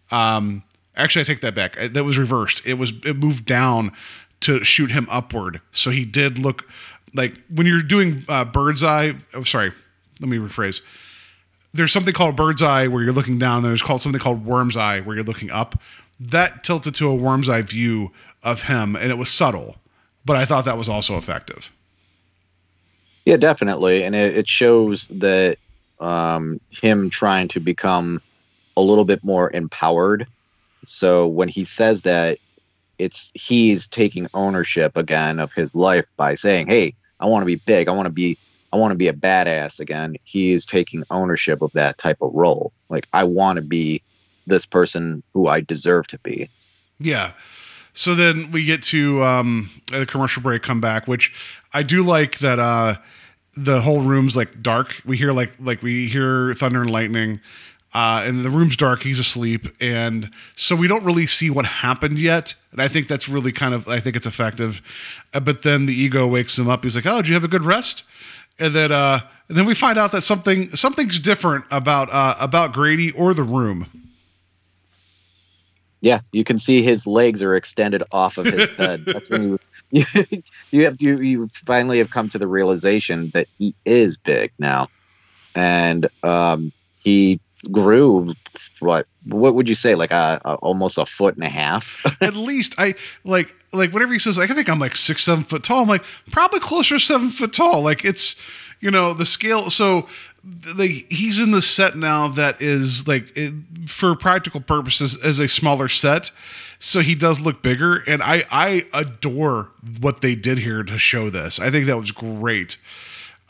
Um, 0.10 0.64
actually, 0.96 1.22
I 1.22 1.26
take 1.26 1.42
that 1.42 1.56
back. 1.56 1.78
That 1.78 2.04
was 2.04 2.18
reversed. 2.18 2.62
It 2.66 2.76
was 2.76 2.94
it 3.04 3.18
moved 3.18 3.46
down 3.46 3.92
to 4.42 4.64
shoot 4.64 4.92
him 4.92 5.08
upward, 5.10 5.62
so 5.72 5.92
he 5.92 6.06
did 6.06 6.38
look 6.38 6.68
like 7.14 7.42
when 7.50 7.68
you're 7.68 7.82
doing 7.82 8.26
uh, 8.28 8.46
bird's 8.46 8.84
eye. 8.84 9.16
Oh, 9.34 9.44
sorry, 9.44 9.72
let 10.20 10.30
me 10.30 10.38
rephrase 10.38 10.82
there's 11.76 11.92
something 11.92 12.14
called 12.14 12.36
bird's 12.36 12.62
eye 12.62 12.88
where 12.88 13.04
you're 13.04 13.14
looking 13.14 13.38
down. 13.38 13.62
There's 13.62 13.82
called 13.82 14.02
something 14.02 14.22
called 14.22 14.46
worm's 14.46 14.78
eye 14.78 15.02
where 15.02 15.16
you're 15.16 15.26
looking 15.26 15.52
up. 15.52 15.80
That 16.20 16.64
tilted 16.64 16.96
to 16.96 17.08
a 17.08 17.16
worm's 17.16 17.50
eye 17.50 17.62
view 17.62 18.12
of 18.44 18.64
him, 18.64 18.96
and 18.96 19.12
it 19.12 19.18
was 19.18 19.30
subtle, 19.30 19.76
but 20.24 20.38
I 20.38 20.46
thought 20.46 20.66
that 20.66 20.78
was 20.78 20.88
also 20.88 21.18
effective. 21.18 21.70
Yeah, 23.26 23.38
definitely, 23.38 24.04
and 24.04 24.16
it, 24.16 24.38
it 24.38 24.48
shows 24.48 25.08
that 25.10 25.58
um, 26.00 26.62
him 26.72 27.10
trying 27.10 27.50
to 27.50 27.60
become 27.60 28.22
a 28.78 28.82
little 28.82 29.06
bit 29.06 29.24
more 29.24 29.52
empowered. 29.54 30.28
So 30.86 31.28
when 31.28 31.48
he 31.48 31.64
says 31.64 32.02
that, 32.02 32.40
it's 32.98 33.32
he's 33.34 33.88
taking 33.88 34.28
ownership 34.34 34.96
again 34.96 35.40
of 35.40 35.52
his 35.54 35.76
life 35.76 36.06
by 36.18 36.36
saying, 36.36 36.68
"Hey, 36.68 36.96
I 37.20 37.28
want 37.28 37.42
to 37.42 37.46
be 37.46 37.56
big. 37.56 37.88
I 37.88 37.92
want 37.92 38.06
to 38.06 38.12
be. 38.12 38.38
I 38.72 38.78
want 38.78 38.92
to 38.92 38.98
be 38.98 39.08
a 39.08 39.14
badass 39.14 39.80
again." 39.80 40.16
He 40.24 40.54
is 40.54 40.66
taking 40.66 41.04
ownership 41.10 41.62
of 41.62 41.72
that 41.74 41.98
type 41.98 42.22
of 42.22 42.34
role. 42.34 42.72
Like 42.90 43.08
I 43.12 43.24
want 43.26 43.58
to 43.58 43.62
be 43.62 44.02
this 44.48 44.66
person 44.66 45.24
who 45.34 45.48
I 45.48 45.60
deserve 45.60 46.08
to 46.08 46.20
be. 46.20 46.50
Yeah. 47.00 47.32
So 47.94 48.14
then 48.14 48.52
we 48.52 48.66
get 48.66 48.84
to 48.84 49.24
um, 49.24 49.70
commercial 50.08 50.42
break, 50.42 50.62
come 50.62 50.82
back, 50.82 51.08
which 51.08 51.34
I 51.74 51.82
do 51.82 52.04
like 52.04 52.40
that 52.40 52.60
uh, 52.60 52.96
the 53.56 53.82
whole 53.82 54.02
room's 54.02 54.36
like 54.36 54.62
dark. 54.62 55.02
We 55.06 55.18
hear 55.18 55.32
like 55.32 55.54
like 55.60 55.82
we 55.82 56.08
hear 56.08 56.54
thunder 56.56 56.82
and 56.82 56.90
lightning, 56.90 57.40
uh, 57.96 58.24
and 58.26 58.44
the 58.44 58.50
room's 58.50 58.76
dark. 58.76 59.04
He's 59.04 59.20
asleep, 59.20 59.74
and 59.80 60.30
so 60.58 60.76
we 60.76 60.86
don't 60.86 61.06
really 61.06 61.26
see 61.26 61.50
what 61.50 61.66
happened 61.66 62.20
yet. 62.20 62.54
And 62.74 62.82
I 62.82 62.90
think 62.90 63.08
that's 63.08 63.30
really 63.30 63.54
kind 63.54 63.74
of 63.74 63.88
I 63.88 64.02
think 64.02 64.18
it's 64.18 64.26
effective. 64.26 64.82
Uh, 65.34 65.40
but 65.40 65.62
then 65.62 65.86
the 65.86 65.94
ego 65.94 66.28
wakes 66.28 66.60
him 66.60 66.68
up. 66.68 66.84
He's 66.84 66.98
like, 66.98 67.06
"Oh, 67.06 67.22
did 67.22 67.30
you 67.30 67.36
have 67.36 67.46
a 67.46 67.48
good 67.48 67.64
rest?" 67.64 68.04
And 68.60 68.76
then 68.76 68.92
uh, 68.92 69.22
and 69.48 69.58
then 69.58 69.66
we 69.66 69.74
find 69.74 69.98
out 69.98 70.12
that 70.12 70.24
something 70.24 70.76
something's 70.76 71.20
different 71.20 71.64
about 71.72 72.12
uh, 72.12 72.36
about 72.38 72.74
Grady 72.74 73.12
or 73.12 73.34
the 73.34 73.44
room. 73.44 73.88
Yeah, 76.02 76.20
you 76.34 76.44
can 76.44 76.60
see 76.60 76.84
his 76.84 77.08
legs 77.08 77.42
are 77.42 77.56
extended 77.56 78.04
off 78.12 78.38
of 78.38 78.46
his 78.46 78.70
bed. 78.72 79.04
That's 79.08 79.30
when 79.30 79.44
you 79.44 79.60
you 80.14 80.44
you 80.72 80.84
have 80.84 81.02
you, 81.02 81.18
you 81.22 81.48
finally 81.54 82.00
have 82.00 82.10
come 82.10 82.28
to 82.28 82.38
the 82.38 82.48
realization 82.48 83.32
that 83.34 83.48
he 83.58 83.74
is 83.86 84.18
big 84.18 84.52
now, 84.60 84.90
and 85.56 86.10
um, 86.24 86.74
he 86.94 87.40
grew 87.72 88.34
what 88.80 89.08
what 89.26 89.56
would 89.56 89.68
you 89.68 89.76
say 89.76 89.96
like 89.96 90.12
a, 90.12 90.40
a 90.46 90.56
almost 90.56 90.98
a 90.98 91.06
foot 91.06 91.36
and 91.36 91.44
a 91.44 91.50
half. 91.50 91.98
at 92.22 92.36
least 92.36 92.76
I 92.78 92.96
like 93.24 93.54
like 93.74 93.94
whatever 93.94 94.14
he 94.14 94.20
says 94.20 94.38
like 94.38 94.50
I 94.50 94.54
think 94.54 94.70
I'm 94.70 94.80
like 94.80 94.96
six 94.96 95.24
seven 95.24 95.44
foot 95.44 95.64
tall. 95.64 95.82
I'm 95.82 95.88
like 95.88 96.04
probably 96.32 96.60
closer 96.60 97.00
seven 97.00 97.30
foot 97.30 97.54
tall. 97.54 97.82
Like 97.82 98.06
it's 98.06 98.36
you 98.80 98.92
know 98.92 99.14
the 99.14 99.26
scale. 99.26 99.70
So 99.70 100.08
like 100.76 101.12
he's 101.12 101.40
in 101.40 101.52
the 101.52 101.62
set 101.62 101.98
now 101.98 102.28
that 102.30 102.62
is 102.62 103.08
like 103.08 103.36
it, 103.36 103.54
for 103.88 104.16
practical 104.16 104.62
purposes 104.62 105.18
as 105.24 105.40
a 105.40 105.48
smaller 105.48 105.88
set. 105.88 106.32
So 106.80 107.00
he 107.00 107.16
does 107.16 107.40
look 107.40 107.62
bigger, 107.62 108.04
and 108.06 108.22
I 108.22 108.44
I 108.52 108.86
adore 108.94 109.70
what 110.00 110.22
they 110.22 110.36
did 110.36 110.60
here 110.60 110.84
to 110.84 110.98
show 110.98 111.30
this. 111.30 111.60
I 111.60 111.72
think 111.72 111.88
that 111.88 111.98
was 111.98 112.12
great. 112.12 112.78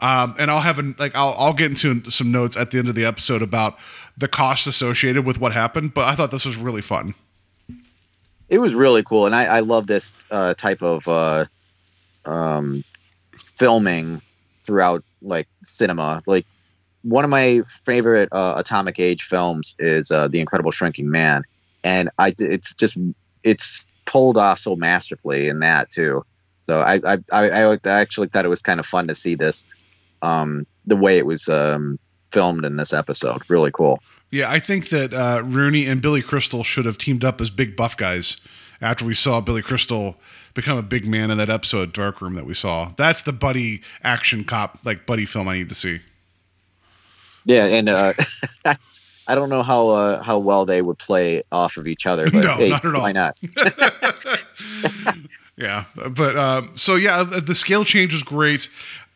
Um, 0.02 0.36
and 0.38 0.52
I'll 0.52 0.62
have 0.62 0.78
an, 0.78 0.96
like 1.00 1.16
I'll 1.16 1.34
I'll 1.38 1.54
get 1.54 1.72
into 1.72 2.10
some 2.12 2.32
notes 2.32 2.58
at 2.58 2.72
the 2.72 2.80
end 2.80 2.90
of 2.90 2.96
the 2.96 3.06
episode 3.06 3.42
about 3.42 3.78
the 4.18 4.28
costs 4.28 4.68
associated 4.68 5.26
with 5.26 5.40
what 5.40 5.54
happened. 5.54 5.94
But 5.94 6.06
I 6.06 6.16
thought 6.16 6.32
this 6.32 6.46
was 6.46 6.58
really 6.58 6.82
fun. 6.82 7.16
it 8.50 8.60
was 8.60 8.76
really 8.76 9.04
cool, 9.04 9.26
and 9.26 9.36
I, 9.36 9.46
I 9.46 9.60
love 9.62 9.88
this 9.88 10.14
uh, 10.32 10.54
type 10.54 10.82
of 10.82 11.08
uh, 11.08 11.46
um, 12.26 12.84
filming 13.44 14.22
throughout 14.64 15.04
like 15.22 15.48
cinema. 15.64 16.22
Like 16.26 16.46
one 17.04 17.24
of 17.24 17.30
my 17.30 17.62
favorite 17.68 18.30
uh, 18.32 18.56
atomic 18.58 19.00
age 19.00 19.24
films 19.24 19.76
is 19.80 20.12
uh, 20.12 20.28
The 20.28 20.40
Incredible 20.40 20.72
Shrinking 20.72 21.10
Man, 21.10 21.44
and 21.84 22.10
I 22.20 22.36
it's 22.38 22.74
just 22.74 22.98
it's 23.44 23.88
pulled 24.06 24.38
off 24.38 24.60
so 24.60 24.76
masterfully 24.76 25.48
in 25.48 25.60
that 25.60 25.90
too. 25.92 26.26
So 26.60 26.82
I 26.82 27.00
I, 27.06 27.18
I, 27.32 27.50
I 27.64 27.78
actually 27.86 28.28
thought 28.28 28.46
it 28.46 28.50
was 28.50 28.62
kind 28.62 28.80
of 28.80 28.86
fun 28.86 29.08
to 29.08 29.16
see 29.16 29.36
this 29.36 29.64
um, 30.26 30.66
the 30.86 30.96
way 30.96 31.18
it 31.18 31.26
was 31.26 31.48
um, 31.50 32.00
filmed 32.32 32.66
in 32.66 32.78
this 32.78 32.94
episode. 32.94 33.42
Really 33.48 33.72
cool. 33.72 34.00
Yeah, 34.32 34.52
I 34.52 34.60
think 34.60 34.90
that 34.90 35.14
uh, 35.14 35.42
Rooney 35.44 35.86
and 35.86 36.02
Billy 36.02 36.22
Crystal 36.22 36.64
should 36.64 36.86
have 36.86 36.98
teamed 36.98 37.24
up 37.24 37.40
as 37.40 37.50
big 37.50 37.76
buff 37.76 37.96
guys 37.96 38.38
after 38.82 39.06
we 39.06 39.14
saw 39.14 39.40
Billy 39.40 39.62
Crystal 39.62 40.18
become 40.54 40.78
a 40.78 40.82
big 40.84 41.08
man 41.08 41.32
in 41.32 41.38
that 41.38 41.50
episode 41.50 41.94
Dark 41.94 42.22
Room 42.22 42.34
that 42.34 42.46
we 42.46 42.54
saw. 42.54 42.92
That's 42.98 43.22
the 43.22 43.32
buddy 43.34 43.82
action 44.04 44.44
cop 44.44 44.80
like 44.84 45.06
buddy 45.06 45.26
film 45.26 45.48
I 45.48 45.58
need 45.58 45.70
to 45.70 45.76
see. 45.76 46.02
Yeah, 47.46 47.66
and 47.66 47.88
uh, 47.88 48.14
I 49.28 49.36
don't 49.36 49.50
know 49.50 49.64
how 49.64 49.90
uh, 49.90 50.24
how 50.24 50.40
well 50.40 50.66
they 50.66 50.82
would 50.82 50.98
play 50.98 51.44
off 51.52 51.78
of 51.78 51.88
each 51.88 52.06
other, 52.06 52.26
but 52.30 52.44
No, 52.44 52.56
hey, 52.56 52.70
not 52.70 52.84
at 52.84 52.96
all. 52.96 53.02
why 53.02 53.12
not? 53.12 53.38
Yeah, 55.58 55.86
but 56.10 56.36
um, 56.36 56.76
so 56.76 56.96
yeah, 56.96 57.24
the 57.24 57.56
scale 57.56 57.86
change 57.86 58.14
is 58.14 58.24
great, 58.24 58.68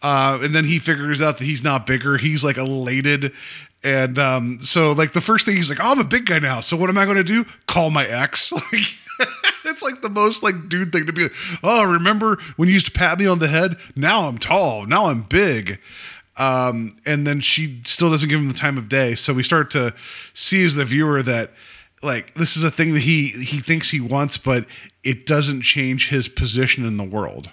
uh, 0.01 0.39
and 0.41 0.55
then 0.55 0.65
he 0.65 0.79
figures 0.79 1.21
out 1.21 1.37
that 1.37 1.45
he's 1.45 1.63
not 1.63 1.85
bigger. 1.85 2.17
He's 2.17 2.43
like 2.43 2.57
elated, 2.57 3.33
and 3.83 4.17
um, 4.17 4.59
so 4.61 4.91
like 4.91 5.13
the 5.13 5.21
first 5.21 5.45
thing 5.45 5.55
he's 5.55 5.69
like, 5.69 5.79
"Oh, 5.81 5.91
I'm 5.91 5.99
a 5.99 6.03
big 6.03 6.25
guy 6.25 6.39
now. 6.39 6.61
So 6.61 6.77
what 6.77 6.89
am 6.89 6.97
I 6.97 7.05
going 7.05 7.17
to 7.17 7.23
do? 7.23 7.45
Call 7.67 7.89
my 7.89 8.05
ex." 8.05 8.53
Like 9.19 9.65
it's 9.65 9.81
like 9.81 10.01
the 10.01 10.09
most 10.09 10.43
like 10.43 10.69
dude 10.69 10.93
thing 10.93 11.05
to 11.05 11.11
be. 11.11 11.23
Like, 11.23 11.33
oh, 11.61 11.83
remember 11.83 12.37
when 12.55 12.69
you 12.69 12.73
used 12.73 12.85
to 12.85 12.91
pat 12.93 13.19
me 13.19 13.25
on 13.27 13.39
the 13.39 13.49
head? 13.49 13.75
Now 13.93 14.29
I'm 14.29 14.37
tall. 14.37 14.85
Now 14.85 15.07
I'm 15.07 15.23
big. 15.23 15.79
Um, 16.37 16.97
and 17.05 17.27
then 17.27 17.41
she 17.41 17.81
still 17.83 18.09
doesn't 18.09 18.29
give 18.29 18.39
him 18.39 18.47
the 18.47 18.53
time 18.53 18.77
of 18.77 18.87
day. 18.87 19.15
So 19.15 19.33
we 19.33 19.43
start 19.43 19.71
to 19.71 19.93
see 20.33 20.63
as 20.63 20.75
the 20.75 20.85
viewer 20.85 21.21
that 21.21 21.51
like 22.01 22.33
this 22.35 22.55
is 22.55 22.63
a 22.63 22.71
thing 22.71 22.93
that 22.93 23.01
he 23.01 23.27
he 23.27 23.59
thinks 23.59 23.89
he 23.91 23.99
wants, 23.99 24.37
but 24.37 24.65
it 25.03 25.25
doesn't 25.25 25.61
change 25.63 26.09
his 26.09 26.29
position 26.29 26.85
in 26.85 26.97
the 26.97 27.03
world. 27.03 27.49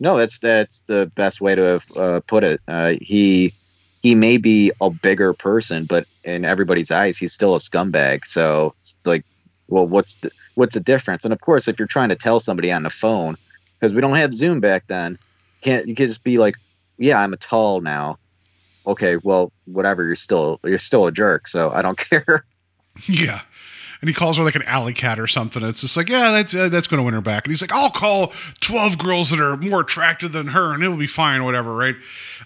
No, 0.00 0.16
that's 0.16 0.38
that's 0.38 0.82
the 0.86 1.10
best 1.14 1.40
way 1.40 1.54
to 1.54 1.80
uh, 1.96 2.20
put 2.26 2.44
it. 2.44 2.60
Uh, 2.66 2.94
he 3.00 3.54
he 4.02 4.14
may 4.14 4.36
be 4.36 4.70
a 4.80 4.90
bigger 4.90 5.32
person, 5.32 5.84
but 5.84 6.06
in 6.24 6.44
everybody's 6.44 6.90
eyes, 6.90 7.16
he's 7.16 7.32
still 7.32 7.54
a 7.54 7.58
scumbag. 7.58 8.20
So 8.26 8.74
it's 8.80 8.98
like, 9.06 9.24
well, 9.68 9.86
what's 9.86 10.16
the 10.16 10.30
what's 10.56 10.74
the 10.74 10.80
difference? 10.80 11.24
And 11.24 11.32
of 11.32 11.40
course, 11.40 11.68
if 11.68 11.78
you're 11.78 11.88
trying 11.88 12.10
to 12.10 12.16
tell 12.16 12.40
somebody 12.40 12.72
on 12.72 12.82
the 12.82 12.90
phone, 12.90 13.36
because 13.80 13.94
we 13.94 14.00
don't 14.00 14.16
have 14.16 14.34
Zoom 14.34 14.60
back 14.60 14.84
then, 14.88 15.18
can't 15.62 15.86
you 15.86 15.94
can 15.94 16.08
just 16.08 16.24
be 16.24 16.38
like, 16.38 16.56
yeah, 16.98 17.18
I'm 17.18 17.32
a 17.32 17.38
tall 17.38 17.80
now. 17.80 18.18
Okay, 18.86 19.16
well, 19.22 19.50
whatever. 19.64 20.04
You're 20.04 20.16
still 20.16 20.60
you're 20.64 20.78
still 20.78 21.06
a 21.06 21.12
jerk. 21.12 21.48
So 21.48 21.70
I 21.70 21.82
don't 21.82 21.98
care. 22.10 22.44
Yeah. 23.08 23.40
And 24.04 24.08
he 24.10 24.12
calls 24.12 24.36
her 24.36 24.44
like 24.44 24.54
an 24.54 24.64
alley 24.64 24.92
cat 24.92 25.18
or 25.18 25.26
something. 25.26 25.62
It's 25.62 25.80
just 25.80 25.96
like, 25.96 26.10
yeah, 26.10 26.30
that's 26.30 26.54
uh, 26.54 26.68
that's 26.68 26.86
going 26.86 26.98
to 26.98 27.02
win 27.02 27.14
her 27.14 27.22
back. 27.22 27.46
And 27.46 27.50
he's 27.50 27.62
like, 27.62 27.72
I'll 27.72 27.88
call 27.88 28.34
twelve 28.60 28.98
girls 28.98 29.30
that 29.30 29.40
are 29.40 29.56
more 29.56 29.80
attractive 29.80 30.32
than 30.32 30.48
her, 30.48 30.74
and 30.74 30.84
it'll 30.84 30.98
be 30.98 31.06
fine, 31.06 31.42
whatever, 31.42 31.74
right? 31.74 31.94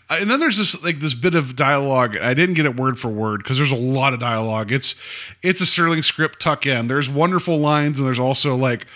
Uh, 0.09 0.19
and 0.21 0.31
then 0.31 0.39
there's 0.39 0.57
this 0.57 0.81
like 0.85 1.01
this 1.01 1.15
bit 1.15 1.35
of 1.35 1.57
dialogue. 1.57 2.17
I 2.17 2.33
didn't 2.33 2.55
get 2.55 2.65
it 2.65 2.77
word 2.77 2.97
for 2.97 3.09
word 3.09 3.39
because 3.39 3.57
there's 3.57 3.73
a 3.73 3.77
lot 3.77 4.13
of 4.13 4.21
dialogue. 4.21 4.71
It's 4.71 4.95
it's 5.43 5.61
a 5.61 5.65
Serling 5.65 6.05
script 6.05 6.39
tuck 6.39 6.65
in. 6.65 6.87
There's 6.87 7.11
wonderful 7.11 7.59
lines, 7.59 7.99
and 7.99 8.07
there's 8.07 8.21
also 8.21 8.55
like 8.55 8.87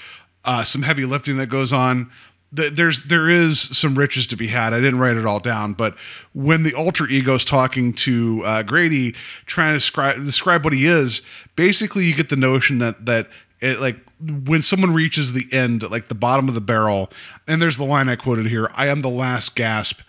uh, 0.44 0.62
some 0.62 0.82
heavy 0.82 1.04
lifting 1.04 1.38
that 1.38 1.48
goes 1.48 1.72
on. 1.72 2.12
Th- 2.54 2.72
There's 2.72 3.02
there 3.02 3.28
is 3.28 3.60
some 3.60 3.94
riches 3.96 4.26
to 4.28 4.36
be 4.36 4.48
had. 4.48 4.72
I 4.74 4.80
didn't 4.80 4.98
write 4.98 5.16
it 5.16 5.26
all 5.26 5.40
down, 5.40 5.72
but 5.72 5.96
when 6.32 6.62
the 6.62 6.74
alter 6.74 7.06
ego's 7.06 7.44
talking 7.44 7.92
to 7.94 8.42
uh, 8.44 8.62
Grady, 8.62 9.14
trying 9.46 9.72
to 9.74 9.78
describe 9.78 10.24
describe 10.24 10.64
what 10.64 10.72
he 10.72 10.86
is, 10.86 11.22
basically 11.56 12.06
you 12.06 12.14
get 12.14 12.28
the 12.28 12.36
notion 12.36 12.78
that 12.78 13.06
that 13.06 13.28
it 13.60 13.80
like 13.80 13.96
when 14.20 14.62
someone 14.62 14.92
reaches 14.92 15.32
the 15.32 15.48
end, 15.52 15.82
like 15.90 16.08
the 16.08 16.14
bottom 16.14 16.48
of 16.48 16.54
the 16.54 16.60
barrel, 16.60 17.10
and 17.48 17.60
there's 17.60 17.76
the 17.76 17.84
line 17.84 18.08
I 18.08 18.16
quoted 18.16 18.46
here: 18.46 18.70
"I 18.74 18.88
am 18.88 19.00
the 19.00 19.10
last 19.10 19.54
gasp." 19.54 20.00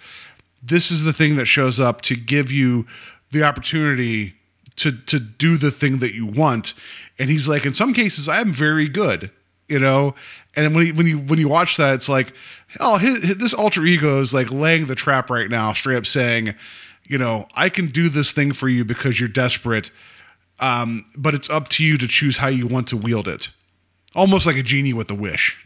This 0.62 0.92
is 0.92 1.04
the 1.04 1.14
thing 1.14 1.36
that 1.36 1.46
shows 1.46 1.80
up 1.80 2.02
to 2.04 2.16
give 2.16 2.52
you 2.52 2.86
the 3.32 3.44
opportunity 3.44 4.36
to 4.78 4.92
to 4.92 5.20
do 5.20 5.58
the 5.58 5.72
thing 5.72 6.00
that 6.00 6.14
you 6.14 6.26
want. 6.26 6.74
And 7.20 7.30
he's 7.30 7.48
like, 7.48 7.66
in 7.66 7.74
some 7.74 7.94
cases, 7.94 8.28
I 8.28 8.40
am 8.40 8.52
very 8.52 8.88
good, 8.88 9.30
you 9.68 9.80
know. 9.80 10.16
And 10.56 10.76
when 10.76 10.88
you 10.88 10.94
when 10.94 11.08
you 11.08 11.20
when 11.20 11.40
you 11.40 11.48
watch 11.48 11.78
that, 11.78 11.96
it's 11.96 12.10
like, 12.10 12.34
oh, 12.80 12.98
his, 12.98 13.24
his- 13.24 13.38
this 13.38 13.54
alter 13.54 13.86
ego 13.86 14.20
is 14.20 14.34
like 14.34 14.52
laying 14.52 14.86
the 14.86 14.96
trap 14.96 15.30
right 15.30 15.50
now, 15.50 15.74
straight 15.74 15.98
up 15.98 16.06
saying, 16.06 16.54
you 17.06 17.18
know, 17.18 17.48
I 17.56 17.70
can 17.70 17.88
do 17.88 18.10
this 18.10 18.32
thing 18.32 18.52
for 18.54 18.68
you 18.68 18.86
because 18.86 19.20
you're 19.20 19.30
desperate, 19.30 19.90
um, 20.60 21.06
but 21.18 21.34
it's 21.34 21.50
up 21.50 21.68
to 21.70 21.84
you 21.84 21.98
to 21.98 22.08
choose 22.08 22.38
how 22.38 22.48
you 22.48 22.68
want 22.68 22.88
to 22.90 22.98
wield 22.98 23.28
it. 23.28 23.50
Almost 24.16 24.46
like 24.46 24.58
a 24.58 24.64
genie 24.64 24.94
with 24.94 25.10
a 25.10 25.16
wish. 25.16 25.58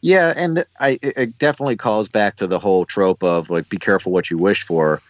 Yeah, 0.00 0.32
and 0.36 0.64
I 0.80 0.98
it 1.00 1.16
it 1.16 1.38
definitely 1.38 1.76
calls 1.76 2.08
back 2.08 2.36
to 2.36 2.48
the 2.48 2.58
whole 2.58 2.84
trope 2.84 3.22
of 3.22 3.50
like 3.50 3.68
be 3.68 3.78
careful 3.78 4.10
what 4.10 4.30
you 4.30 4.36
wish 4.38 4.64
for. 4.64 5.00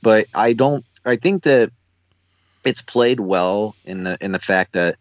But 0.00 0.26
I 0.34 0.54
don't 0.54 0.84
I 1.04 1.16
think 1.16 1.42
that 1.42 1.70
it's 2.64 2.80
played 2.80 3.20
well 3.20 3.74
in 3.84 4.04
the 4.04 4.16
in 4.22 4.32
the 4.32 4.38
fact 4.38 4.72
that 4.72 4.96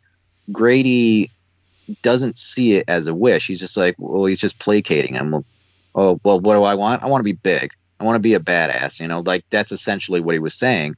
Grady 0.51 1.31
doesn't 2.01 2.37
see 2.37 2.73
it 2.73 2.85
as 2.87 3.07
a 3.07 3.13
wish. 3.13 3.47
He's 3.47 3.59
just 3.59 3.77
like, 3.77 3.95
well, 3.97 4.25
he's 4.25 4.39
just 4.39 4.59
placating 4.59 5.15
him. 5.15 5.43
Oh, 5.95 6.19
well, 6.23 6.39
what 6.39 6.53
do 6.53 6.63
I 6.63 6.75
want? 6.75 7.03
I 7.03 7.07
want 7.07 7.21
to 7.21 7.25
be 7.25 7.33
big. 7.33 7.71
I 7.99 8.03
want 8.03 8.15
to 8.15 8.21
be 8.21 8.33
a 8.33 8.39
badass. 8.39 8.99
You 8.99 9.07
know, 9.07 9.21
like 9.21 9.45
that's 9.49 9.71
essentially 9.71 10.21
what 10.21 10.33
he 10.33 10.39
was 10.39 10.53
saying. 10.53 10.95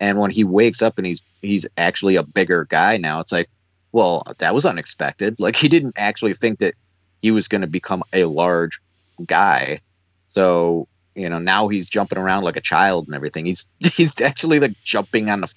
And 0.00 0.18
when 0.18 0.30
he 0.30 0.44
wakes 0.44 0.82
up 0.82 0.98
and 0.98 1.06
he's 1.06 1.22
he's 1.40 1.66
actually 1.76 2.16
a 2.16 2.22
bigger 2.22 2.66
guy 2.66 2.96
now, 2.96 3.20
it's 3.20 3.32
like, 3.32 3.48
well, 3.92 4.24
that 4.38 4.54
was 4.54 4.66
unexpected. 4.66 5.36
Like 5.38 5.56
he 5.56 5.68
didn't 5.68 5.94
actually 5.96 6.34
think 6.34 6.58
that 6.58 6.74
he 7.20 7.30
was 7.30 7.48
going 7.48 7.62
to 7.62 7.66
become 7.66 8.02
a 8.12 8.24
large 8.24 8.78
guy. 9.24 9.80
So 10.26 10.88
you 11.14 11.30
know 11.30 11.38
now 11.38 11.68
he's 11.68 11.88
jumping 11.88 12.18
around 12.18 12.44
like 12.44 12.56
a 12.56 12.60
child 12.60 13.06
and 13.06 13.14
everything. 13.14 13.46
He's 13.46 13.66
he's 13.80 14.20
actually 14.20 14.60
like 14.60 14.74
jumping 14.84 15.30
on 15.30 15.40
the 15.42 15.52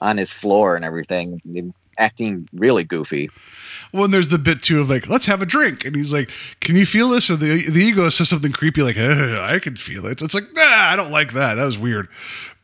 on 0.00 0.16
his 0.16 0.32
floor 0.32 0.76
and 0.76 0.84
everything, 0.84 1.74
acting 2.00 2.48
really 2.52 2.84
goofy. 2.84 3.30
Well, 3.92 4.04
and 4.04 4.14
there's 4.14 4.28
the 4.28 4.38
bit 4.38 4.62
too 4.62 4.80
of 4.80 4.88
like, 4.88 5.08
let's 5.08 5.26
have 5.26 5.42
a 5.42 5.46
drink, 5.46 5.84
and 5.84 5.96
he's 5.96 6.12
like, 6.12 6.30
"Can 6.60 6.76
you 6.76 6.86
feel 6.86 7.08
this?" 7.08 7.30
And 7.30 7.40
the 7.40 7.68
the 7.70 7.80
ego 7.80 8.08
says 8.08 8.28
something 8.28 8.52
creepy 8.52 8.82
like, 8.82 8.96
"Ugh, 8.96 9.38
"I 9.38 9.58
can 9.58 9.76
feel 9.76 10.06
it." 10.06 10.22
It's 10.22 10.34
like, 10.34 10.44
nah, 10.54 10.62
I 10.62 10.96
don't 10.96 11.10
like 11.10 11.32
that. 11.32 11.54
That 11.54 11.64
was 11.64 11.78
weird, 11.78 12.08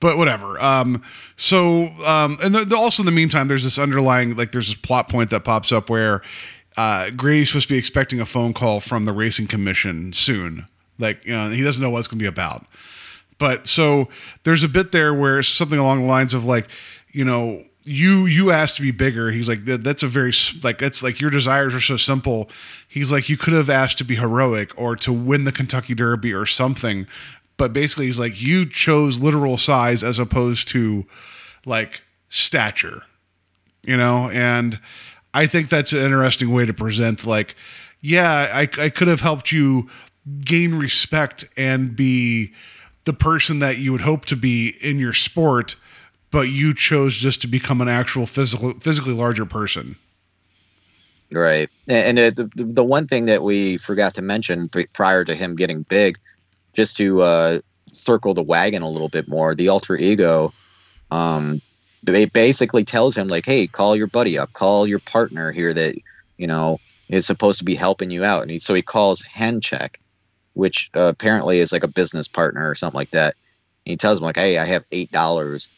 but 0.01 0.18
whatever. 0.18 0.61
Um, 0.61 1.03
so, 1.37 1.89
um, 2.05 2.39
and 2.43 2.55
the, 2.55 2.64
the, 2.64 2.76
also 2.76 3.03
in 3.03 3.07
the 3.07 3.12
meantime, 3.12 3.49
there's 3.49 3.64
this 3.64 3.78
underlying 3.78 4.37
like 4.37 4.53
there's 4.53 4.68
this 4.68 4.76
plot 4.76 5.09
point 5.09 5.30
that 5.30 5.45
pops 5.45 5.72
up 5.72 5.91
where 5.91 6.22
uh, 6.76 7.11
Grady's 7.11 7.49
supposed 7.49 7.68
to 7.68 7.74
be 7.74 7.78
expecting 7.78 8.20
a 8.20 8.26
phone 8.26 8.53
call 8.53 8.80
from 8.80 9.05
the 9.05 9.12
racing 9.12 9.47
commission 9.47 10.12
soon. 10.12 10.66
Like, 10.99 11.24
you 11.24 11.32
know, 11.32 11.51
he 11.51 11.62
doesn't 11.62 11.82
know 11.82 11.91
what 11.91 12.01
it's 12.01 12.09
going 12.09 12.18
to 12.18 12.22
be 12.22 12.28
about. 12.28 12.66
But 13.39 13.66
so 13.66 14.09
there's 14.45 14.64
a 14.64 14.68
bit 14.68 14.93
there 14.93 15.12
where 15.12 15.43
something 15.43 15.78
along 15.78 16.03
the 16.03 16.07
lines 16.07 16.34
of 16.34 16.45
like, 16.45 16.68
you 17.12 17.24
know, 17.24 17.64
you 17.87 18.26
you 18.26 18.51
asked 18.51 18.76
to 18.76 18.82
be 18.82 18.91
bigger. 18.91 19.30
He's 19.30 19.49
like, 19.49 19.64
that, 19.66 19.84
that's 19.84 20.03
a 20.03 20.09
very 20.09 20.32
like 20.62 20.78
that's 20.78 21.03
like 21.03 21.20
your 21.20 21.30
desires 21.30 21.74
are 21.74 21.80
so 21.80 21.97
simple. 21.97 22.51
He's 22.89 23.12
like, 23.12 23.28
you 23.28 23.37
could 23.37 23.55
have 23.55 23.70
asked 23.70 23.99
to 23.99 24.05
be 24.05 24.16
heroic 24.16 24.72
or 24.76 24.97
to 24.97 25.12
win 25.12 25.45
the 25.45 25.53
Kentucky 25.53 25.95
Derby 25.95 26.34
or 26.34 26.47
something. 26.47 27.07
But 27.57 27.72
basically, 27.72 28.07
he's 28.07 28.18
like, 28.18 28.41
you 28.41 28.66
chose 28.66 29.20
literal 29.20 29.57
size 29.57 30.03
as 30.03 30.18
opposed 30.18 30.68
to 30.68 31.07
like 31.64 32.03
stature, 32.28 33.03
you 33.84 33.97
know. 33.97 34.28
And 34.30 34.80
I 35.32 35.47
think 35.47 35.70
that's 35.70 35.93
an 35.93 36.01
interesting 36.01 36.53
way 36.53 36.66
to 36.66 36.74
present. 36.74 37.24
Like, 37.24 37.55
yeah, 38.01 38.51
I 38.53 38.68
I 38.78 38.91
could 38.91 39.09
have 39.09 39.20
helped 39.20 39.53
you 39.53 39.89
gain 40.41 40.74
respect 40.74 41.45
and 41.57 41.95
be 41.95 42.53
the 43.05 43.12
person 43.12 43.61
that 43.61 43.78
you 43.78 43.93
would 43.93 44.01
hope 44.01 44.24
to 44.26 44.37
be 44.37 44.74
in 44.80 44.99
your 44.99 45.12
sport, 45.12 45.76
but 46.37 46.51
you 46.51 46.74
chose 46.74 47.16
just 47.16 47.41
to 47.41 47.47
become 47.47 47.80
an 47.80 47.89
actual 47.89 48.26
physical, 48.26 48.74
physically 48.74 49.14
larger 49.14 49.47
person. 49.47 49.97
Right. 51.32 51.70
And 51.89 52.18
the, 52.18 52.51
the 52.55 52.84
one 52.84 53.07
thing 53.07 53.24
that 53.24 53.43
we 53.43 53.78
forgot 53.78 54.12
to 54.16 54.22
mention 54.22 54.68
prior 54.93 55.24
to 55.24 55.34
him 55.34 55.57
getting 55.57 55.80
big, 55.80 56.18
just 56.74 56.99
to 56.99 57.22
uh, 57.22 57.61
circle 57.93 58.34
the 58.34 58.43
wagon 58.43 58.82
a 58.82 58.91
little 58.91 59.09
bit 59.09 59.28
more, 59.28 59.55
the 59.55 59.68
alter 59.68 59.97
ego 59.97 60.53
um, 61.11 61.62
ba- 62.03 62.28
basically 62.30 62.84
tells 62.84 63.16
him, 63.16 63.28
like, 63.28 63.47
hey, 63.47 63.66
call 63.66 63.97
your 63.97 64.07
buddy 64.07 64.37
up, 64.37 64.53
call 64.53 64.87
your 64.87 64.99
partner 64.99 65.53
here 65.53 65.72
that, 65.72 65.95
you 66.37 66.47
know, 66.47 66.78
is 67.09 67.24
supposed 67.24 67.61
to 67.61 67.64
be 67.64 67.74
helping 67.74 68.11
you 68.11 68.24
out. 68.24 68.43
And 68.43 68.51
he, 68.51 68.59
so 68.59 68.74
he 68.74 68.82
calls 68.82 69.22
Henchek, 69.22 69.99
which 70.53 70.91
uh, 70.95 71.01
apparently 71.01 71.61
is 71.61 71.72
like 71.72 71.82
a 71.82 71.89
business 71.89 72.28
partner 72.28 72.68
or 72.68 72.74
something 72.74 72.99
like 72.99 73.12
that. 73.12 73.37
And 73.87 73.93
he 73.93 73.97
tells 73.97 74.18
him, 74.18 74.24
like, 74.24 74.37
hey, 74.37 74.59
I 74.59 74.66
have 74.66 74.84
$8. 74.91 75.68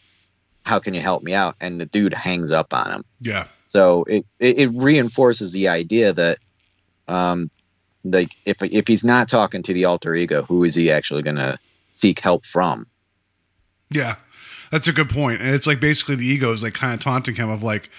How 0.69 0.79
can 0.79 0.95
you 0.95 1.01
help 1.01 1.23
me 1.23 1.35
out? 1.35 1.57
And 1.61 1.81
the 1.81 1.87
dude 1.87 2.15
hangs 2.15 2.53
up 2.53 2.73
on 2.73 2.91
him. 2.91 3.05
Yeah. 3.21 3.47
So 3.67 4.05
it, 4.05 4.25
it, 4.39 4.59
it 4.59 4.67
reinforces 4.69 5.53
the 5.53 5.69
idea 5.69 6.13
that, 6.13 6.39
um, 7.09 7.51
like 8.05 8.37
if 8.45 8.63
if 8.63 8.87
he's 8.87 9.03
not 9.03 9.29
talking 9.29 9.63
to 9.65 9.75
the 9.75 9.85
alter 9.85 10.15
ego, 10.15 10.43
who 10.43 10.65
is 10.65 10.75
he 10.75 10.91
actually 10.91 11.23
going 11.23 11.37
to 11.37 11.59
seek 11.89 12.21
help 12.21 12.47
from? 12.47 12.87
Yeah, 13.91 14.17
that's 14.71 14.87
a 14.87 14.93
good 14.93 15.11
point. 15.11 15.41
And 15.41 15.55
it's 15.55 15.67
like 15.67 15.81
basically 15.81 16.15
the 16.17 16.27
ego 16.27 16.53
is 16.53 16.63
like 16.63 16.75
kind 16.75 16.95
of 16.95 17.01
taunting 17.01 17.35
him 17.35 17.51
of 17.51 17.63
like, 17.63 17.91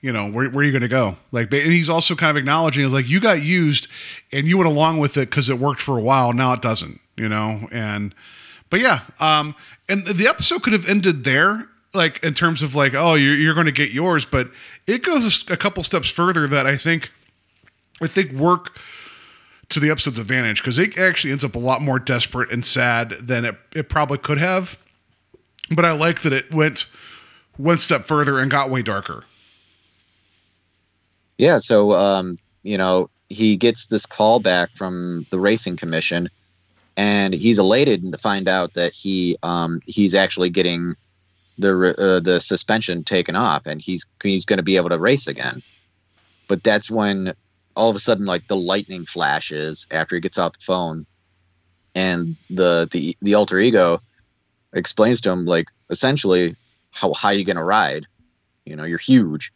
you 0.00 0.12
know, 0.12 0.30
where, 0.30 0.48
where 0.48 0.62
are 0.62 0.64
you 0.64 0.72
going 0.72 0.82
to 0.82 0.88
go? 0.88 1.16
Like, 1.32 1.52
and 1.52 1.72
he's 1.72 1.90
also 1.90 2.14
kind 2.14 2.30
of 2.30 2.36
acknowledging 2.36 2.84
is 2.84 2.92
like, 2.92 3.08
you 3.08 3.20
got 3.20 3.42
used 3.42 3.88
and 4.32 4.46
you 4.46 4.56
went 4.56 4.68
along 4.68 4.98
with 4.98 5.16
it 5.16 5.28
because 5.30 5.50
it 5.50 5.58
worked 5.58 5.80
for 5.80 5.98
a 5.98 6.02
while. 6.02 6.32
Now 6.32 6.52
it 6.52 6.62
doesn't, 6.62 7.00
you 7.16 7.28
know? 7.28 7.68
And, 7.72 8.14
but 8.70 8.80
yeah, 8.80 9.00
um, 9.18 9.54
and 9.88 10.06
the 10.06 10.28
episode 10.28 10.62
could 10.62 10.72
have 10.72 10.88
ended 10.88 11.24
there, 11.24 11.68
like 11.92 12.22
in 12.22 12.34
terms 12.34 12.62
of 12.62 12.74
like, 12.74 12.94
oh, 12.94 13.14
you're, 13.14 13.34
you're 13.34 13.54
going 13.54 13.66
to 13.66 13.72
get 13.72 13.90
yours, 13.90 14.24
but 14.24 14.50
it 14.86 15.02
goes 15.02 15.48
a 15.50 15.56
couple 15.56 15.82
steps 15.82 16.08
further 16.08 16.46
that 16.46 16.66
I 16.66 16.76
think, 16.76 17.12
I 18.00 18.06
think 18.06 18.32
work 18.32 18.76
to 19.70 19.80
the 19.80 19.90
episode's 19.90 20.18
advantage 20.18 20.60
because 20.60 20.78
it 20.78 20.98
actually 20.98 21.30
ends 21.30 21.44
up 21.44 21.54
a 21.54 21.58
lot 21.58 21.80
more 21.82 21.98
desperate 21.98 22.50
and 22.50 22.64
sad 22.64 23.10
than 23.20 23.44
it, 23.44 23.56
it 23.74 23.88
probably 23.88 24.18
could 24.18 24.38
have. 24.38 24.78
But 25.70 25.84
I 25.84 25.92
like 25.92 26.22
that 26.22 26.32
it 26.32 26.52
went 26.52 26.86
one 27.56 27.78
step 27.78 28.04
further 28.04 28.38
and 28.38 28.50
got 28.50 28.70
way 28.70 28.82
darker. 28.82 29.24
Yeah, 31.38 31.58
so 31.58 31.92
um, 31.92 32.38
you 32.62 32.76
know, 32.76 33.08
he 33.28 33.56
gets 33.56 33.86
this 33.86 34.06
call 34.06 34.40
back 34.40 34.70
from 34.76 35.26
the 35.30 35.38
racing 35.38 35.76
commission 35.76 36.28
and 36.96 37.32
he's 37.32 37.58
elated 37.58 38.10
to 38.10 38.18
find 38.18 38.48
out 38.48 38.74
that 38.74 38.92
he 38.92 39.36
um, 39.42 39.80
he's 39.86 40.14
actually 40.14 40.50
getting 40.50 40.96
the 41.60 41.94
uh, 41.98 42.20
the 42.20 42.40
suspension 42.40 43.04
taken 43.04 43.36
off 43.36 43.62
and 43.66 43.80
he's 43.80 44.06
he's 44.22 44.44
going 44.44 44.58
to 44.58 44.62
be 44.62 44.76
able 44.76 44.90
to 44.90 44.98
race 44.98 45.26
again. 45.26 45.62
But 46.48 46.62
that's 46.64 46.90
when 46.90 47.34
all 47.76 47.90
of 47.90 47.96
a 47.96 48.00
sudden 48.00 48.26
like 48.26 48.46
the 48.48 48.56
lightning 48.56 49.06
flashes 49.06 49.86
after 49.90 50.16
he 50.16 50.20
gets 50.20 50.38
off 50.38 50.54
the 50.54 50.64
phone 50.64 51.06
and 51.94 52.36
the 52.48 52.88
the 52.90 53.16
the 53.22 53.34
alter 53.34 53.58
ego 53.58 54.00
explains 54.72 55.20
to 55.20 55.30
him 55.30 55.44
like 55.44 55.66
essentially 55.90 56.56
how 56.92 57.12
high 57.12 57.32
you 57.32 57.44
gonna 57.44 57.64
ride. 57.64 58.06
You 58.64 58.76
know 58.76 58.84
you're 58.84 58.98
huge. 58.98 59.52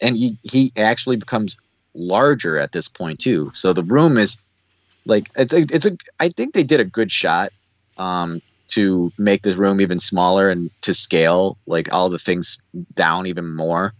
And 0.00 0.16
he 0.16 0.38
he 0.42 0.72
actually 0.76 1.16
becomes 1.16 1.56
larger 1.94 2.58
at 2.58 2.72
this 2.72 2.88
point 2.88 3.20
too. 3.20 3.52
So 3.54 3.72
the 3.72 3.84
room 3.84 4.18
is 4.18 4.36
like 5.06 5.30
it's 5.36 5.52
a, 5.52 5.58
it's 5.58 5.86
a 5.86 5.96
i 6.18 6.28
think 6.28 6.54
they 6.54 6.62
did 6.62 6.80
a 6.80 6.84
good 6.84 7.10
shot 7.10 7.52
um 7.96 8.40
to 8.74 9.12
make 9.18 9.42
this 9.42 9.56
room 9.56 9.80
even 9.80 9.98
smaller 10.00 10.48
and 10.50 10.70
to 10.82 10.92
scale 10.94 11.56
like 11.66 11.92
all 11.92 12.08
the 12.10 12.18
things 12.18 12.58
down 12.94 13.26
even 13.26 13.54
more 13.54 13.92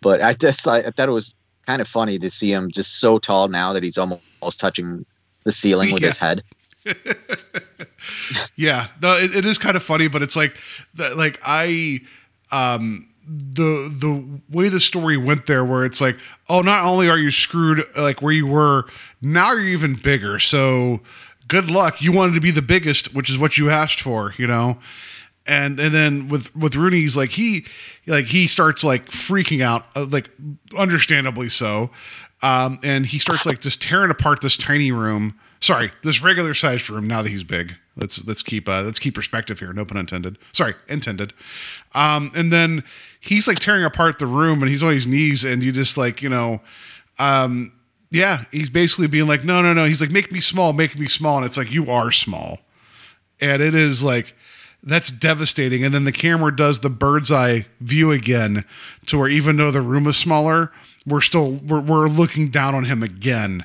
but 0.00 0.22
i 0.22 0.32
just 0.32 0.66
I, 0.66 0.78
I 0.78 0.90
thought 0.90 1.08
it 1.08 1.12
was 1.12 1.34
kind 1.66 1.80
of 1.80 1.88
funny 1.88 2.18
to 2.18 2.30
see 2.30 2.52
him 2.52 2.70
just 2.70 3.00
so 3.00 3.18
tall 3.18 3.48
now 3.48 3.72
that 3.72 3.82
he's 3.82 3.98
almost, 3.98 4.22
almost 4.40 4.60
touching 4.60 5.04
the 5.44 5.52
ceiling 5.52 5.92
with 5.92 6.02
Yeah. 6.02 6.08
his 6.08 6.16
head 6.16 6.42
yeah, 8.56 8.88
no, 9.02 9.16
it, 9.16 9.34
it 9.34 9.44
is 9.46 9.58
kind 9.58 9.76
of 9.76 9.82
funny, 9.82 10.06
but 10.08 10.22
it's 10.22 10.36
like, 10.36 10.54
the, 10.94 11.14
like 11.16 11.38
I, 11.44 12.00
um, 12.52 13.08
the 13.26 13.92
the 14.00 14.40
way 14.56 14.68
the 14.68 14.78
story 14.78 15.16
went 15.16 15.46
there, 15.46 15.64
where 15.64 15.84
it's 15.84 16.00
like, 16.00 16.16
oh, 16.48 16.62
not 16.62 16.84
only 16.84 17.08
are 17.08 17.18
you 17.18 17.32
screwed 17.32 17.84
like 17.96 18.22
where 18.22 18.32
you 18.32 18.46
were, 18.46 18.84
now 19.20 19.50
you're 19.50 19.62
even 19.64 19.96
bigger. 20.00 20.38
So 20.38 21.00
good 21.48 21.70
luck. 21.70 22.02
You 22.02 22.12
wanted 22.12 22.34
to 22.34 22.40
be 22.40 22.50
the 22.50 22.62
biggest, 22.62 23.14
which 23.14 23.30
is 23.30 23.38
what 23.38 23.58
you 23.58 23.70
asked 23.70 24.00
for, 24.00 24.34
you 24.36 24.46
know. 24.46 24.78
And 25.46 25.78
and 25.78 25.94
then 25.94 26.28
with 26.28 26.54
with 26.56 26.74
Rooney, 26.74 27.00
he's 27.00 27.16
like 27.16 27.30
he 27.30 27.64
like 28.06 28.26
he 28.26 28.48
starts 28.48 28.82
like 28.82 29.10
freaking 29.10 29.62
out, 29.62 29.86
uh, 29.94 30.06
like 30.06 30.28
understandably 30.76 31.48
so. 31.48 31.90
Um, 32.42 32.78
and 32.82 33.06
he 33.06 33.18
starts 33.18 33.46
like 33.46 33.60
just 33.60 33.80
tearing 33.80 34.10
apart 34.10 34.40
this 34.40 34.56
tiny 34.56 34.90
room. 34.92 35.38
Sorry, 35.60 35.90
this 36.02 36.22
regular 36.22 36.52
sized 36.52 36.90
room. 36.90 37.06
Now 37.06 37.22
that 37.22 37.30
he's 37.30 37.44
big, 37.44 37.74
let's 37.96 38.24
let's 38.26 38.42
keep 38.42 38.68
uh, 38.68 38.82
let's 38.82 38.98
keep 38.98 39.14
perspective 39.14 39.58
here. 39.58 39.72
No 39.72 39.84
pun 39.84 39.96
intended. 39.96 40.36
Sorry, 40.52 40.74
intended. 40.88 41.32
Um, 41.94 42.30
and 42.34 42.52
then 42.52 42.82
he's 43.20 43.48
like 43.48 43.58
tearing 43.58 43.84
apart 43.84 44.18
the 44.18 44.26
room, 44.26 44.62
and 44.62 44.70
he's 44.70 44.82
on 44.82 44.92
his 44.92 45.06
knees, 45.06 45.44
and 45.44 45.62
you 45.62 45.72
just 45.72 45.96
like 45.96 46.22
you 46.22 46.28
know, 46.28 46.60
um, 47.18 47.72
yeah, 48.10 48.44
he's 48.52 48.70
basically 48.70 49.06
being 49.06 49.26
like, 49.26 49.44
no, 49.44 49.62
no, 49.62 49.72
no. 49.72 49.84
He's 49.84 50.00
like, 50.00 50.10
make 50.10 50.30
me 50.30 50.40
small, 50.40 50.72
make 50.72 50.98
me 50.98 51.08
small, 51.08 51.38
and 51.38 51.46
it's 51.46 51.56
like 51.56 51.70
you 51.72 51.90
are 51.90 52.10
small, 52.12 52.58
and 53.40 53.60
it 53.62 53.74
is 53.74 54.02
like 54.02 54.34
that's 54.82 55.10
devastating. 55.10 55.84
And 55.84 55.92
then 55.92 56.04
the 56.04 56.12
camera 56.12 56.54
does 56.54 56.80
the 56.80 56.90
bird's 56.90 57.32
eye 57.32 57.66
view 57.80 58.12
again, 58.12 58.64
to 59.06 59.18
where 59.18 59.28
even 59.28 59.56
though 59.56 59.70
the 59.70 59.80
room 59.80 60.06
is 60.06 60.16
smaller, 60.16 60.72
we're 61.06 61.20
still 61.20 61.52
we're, 61.52 61.80
we're 61.80 62.06
looking 62.06 62.50
down 62.50 62.74
on 62.74 62.84
him 62.84 63.02
again, 63.02 63.64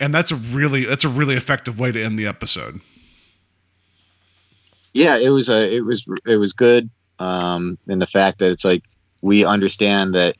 and 0.00 0.14
that's 0.14 0.30
a 0.30 0.36
really 0.36 0.84
that's 0.84 1.04
a 1.04 1.08
really 1.08 1.36
effective 1.36 1.78
way 1.78 1.92
to 1.92 2.02
end 2.02 2.18
the 2.18 2.26
episode. 2.26 2.80
yeah 4.94 5.16
it 5.18 5.30
was 5.30 5.48
a 5.48 5.74
it 5.74 5.80
was 5.80 6.04
it 6.26 6.36
was 6.36 6.52
good 6.52 6.88
um 7.18 7.76
and 7.88 8.00
the 8.00 8.06
fact 8.06 8.38
that 8.38 8.50
it's 8.50 8.64
like 8.64 8.82
we 9.20 9.44
understand 9.44 10.14
that 10.14 10.36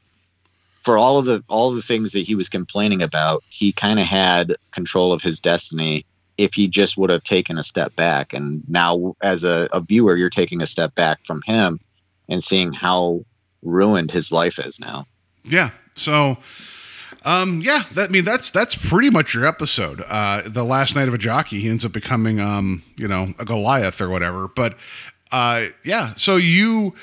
for 0.87 0.97
all 0.97 1.18
of 1.18 1.24
the 1.24 1.43
all 1.49 1.72
the 1.72 1.82
things 1.82 2.12
that 2.12 2.24
he 2.26 2.37
was 2.37 2.49
complaining 2.49 3.03
about 3.03 3.43
he 3.49 3.72
kind 3.72 3.99
of 3.99 4.07
had 4.07 4.55
control 4.70 5.12
of 5.12 5.20
his 5.20 5.41
destiny 5.41 6.07
if 6.39 6.55
he 6.55 6.68
just 6.68 6.97
would 6.97 7.11
have 7.11 7.24
taken 7.24 7.59
a 7.59 7.62
step 7.62 7.95
back 7.97 8.32
and 8.32 8.62
now 8.68 9.16
as 9.20 9.43
a, 9.43 9.68
a 9.72 9.80
viewer 9.80 10.16
you're 10.16 10.30
taking 10.30 10.61
a 10.61 10.66
step 10.66 10.95
back 10.95 11.18
from 11.26 11.43
him 11.45 11.80
and 12.28 12.45
seeing 12.45 12.72
how 12.72 13.24
ruined 13.62 14.12
his 14.12 14.30
life 14.30 14.61
is 14.61 14.78
now 14.78 15.05
Yeah. 15.47 15.70
So, 15.95 16.37
um, 17.24 17.61
yeah, 17.61 17.84
that 17.93 18.11
I 18.11 18.12
mean 18.12 18.24
that's 18.24 18.51
that's 18.51 18.74
pretty 18.74 19.11
much 19.11 19.34
your 19.34 19.47
episode. 19.47 20.03
Uh, 20.03 20.43
the 20.45 20.64
last 20.64 20.95
night 20.95 21.09
of 21.09 21.14
a 21.14 21.18
jockey, 21.18 21.61
he 21.61 21.68
ends 21.68 21.84
up 21.84 21.93
becoming, 21.93 22.41
um, 22.41 22.82
you 22.99 23.09
know, 23.09 23.34
a 23.39 23.45
Goliath 23.45 24.01
or 24.01 24.09
whatever. 24.09 24.49
But, 24.49 24.76
uh, 25.32 25.66
yeah. 25.84 26.14
So 26.14 26.37
you 26.37 26.95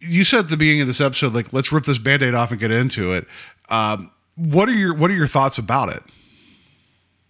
you 0.00 0.24
said 0.24 0.40
at 0.40 0.48
the 0.48 0.56
beginning 0.56 0.82
of 0.82 0.86
this 0.86 1.00
episode, 1.00 1.34
like, 1.34 1.52
let's 1.52 1.70
rip 1.72 1.84
this 1.84 1.98
band-aid 1.98 2.34
off 2.34 2.50
and 2.50 2.60
get 2.60 2.70
into 2.70 3.12
it. 3.12 3.26
Um, 3.68 4.10
what 4.36 4.68
are 4.68 4.74
your 4.74 4.94
what 4.94 5.10
are 5.10 5.14
your 5.14 5.26
thoughts 5.26 5.58
about 5.58 5.90
it? 5.90 6.02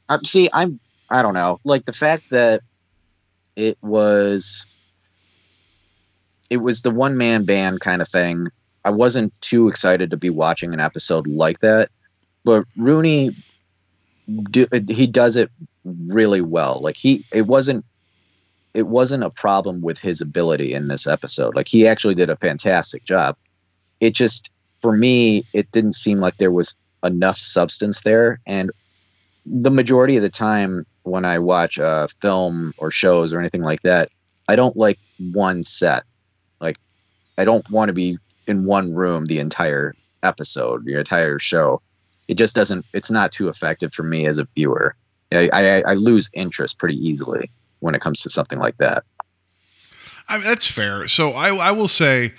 Um, 0.09 0.25
see, 0.25 0.49
I'm 0.53 0.79
I 1.11 1.23
don't 1.23 1.35
know, 1.35 1.61
like 1.65 1.85
the 1.85 1.93
fact 1.93 2.25
that 2.31 2.63
it 3.57 3.77
was 3.83 4.69
it 6.49 6.59
was 6.59 6.83
the 6.83 6.91
one 6.91 7.17
man 7.17 7.45
band 7.45 7.81
kind 7.81 8.01
of 8.01 8.09
thing. 8.09 8.49
I 8.85 8.91
wasn't 8.91 9.39
too 9.41 9.69
excited 9.69 10.11
to 10.11 10.17
be 10.17 10.31
watching 10.31 10.73
an 10.73 10.81
episode 10.81 11.27
like 11.27 11.61
that, 11.61 11.91
but 12.45 12.65
Rooney 12.77 13.37
do, 14.51 14.67
he 14.89 15.07
does 15.07 15.37
it 15.37 15.51
really 15.85 16.41
well. 16.41 16.81
Like 16.81 16.97
he 16.97 17.25
it 17.33 17.47
wasn't 17.47 17.85
it 18.75 18.87
wasn't 18.87 19.25
a 19.25 19.31
problem 19.31 19.81
with 19.81 19.99
his 19.99 20.21
ability 20.21 20.75
in 20.75 20.89
this 20.89 21.07
episode. 21.07 21.55
Like 21.55 21.69
he 21.69 21.87
actually 21.87 22.15
did 22.15 22.31
a 22.31 22.37
fantastic 22.37 23.05
job. 23.05 23.37
It 24.01 24.15
just 24.15 24.51
for 24.81 24.97
me 24.97 25.47
it 25.53 25.71
didn't 25.73 25.95
seem 25.95 26.21
like 26.21 26.37
there 26.37 26.53
was 26.53 26.75
enough 27.03 27.39
substance 27.39 28.03
there 28.03 28.41
and 28.47 28.71
the 29.47 29.71
majority 29.71 30.17
of 30.17 30.23
the 30.23 30.31
time 30.31 30.87
when 31.03 31.25
I 31.25 31.39
watch 31.39 31.79
a 31.79 32.09
film 32.21 32.75
or 32.79 32.91
shows 32.91 33.33
or 33.33 33.41
anything 33.41 33.63
like 33.63 33.83
that, 33.83 34.11
I 34.49 34.57
don't 34.57 34.77
like 34.77 34.99
one 35.19 35.65
set. 35.65 36.05
Like 36.61 36.77
I 37.39 37.45
don't 37.45 37.69
want 37.71 37.89
to 37.89 37.93
be 37.95 38.19
in 38.47 38.65
one 38.65 38.95
room 38.95 39.27
the 39.27 39.39
entire 39.39 39.95
episode, 40.23 40.85
the 40.85 40.99
entire 40.99 41.39
show. 41.39 41.81
It 42.29 42.35
just 42.35 42.55
doesn't. 42.55 42.85
It's 42.93 43.11
not 43.11 43.33
too 43.33 43.49
effective 43.49 43.93
for 43.93 44.03
me 44.03 44.27
as 44.27 44.39
a 44.39 44.47
viewer. 44.55 44.95
I, 45.33 45.49
I, 45.53 45.81
I 45.83 45.95
lose 45.95 46.29
interest 46.33 46.79
pretty 46.79 46.97
easily 46.97 47.51
when 47.81 47.95
it 47.95 48.01
comes 48.01 48.23
to 48.23 48.31
something 48.31 48.59
like 48.59 48.77
that. 48.79 49.05
I 50.29 50.39
mean, 50.39 50.47
that's 50.47 50.67
fair. 50.67 51.09
So 51.09 51.33
I, 51.33 51.55
I 51.55 51.71
will 51.73 51.89
say, 51.89 52.33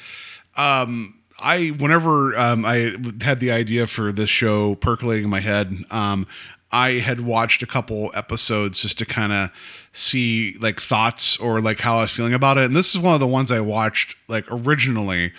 um, 0.56 1.20
I 1.40 1.70
whenever 1.70 2.38
um, 2.38 2.66
I 2.66 2.96
had 3.22 3.40
the 3.40 3.52
idea 3.52 3.88
for 3.88 4.12
this 4.12 4.30
show 4.30 4.76
percolating 4.76 5.26
in 5.26 5.30
my 5.30 5.42
head, 5.42 5.84
um, 5.92 6.26
I 6.72 6.94
had 6.94 7.20
watched 7.22 7.62
a 7.62 7.68
couple 7.68 8.12
episodes 8.14 8.82
just 8.82 8.98
to 9.00 9.06
kind 9.06 9.34
of 9.34 9.50
see 9.92 10.56
like 10.60 10.80
thoughts 10.80 11.38
or 11.38 11.60
like 11.60 11.80
how 11.80 11.98
I 11.98 12.02
was 12.04 12.12
feeling 12.12 12.34
about 12.34 12.58
it. 12.58 12.66
And 12.66 12.76
this 12.76 12.96
is 12.96 13.02
one 13.02 13.14
of 13.14 13.20
the 13.20 13.28
ones 13.28 13.52
I 13.52 13.60
watched 13.60 14.16
like 14.28 14.46
originally, 14.50 15.34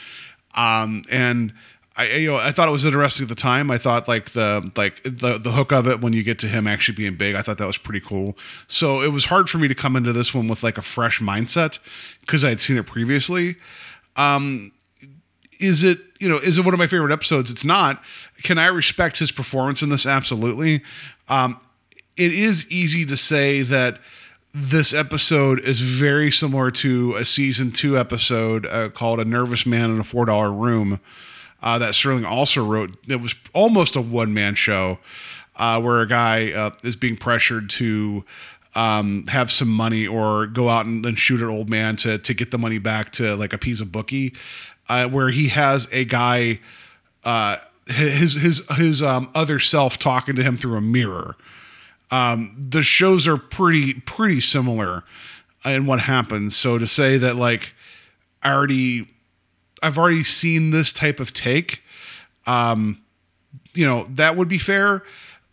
um, 0.54 1.02
and. 1.10 1.52
I 1.96 2.08
you 2.08 2.30
know 2.30 2.36
I 2.36 2.52
thought 2.52 2.68
it 2.68 2.72
was 2.72 2.84
interesting 2.84 3.24
at 3.24 3.28
the 3.28 3.34
time. 3.34 3.70
I 3.70 3.78
thought 3.78 4.08
like 4.08 4.30
the 4.30 4.70
like 4.76 5.02
the 5.02 5.38
the 5.38 5.52
hook 5.52 5.72
of 5.72 5.86
it 5.86 6.00
when 6.00 6.12
you 6.12 6.22
get 6.22 6.38
to 6.40 6.48
him 6.48 6.66
actually 6.66 6.96
being 6.96 7.16
big. 7.16 7.34
I 7.34 7.42
thought 7.42 7.58
that 7.58 7.66
was 7.66 7.78
pretty 7.78 8.00
cool. 8.00 8.36
So 8.66 9.02
it 9.02 9.08
was 9.08 9.26
hard 9.26 9.50
for 9.50 9.58
me 9.58 9.68
to 9.68 9.74
come 9.74 9.96
into 9.96 10.12
this 10.12 10.34
one 10.34 10.48
with 10.48 10.62
like 10.62 10.78
a 10.78 10.82
fresh 10.82 11.20
mindset 11.20 11.78
because 12.22 12.44
I 12.44 12.48
had 12.48 12.60
seen 12.60 12.78
it 12.78 12.86
previously. 12.86 13.56
Um, 14.16 14.72
is 15.60 15.84
it 15.84 15.98
you 16.18 16.28
know 16.28 16.38
is 16.38 16.56
it 16.56 16.64
one 16.64 16.72
of 16.72 16.78
my 16.78 16.86
favorite 16.86 17.12
episodes? 17.12 17.50
It's 17.50 17.64
not. 17.64 18.02
Can 18.42 18.56
I 18.56 18.66
respect 18.66 19.18
his 19.18 19.30
performance 19.30 19.82
in 19.82 19.90
this? 19.90 20.06
Absolutely. 20.06 20.82
Um, 21.28 21.60
it 22.16 22.32
is 22.32 22.70
easy 22.70 23.04
to 23.06 23.16
say 23.16 23.62
that 23.62 23.98
this 24.54 24.92
episode 24.92 25.60
is 25.60 25.80
very 25.80 26.30
similar 26.30 26.70
to 26.70 27.14
a 27.16 27.24
season 27.24 27.70
two 27.70 27.98
episode 27.98 28.66
uh, 28.66 28.88
called 28.88 29.20
"A 29.20 29.26
Nervous 29.26 29.66
Man 29.66 29.90
in 29.90 30.00
a 30.00 30.04
Four 30.04 30.24
Dollar 30.24 30.50
Room." 30.50 30.98
Uh, 31.62 31.78
that 31.78 31.94
Serling 31.94 32.26
also 32.26 32.64
wrote. 32.64 32.96
It 33.08 33.20
was 33.20 33.34
almost 33.52 33.94
a 33.94 34.00
one 34.00 34.34
man 34.34 34.54
show 34.54 34.98
uh, 35.56 35.80
where 35.80 36.00
a 36.00 36.08
guy 36.08 36.50
uh, 36.52 36.70
is 36.82 36.96
being 36.96 37.16
pressured 37.16 37.70
to 37.70 38.24
um, 38.74 39.26
have 39.28 39.52
some 39.52 39.68
money 39.68 40.06
or 40.06 40.46
go 40.46 40.68
out 40.68 40.86
and, 40.86 41.04
and 41.04 41.18
shoot 41.18 41.40
an 41.40 41.48
old 41.48 41.68
man 41.68 41.96
to 41.96 42.18
to 42.18 42.34
get 42.34 42.50
the 42.50 42.58
money 42.58 42.78
back 42.78 43.12
to 43.12 43.36
like 43.36 43.52
a 43.52 43.58
piece 43.58 43.80
of 43.80 43.92
bookie, 43.92 44.34
uh, 44.88 45.06
where 45.08 45.30
he 45.30 45.48
has 45.48 45.88
a 45.92 46.04
guy, 46.04 46.60
uh, 47.24 47.58
his 47.86 48.34
his 48.34 48.62
his 48.76 49.02
um, 49.02 49.30
other 49.34 49.58
self 49.58 49.98
talking 49.98 50.34
to 50.36 50.42
him 50.42 50.56
through 50.56 50.76
a 50.76 50.80
mirror. 50.80 51.36
Um, 52.10 52.56
the 52.58 52.82
shows 52.82 53.28
are 53.28 53.36
pretty 53.36 53.94
pretty 53.94 54.40
similar 54.40 55.04
in 55.64 55.86
what 55.86 56.00
happens. 56.00 56.56
So 56.56 56.78
to 56.78 56.86
say 56.86 57.18
that 57.18 57.36
like 57.36 57.72
I 58.42 58.52
already 58.52 59.08
I've 59.82 59.98
already 59.98 60.24
seen 60.24 60.70
this 60.70 60.92
type 60.92 61.20
of 61.20 61.32
take, 61.32 61.82
um, 62.46 63.02
you 63.74 63.86
know, 63.86 64.06
that 64.10 64.36
would 64.36 64.48
be 64.48 64.58
fair. 64.58 65.02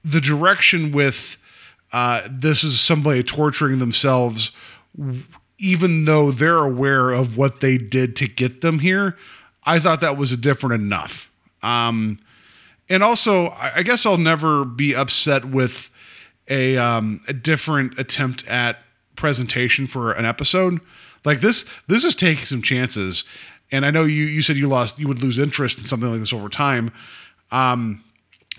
The 0.06 0.22
direction 0.22 0.92
with 0.92 1.38
uh, 1.92 2.28
this 2.30 2.64
is 2.64 2.80
somebody 2.80 3.24
torturing 3.24 3.80
themselves, 3.80 4.52
even 5.58 6.06
though 6.06 6.32
they're 6.32 6.58
aware 6.58 7.12
of 7.12 7.38
what 7.38 7.60
they 7.60 7.78
did 7.78 8.16
to 8.18 8.28
get 8.28 8.62
them 8.62 8.80
here. 8.80 9.18
I 9.64 9.80
thought 9.80 10.02
that 10.02 10.18
was 10.18 10.32
a 10.32 10.38
different 10.38 10.76
enough. 10.76 11.30
Um, 11.62 12.20
and 12.90 13.04
also, 13.04 13.50
I 13.50 13.84
guess 13.84 14.06
I'll 14.06 14.18
never 14.18 14.66
be 14.66 14.96
upset 14.96 15.46
with 15.46 15.90
a 16.48 16.78
um, 16.78 17.22
a 17.28 17.34
different 17.34 18.00
attempt 18.00 18.48
at 18.48 18.78
presentation 19.16 19.86
for 19.86 20.12
an 20.12 20.26
episode. 20.26 20.80
Like 21.26 21.42
this, 21.42 21.66
this 21.88 22.04
is 22.04 22.16
taking 22.16 22.46
some 22.46 22.62
chances. 22.62 23.24
And 23.72 23.86
I 23.86 23.92
know 23.92 24.04
you 24.04 24.26
you 24.26 24.42
said 24.42 24.58
you 24.58 24.68
lost 24.68 25.00
you 25.00 25.08
would 25.08 25.22
lose 25.22 25.40
interest 25.40 25.78
in 25.80 25.86
something 25.86 26.10
like 26.10 26.20
this 26.20 26.34
over 26.34 26.50
time. 26.50 26.92
Um, 27.52 28.04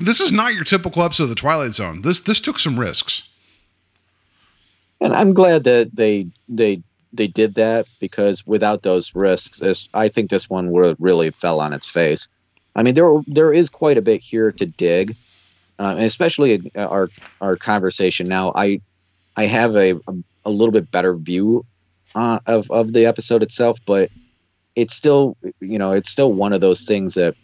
this 0.00 0.20
is 0.20 0.32
not 0.32 0.54
your 0.54 0.64
typical 0.64 1.02
episode 1.02 1.24
of 1.24 1.28
the 1.30 1.34
Twilight 1.34 1.72
Zone. 1.72 2.02
This 2.02 2.20
this 2.20 2.40
took 2.40 2.58
some 2.58 2.78
risks. 2.78 3.24
and 5.00 5.12
I'm 5.12 5.34
glad 5.34 5.64
that 5.64 5.94
they 5.94 6.26
they 6.48 6.82
they 7.12 7.26
did 7.26 7.54
that 7.56 7.86
because 7.98 8.46
without 8.46 8.82
those 8.82 9.14
risks, 9.14 9.62
I 9.92 10.08
think 10.08 10.30
this 10.30 10.48
one 10.48 10.70
would 10.70 10.96
really 11.00 11.30
fell 11.30 11.60
on 11.60 11.72
its 11.72 11.88
face. 11.88 12.28
I 12.76 12.82
mean, 12.82 12.94
there 12.94 13.20
there 13.26 13.52
is 13.52 13.68
quite 13.68 13.98
a 13.98 14.02
bit 14.02 14.22
here 14.22 14.52
to 14.52 14.66
dig, 14.66 15.16
uh, 15.78 15.96
especially 15.98 16.70
uh, 16.76 16.86
our 16.86 17.08
our 17.40 17.56
conversation 17.56 18.28
now. 18.28 18.52
I 18.54 18.80
I 19.36 19.46
have 19.46 19.74
a 19.76 19.94
a, 20.06 20.14
a 20.44 20.50
little 20.50 20.72
bit 20.72 20.90
better 20.90 21.14
view 21.14 21.66
uh, 22.14 22.38
of 22.46 22.70
of 22.70 22.92
the 22.92 23.06
episode 23.06 23.42
itself, 23.42 23.78
but 23.86 24.10
it's 24.76 24.94
still 24.94 25.36
you 25.60 25.78
know 25.78 25.92
it's 25.92 26.10
still 26.10 26.32
one 26.32 26.52
of 26.52 26.60
those 26.60 26.84
things 26.84 27.14
that 27.14 27.34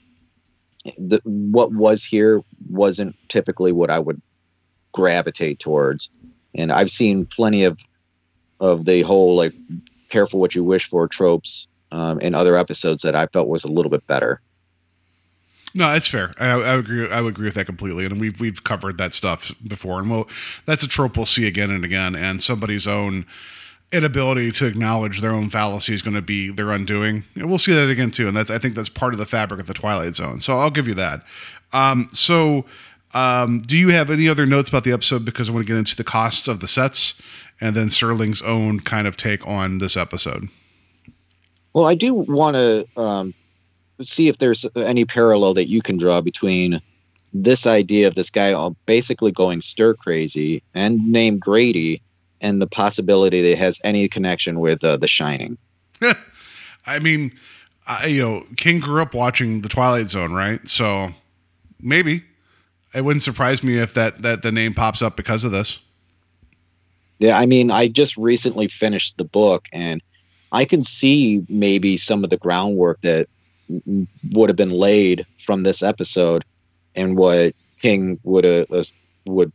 the, 0.99 1.21
what 1.25 1.73
was 1.73 2.05
here 2.05 2.43
wasn't 2.69 3.17
typically 3.29 3.73
what 3.73 3.91
I 3.91 3.99
would 3.99 4.21
gravitate 4.93 5.59
towards 5.59 6.11
and 6.55 6.73
I've 6.73 6.91
seen 6.91 7.27
plenty 7.27 7.65
of 7.65 7.79
of 8.61 8.85
the 8.85 9.03
whole 9.03 9.37
like 9.37 9.55
careful 10.09 10.41
what 10.41 10.55
you 10.55 10.65
wish 10.65 10.89
for 10.89 11.07
tropes 11.09 11.67
um, 11.93 12.21
in 12.21 12.35
other 12.35 12.57
episodes 12.57 13.03
that 13.03 13.15
I 13.15 13.27
felt 13.27 13.49
was 13.49 13.65
a 13.65 13.69
little 13.69 13.91
bit 13.91 14.07
better. 14.07 14.41
No, 15.75 15.93
it's 15.93 16.09
fair. 16.09 16.33
I, 16.39 16.47
I 16.47 16.75
agree. 16.77 17.09
I 17.11 17.21
would 17.21 17.35
agree 17.35 17.47
with 17.47 17.55
that 17.55 17.67
completely. 17.67 18.07
And 18.07 18.19
we've 18.19 18.41
we've 18.41 18.65
covered 18.65 18.97
that 18.99 19.13
stuff 19.13 19.53
before, 19.67 20.01
and 20.01 20.11
we'll 20.11 20.29
that's 20.65 20.83
a 20.83 20.89
trope 20.89 21.17
we'll 21.17 21.27
see 21.27 21.47
again 21.47 21.71
and 21.71 21.85
again. 21.85 22.17
And 22.17 22.43
somebody's 22.43 22.87
own 22.87 23.27
inability 23.93 24.51
to 24.53 24.67
acknowledge 24.67 25.21
their 25.21 25.33
own 25.33 25.49
fallacy 25.49 25.95
is 25.95 26.03
going 26.03 26.15
to 26.15 26.23
be 26.23 26.51
their 26.51 26.71
undoing. 26.71 27.25
And 27.35 27.49
we'll 27.49 27.59
see 27.59 27.75
that 27.75 27.89
again 27.89 28.11
too. 28.11 28.29
And 28.29 28.37
that's 28.37 28.51
I 28.51 28.59
think 28.59 28.75
that's 28.75 28.89
part 28.89 29.13
of 29.13 29.19
the 29.19 29.27
fabric 29.27 29.61
of 29.61 29.67
the 29.67 29.75
Twilight 29.75 30.15
Zone. 30.15 30.41
So 30.41 30.59
I'll 30.59 30.71
give 30.71 30.89
you 30.89 30.95
that. 30.95 31.23
Um, 31.73 32.09
so, 32.13 32.65
um, 33.15 33.63
do 33.63 33.77
you 33.77 33.91
have 33.91 34.11
any 34.11 34.29
other 34.29 34.47
notes 34.47 34.69
about 34.69 34.85
the 34.85 34.93
episode? 34.93 35.25
Because 35.25 35.49
I 35.49 35.53
want 35.53 35.67
to 35.67 35.73
get 35.73 35.79
into 35.79 35.97
the 35.97 36.05
costs 36.05 36.49
of 36.49 36.61
the 36.61 36.69
sets, 36.69 37.15
and 37.61 37.75
then 37.75 37.89
Serling's 37.89 38.43
own 38.43 38.81
kind 38.81 39.07
of 39.07 39.17
take 39.17 39.47
on 39.47 39.79
this 39.79 39.97
episode. 39.97 40.49
Well, 41.73 41.87
I 41.87 41.95
do 41.95 42.15
want 42.15 42.57
to 42.57 42.87
um, 43.01 43.35
see 44.03 44.29
if 44.29 44.39
there's 44.39 44.67
any 44.75 45.05
parallel 45.05 45.55
that 45.55 45.69
you 45.69 45.83
can 45.83 45.97
draw 45.97 46.21
between 46.21 46.81
this 47.33 47.67
idea 47.67 48.09
of 48.09 48.15
this 48.15 48.31
guy 48.31 48.53
all 48.53 48.77
basically 48.87 49.31
going 49.31 49.61
stir 49.61 49.95
crazy 49.95 50.63
and 50.75 51.11
named 51.11 51.41
Grady 51.41 52.03
and 52.41 52.61
the 52.61 52.67
possibility 52.67 53.43
that 53.43 53.53
it 53.53 53.59
has 53.59 53.81
any 53.85 54.09
connection 54.09 54.61
with 54.61 54.83
uh, 54.85 54.97
The 54.97 55.09
Shining. 55.09 55.59
I 56.87 56.99
mean, 56.99 57.33
I, 57.87 58.07
you 58.07 58.23
know, 58.23 58.47
King 58.57 58.81
grew 58.81 59.03
up 59.03 59.15
watching 59.15 59.63
The 59.63 59.69
Twilight 59.69 60.11
Zone, 60.11 60.33
right? 60.33 60.67
So 60.69 61.15
maybe 61.81 62.25
it 62.95 63.05
wouldn't 63.05 63.23
surprise 63.23 63.63
me 63.63 63.79
if 63.79 63.95
that 63.95 64.23
that 64.23 64.43
the 64.43 64.53
name 64.53 64.75
pops 64.75 65.03
up 65.03 65.17
because 65.17 65.45
of 65.45 65.53
this. 65.53 65.79
Yeah, 67.19 67.39
I 67.39 67.47
mean, 67.47 67.71
I 67.71 67.89
just 67.89 68.17
recently 68.17 68.69
finished 68.69 69.17
the 69.17 69.25
book, 69.25 69.67
and 69.73 70.03
I 70.53 70.65
can 70.65 70.83
see 70.83 71.45
maybe 71.49 71.97
some 71.97 72.25
of 72.25 72.31
the 72.31 72.37
groundwork 72.37 73.01
that 73.03 73.29
would 74.31 74.49
have 74.49 74.57
been 74.57 74.71
laid 74.71 75.27
from 75.39 75.63
this 75.63 75.83
episode, 75.83 76.45
and 76.95 77.17
what 77.17 77.55
King 77.79 78.21
would 78.23 78.45
have 78.45 78.71
uh, 78.71 78.83
would 79.25 79.53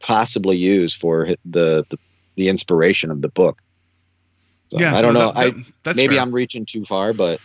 possibly 0.00 0.56
use 0.56 0.94
for 0.94 1.28
the 1.44 1.84
the, 1.90 1.98
the 2.36 2.48
inspiration 2.48 3.10
of 3.10 3.20
the 3.22 3.28
book. 3.28 3.58
So, 4.68 4.78
I 4.78 5.00
don't 5.00 5.14
no, 5.14 5.20
know. 5.20 5.32
that- 5.32 5.36
I 5.36 5.50
that- 5.50 5.64
that's 5.82 5.96
maybe 5.96 6.14
fair. 6.14 6.22
I'm 6.22 6.32
reaching 6.32 6.66
too 6.66 6.84
far, 6.84 7.12
but 7.12 7.40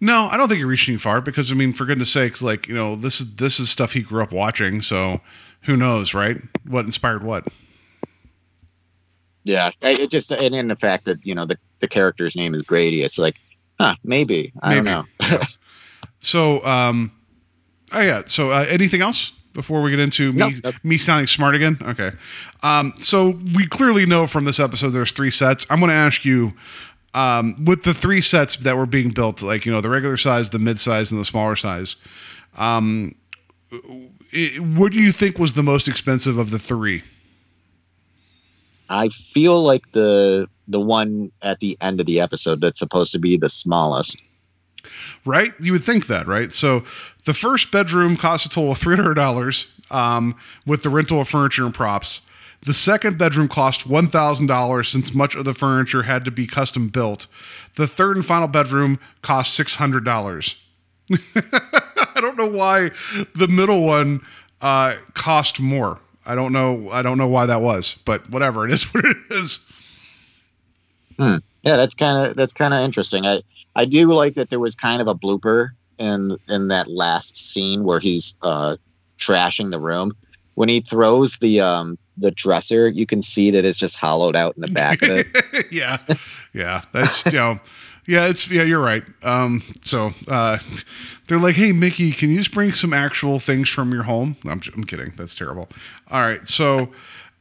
No, 0.00 0.26
I 0.30 0.36
don't 0.36 0.48
think 0.48 0.58
you're 0.58 0.68
reaching 0.68 0.94
too 0.94 0.98
far 1.00 1.20
because 1.20 1.50
I 1.50 1.54
mean, 1.54 1.72
for 1.72 1.84
goodness 1.84 2.10
sakes, 2.10 2.40
like 2.42 2.68
you 2.68 2.74
know, 2.74 2.94
this 2.96 3.20
is 3.20 3.36
this 3.36 3.58
is 3.60 3.70
stuff 3.70 3.92
he 3.92 4.02
grew 4.02 4.22
up 4.22 4.32
watching. 4.32 4.80
So 4.82 5.20
who 5.62 5.76
knows, 5.76 6.14
right? 6.14 6.40
What 6.66 6.84
inspired 6.84 7.22
what? 7.24 7.48
yeah, 9.44 9.70
it 9.82 10.10
just 10.10 10.30
and 10.32 10.54
in 10.54 10.68
the 10.68 10.76
fact 10.76 11.04
that 11.04 11.18
you 11.24 11.34
know 11.34 11.44
the 11.44 11.58
the 11.80 11.88
character's 11.88 12.34
name 12.36 12.54
is 12.54 12.62
Grady, 12.62 13.02
it's 13.02 13.18
like, 13.18 13.36
huh, 13.78 13.94
maybe 14.04 14.52
I 14.62 14.74
don't 14.74 14.84
know. 14.84 15.04
So, 16.20 16.64
um, 16.64 17.12
oh 17.92 18.00
yeah. 18.00 18.22
So, 18.24 18.50
uh, 18.50 18.64
anything 18.70 19.02
else 19.02 19.32
before 19.54 19.80
we 19.82 19.90
get 19.90 20.00
into 20.00 20.32
me 20.32 20.38
No, 20.38 20.48
no. 20.64 20.72
me 20.82 20.98
sounding 20.98 21.26
smart 21.26 21.54
again? 21.54 21.78
Okay. 21.82 22.10
Um, 22.62 22.92
so 23.00 23.38
we 23.54 23.66
clearly 23.66 24.04
know 24.04 24.26
from 24.26 24.44
this 24.44 24.60
episode 24.60 24.90
there's 24.90 25.12
three 25.12 25.30
sets. 25.30 25.66
I'm 25.70 25.78
going 25.78 25.88
to 25.90 25.94
ask 25.96 26.24
you, 26.24 26.52
um, 27.14 27.64
with 27.64 27.84
the 27.84 27.94
three 27.94 28.20
sets 28.20 28.56
that 28.56 28.76
were 28.76 28.86
being 28.86 29.10
built, 29.10 29.40
like 29.40 29.64
you 29.64 29.72
know 29.72 29.80
the 29.80 29.88
regular 29.90 30.16
size, 30.16 30.50
the 30.50 30.58
mid 30.58 30.78
size, 30.80 31.10
and 31.12 31.20
the 31.20 31.24
smaller 31.24 31.56
size. 31.56 31.96
Um, 32.56 33.14
it, 34.32 34.60
what 34.60 34.92
do 34.92 35.00
you 35.00 35.12
think 35.12 35.38
was 35.38 35.52
the 35.54 35.62
most 35.62 35.86
expensive 35.88 36.38
of 36.38 36.50
the 36.50 36.58
three? 36.58 37.02
I 38.88 39.08
feel 39.08 39.62
like 39.62 39.92
the 39.92 40.48
the 40.68 40.80
one 40.80 41.30
at 41.42 41.60
the 41.60 41.76
end 41.80 42.00
of 42.00 42.06
the 42.06 42.20
episode 42.20 42.60
that's 42.60 42.78
supposed 42.78 43.12
to 43.12 43.18
be 43.18 43.36
the 43.36 43.48
smallest. 43.50 44.16
Right? 45.24 45.52
You 45.60 45.72
would 45.72 45.84
think 45.84 46.06
that, 46.06 46.26
right? 46.26 46.52
So 46.52 46.84
the 47.24 47.34
first 47.34 47.70
bedroom 47.70 48.16
costs 48.16 48.46
a 48.46 48.48
total 48.48 48.72
of 48.72 48.78
three 48.78 48.96
hundred 48.96 49.14
dollars 49.14 49.66
um, 49.90 50.36
with 50.66 50.82
the 50.82 50.90
rental 50.90 51.20
of 51.20 51.28
furniture 51.28 51.64
and 51.64 51.74
props. 51.74 52.20
The 52.64 52.74
second 52.74 53.18
bedroom 53.18 53.48
cost 53.48 53.86
one 53.86 54.08
thousand 54.08 54.46
dollars 54.46 54.88
since 54.88 55.12
much 55.14 55.34
of 55.34 55.44
the 55.44 55.54
furniture 55.54 56.02
had 56.04 56.24
to 56.24 56.30
be 56.30 56.46
custom 56.46 56.88
built. 56.88 57.26
The 57.76 57.86
third 57.86 58.16
and 58.16 58.24
final 58.24 58.48
bedroom 58.48 58.98
cost 59.22 59.54
six 59.54 59.74
hundred 59.76 60.04
dollars. 60.04 60.56
I 61.12 62.20
don't 62.20 62.38
know 62.38 62.46
why 62.46 62.90
the 63.34 63.48
middle 63.48 63.82
one 63.82 64.22
uh, 64.62 64.94
cost 65.14 65.60
more. 65.60 66.00
I 66.24 66.34
don't 66.34 66.52
know. 66.52 66.88
I 66.90 67.02
don't 67.02 67.18
know 67.18 67.28
why 67.28 67.46
that 67.46 67.60
was, 67.60 67.96
but 68.04 68.30
whatever. 68.30 68.66
It 68.66 68.72
is 68.72 68.84
what 68.94 69.04
it 69.04 69.16
is. 69.30 69.58
Hmm. 71.18 71.36
Yeah, 71.62 71.76
that's 71.76 71.94
kind 71.94 72.26
of 72.26 72.36
that's 72.36 72.52
kind 72.52 72.72
of 72.72 72.80
interesting. 72.80 73.26
I 73.26 73.40
I 73.76 73.84
do 73.84 74.12
like 74.12 74.34
that 74.34 74.50
there 74.50 74.60
was 74.60 74.74
kind 74.74 75.00
of 75.00 75.08
a 75.08 75.14
blooper 75.14 75.70
in 75.98 76.36
in 76.48 76.68
that 76.68 76.88
last 76.88 77.36
scene 77.36 77.84
where 77.84 78.00
he's 78.00 78.36
uh 78.42 78.76
trashing 79.18 79.70
the 79.70 79.80
room. 79.80 80.12
When 80.54 80.68
he 80.68 80.80
throws 80.80 81.38
the 81.38 81.60
um 81.60 81.98
the 82.16 82.30
dresser, 82.30 82.88
you 82.88 83.06
can 83.06 83.22
see 83.22 83.50
that 83.50 83.64
it's 83.64 83.78
just 83.78 83.96
hollowed 83.96 84.36
out 84.36 84.54
in 84.56 84.62
the 84.62 84.68
back 84.68 85.02
of 85.02 85.10
it. 85.10 85.66
yeah, 85.72 85.98
yeah. 86.52 86.82
That's 86.92 87.26
you 87.26 87.32
know, 87.32 87.60
yeah. 88.06 88.26
It's 88.26 88.48
yeah. 88.50 88.62
You're 88.62 88.80
right. 88.82 89.02
Um. 89.22 89.62
So 89.84 90.12
uh, 90.28 90.58
they're 91.26 91.38
like, 91.38 91.56
hey, 91.56 91.72
Mickey, 91.72 92.12
can 92.12 92.30
you 92.30 92.38
just 92.38 92.52
bring 92.52 92.74
some 92.74 92.92
actual 92.92 93.40
things 93.40 93.68
from 93.68 93.92
your 93.92 94.04
home? 94.04 94.36
I'm, 94.44 94.60
I'm 94.74 94.84
kidding. 94.84 95.12
That's 95.16 95.34
terrible. 95.34 95.68
All 96.10 96.20
right. 96.20 96.46
So. 96.46 96.92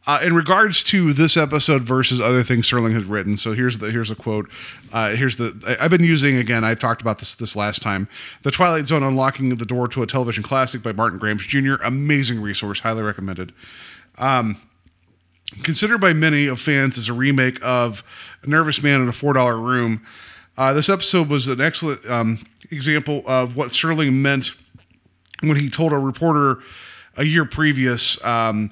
Uh, 0.05 0.19
in 0.21 0.35
regards 0.35 0.83
to 0.83 1.13
this 1.13 1.37
episode 1.37 1.83
versus 1.83 2.19
other 2.19 2.43
things 2.43 2.69
Serling 2.69 2.93
has 2.93 3.05
written, 3.05 3.37
so 3.37 3.53
here's 3.53 3.79
the 3.79 3.89
here's 3.89 4.11
a 4.11 4.15
quote. 4.15 4.49
Uh, 4.91 5.11
here's 5.15 5.37
the 5.37 5.77
I've 5.79 5.91
been 5.91 6.03
using 6.03 6.35
again. 6.35 6.65
I've 6.65 6.79
talked 6.79 7.01
about 7.01 7.19
this 7.19 7.35
this 7.35 7.55
last 7.55 7.81
time. 7.81 8.09
The 8.41 8.51
Twilight 8.51 8.85
Zone: 8.85 9.01
Unlocking 9.01 9.55
the 9.55 9.65
Door 9.65 9.87
to 9.89 10.03
a 10.03 10.07
Television 10.07 10.43
Classic 10.43 10.83
by 10.83 10.91
Martin 10.91 11.19
Grams 11.19 11.45
Jr. 11.45 11.75
Amazing 11.83 12.41
resource, 12.41 12.81
highly 12.81 13.01
recommended 13.01 13.53
considered 15.61 15.99
by 15.99 16.13
many 16.13 16.47
of 16.47 16.59
fans 16.59 16.97
as 16.97 17.09
a 17.09 17.13
remake 17.13 17.59
of 17.61 18.03
A 18.43 18.47
Nervous 18.47 18.81
Man 18.81 19.01
in 19.01 19.09
a 19.09 19.13
Four 19.13 19.33
Dollar 19.33 19.57
Room. 19.57 20.03
Uh, 20.57 20.73
this 20.73 20.89
episode 20.89 21.29
was 21.29 21.47
an 21.47 21.61
excellent 21.61 22.05
um, 22.09 22.43
example 22.71 23.23
of 23.27 23.55
what 23.55 23.69
Serling 23.69 24.13
meant 24.13 24.51
when 25.41 25.57
he 25.57 25.69
told 25.69 25.93
a 25.93 25.97
reporter 25.97 26.61
a 27.17 27.23
year 27.23 27.45
previous. 27.45 28.23
Um, 28.23 28.71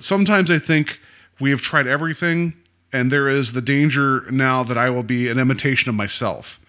sometimes 0.00 0.50
I 0.50 0.58
think 0.58 1.00
we 1.40 1.50
have 1.50 1.60
tried 1.62 1.86
everything, 1.86 2.54
and 2.92 3.10
there 3.10 3.28
is 3.28 3.52
the 3.52 3.60
danger 3.60 4.24
now 4.30 4.62
that 4.62 4.78
I 4.78 4.90
will 4.90 5.02
be 5.02 5.28
an 5.28 5.38
imitation 5.38 5.88
of 5.88 5.94
myself. 5.94 6.60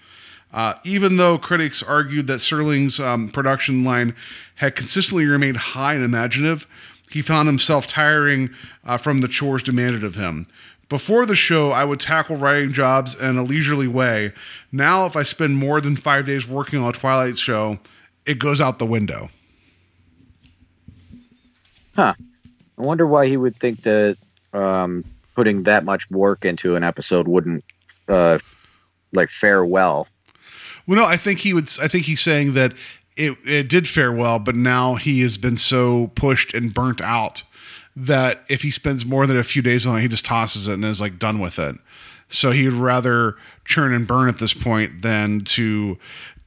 Uh, 0.53 0.75
even 0.83 1.17
though 1.17 1.37
critics 1.37 1.83
argued 1.83 2.27
that 2.27 2.39
Serling's 2.39 2.99
um, 2.99 3.29
production 3.29 3.83
line 3.83 4.15
had 4.55 4.75
consistently 4.75 5.25
remained 5.25 5.57
high 5.57 5.93
and 5.93 6.03
imaginative, 6.03 6.65
he 7.09 7.21
found 7.21 7.47
himself 7.47 7.87
tiring 7.87 8.49
uh, 8.85 8.97
from 8.97 9.21
the 9.21 9.27
chores 9.27 9.63
demanded 9.63 10.03
of 10.03 10.15
him. 10.15 10.47
Before 10.89 11.25
the 11.25 11.35
show, 11.35 11.71
I 11.71 11.83
would 11.83 11.99
tackle 11.99 12.37
writing 12.37 12.71
jobs 12.71 13.13
in 13.13 13.37
a 13.37 13.43
leisurely 13.43 13.87
way. 13.87 14.31
Now, 14.71 15.05
if 15.05 15.17
I 15.17 15.23
spend 15.23 15.57
more 15.57 15.81
than 15.81 15.97
five 15.97 16.25
days 16.25 16.47
working 16.47 16.79
on 16.79 16.89
a 16.89 16.93
Twilight 16.93 17.37
show, 17.37 17.79
it 18.25 18.39
goes 18.39 18.61
out 18.61 18.79
the 18.79 18.85
window. 18.85 19.29
Huh. 21.93 22.13
I 22.77 22.81
wonder 22.81 23.07
why 23.07 23.27
he 23.27 23.37
would 23.37 23.57
think 23.57 23.83
that 23.83 24.17
um, 24.53 25.03
putting 25.35 25.63
that 25.63 25.83
much 25.83 26.09
work 26.11 26.45
into 26.45 26.75
an 26.75 26.83
episode 26.83 27.27
wouldn't 27.27 27.63
uh, 28.07 28.39
like 29.13 29.29
fare 29.29 29.65
well. 29.65 30.07
Well, 30.85 30.99
no, 30.99 31.05
I 31.05 31.17
think 31.17 31.39
he 31.39 31.53
would. 31.53 31.69
I 31.81 31.87
think 31.87 32.05
he's 32.05 32.21
saying 32.21 32.53
that 32.53 32.73
it 33.15 33.37
it 33.45 33.67
did 33.67 33.87
fare 33.87 34.11
well, 34.11 34.39
but 34.39 34.55
now 34.55 34.95
he 34.95 35.21
has 35.21 35.37
been 35.37 35.57
so 35.57 36.07
pushed 36.15 36.53
and 36.53 36.73
burnt 36.73 37.01
out 37.01 37.43
that 37.95 38.45
if 38.47 38.61
he 38.61 38.71
spends 38.71 39.05
more 39.05 39.25
than 39.25 39.37
a 39.37 39.43
few 39.43 39.61
days 39.61 39.87
on 39.87 39.97
it, 39.97 40.01
he 40.01 40.07
just 40.07 40.23
tosses 40.23 40.67
it 40.67 40.73
and 40.73 40.85
is 40.85 41.01
like 41.01 41.17
done 41.17 41.39
with 41.39 41.57
it. 41.57 41.75
So 42.29 42.51
he 42.51 42.65
would 42.65 42.73
rather 42.73 43.35
churn 43.65 43.93
and 43.93 44.07
burn 44.07 44.29
at 44.29 44.39
this 44.39 44.53
point 44.53 45.01
than 45.01 45.41
to 45.41 45.97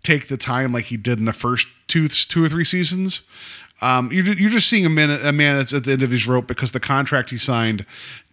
take 0.03 0.29
the 0.29 0.37
time 0.37 0.73
like 0.73 0.87
he 0.87 0.97
did 0.97 1.19
in 1.19 1.25
the 1.25 1.33
first 1.33 1.67
two 1.87 2.09
two 2.09 2.45
or 2.45 2.49
three 2.49 2.65
seasons. 2.65 3.23
Um, 3.83 4.13
you're, 4.13 4.27
you're 4.27 4.51
just 4.51 4.69
seeing 4.69 4.85
a 4.85 4.91
man 4.91 5.11
a 5.11 5.33
man 5.33 5.57
that's 5.57 5.73
at 5.73 5.85
the 5.85 5.93
end 5.93 6.03
of 6.03 6.11
his 6.11 6.27
rope 6.27 6.47
because 6.47 6.73
the 6.73 6.81
contract 6.81 7.31
he 7.31 7.39
signed 7.39 7.87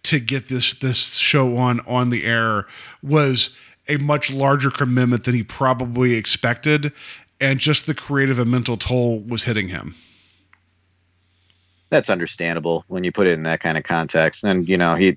to 0.04 0.20
get 0.20 0.48
this 0.48 0.74
this 0.74 1.16
show 1.16 1.56
on 1.56 1.80
on 1.86 2.10
the 2.10 2.24
air 2.24 2.66
was 3.02 3.50
a 3.88 3.96
much 3.96 4.30
larger 4.30 4.70
commitment 4.70 5.24
than 5.24 5.34
he 5.34 5.42
probably 5.42 6.14
expected, 6.14 6.92
and 7.40 7.58
just 7.58 7.86
the 7.86 7.94
creative 7.94 8.38
and 8.38 8.50
mental 8.50 8.76
toll 8.76 9.20
was 9.20 9.44
hitting 9.44 9.68
him. 9.68 9.94
That's 11.90 12.10
understandable 12.10 12.84
when 12.88 13.02
you 13.02 13.10
put 13.10 13.26
it 13.26 13.30
in 13.30 13.44
that 13.44 13.60
kind 13.60 13.78
of 13.78 13.84
context. 13.84 14.44
And 14.44 14.68
you 14.68 14.76
know, 14.76 14.94
he 14.94 15.16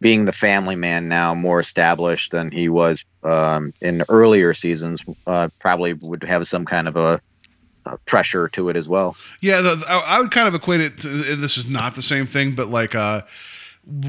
being 0.00 0.24
the 0.24 0.32
family 0.32 0.76
man 0.76 1.08
now, 1.08 1.34
more 1.34 1.60
established 1.60 2.30
than 2.30 2.50
he 2.50 2.68
was 2.68 3.04
um, 3.24 3.74
in 3.80 4.04
earlier 4.08 4.54
seasons, 4.54 5.04
uh, 5.26 5.48
probably 5.58 5.92
would 5.94 6.22
have 6.22 6.46
some 6.46 6.64
kind 6.64 6.86
of 6.88 6.96
a, 6.96 7.20
a 7.86 7.96
pressure 7.98 8.48
to 8.48 8.68
it 8.68 8.76
as 8.76 8.88
well. 8.88 9.16
Yeah, 9.40 9.60
the, 9.60 9.84
I, 9.88 10.16
I 10.16 10.20
would 10.20 10.30
kind 10.30 10.48
of 10.48 10.54
equate 10.54 10.80
it. 10.80 11.00
to 11.00 11.36
This 11.36 11.56
is 11.56 11.68
not 11.68 11.94
the 11.94 12.02
same 12.02 12.26
thing, 12.26 12.54
but 12.54 12.68
like. 12.68 12.94
Uh, 12.94 13.22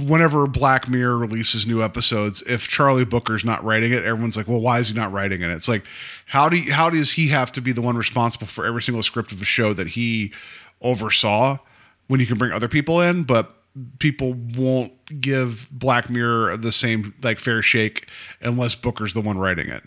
whenever 0.05 0.45
Black 0.45 0.89
Mirror 0.89 1.17
releases 1.17 1.65
new 1.65 1.81
episodes, 1.81 2.41
if 2.41 2.67
Charlie 2.67 3.05
Booker's 3.05 3.45
not 3.45 3.63
writing 3.63 3.93
it, 3.93 4.03
everyone's 4.03 4.35
like, 4.35 4.47
"Well, 4.47 4.59
why 4.59 4.79
is 4.79 4.89
he 4.89 4.93
not 4.93 5.13
writing 5.13 5.41
it?" 5.41 5.49
It's 5.51 5.69
like, 5.69 5.85
how 6.25 6.49
do 6.49 6.57
you, 6.57 6.73
how 6.73 6.89
does 6.89 7.13
he 7.13 7.29
have 7.29 7.51
to 7.53 7.61
be 7.61 7.71
the 7.71 7.81
one 7.81 7.95
responsible 7.95 8.47
for 8.47 8.65
every 8.65 8.81
single 8.81 9.01
script 9.03 9.31
of 9.31 9.41
a 9.41 9.45
show 9.45 9.73
that 9.73 9.87
he 9.87 10.33
oversaw 10.81 11.59
when 12.07 12.19
you 12.19 12.25
can 12.25 12.37
bring 12.37 12.51
other 12.51 12.67
people 12.67 12.99
in, 12.99 13.23
but 13.23 13.55
people 13.99 14.33
won't 14.33 14.93
give 15.21 15.69
Black 15.71 16.09
Mirror 16.09 16.57
the 16.57 16.71
same 16.71 17.13
like 17.23 17.39
fair 17.39 17.61
shake 17.61 18.07
unless 18.41 18.75
Booker's 18.75 19.13
the 19.13 19.21
one 19.21 19.37
writing 19.37 19.69
it. 19.69 19.83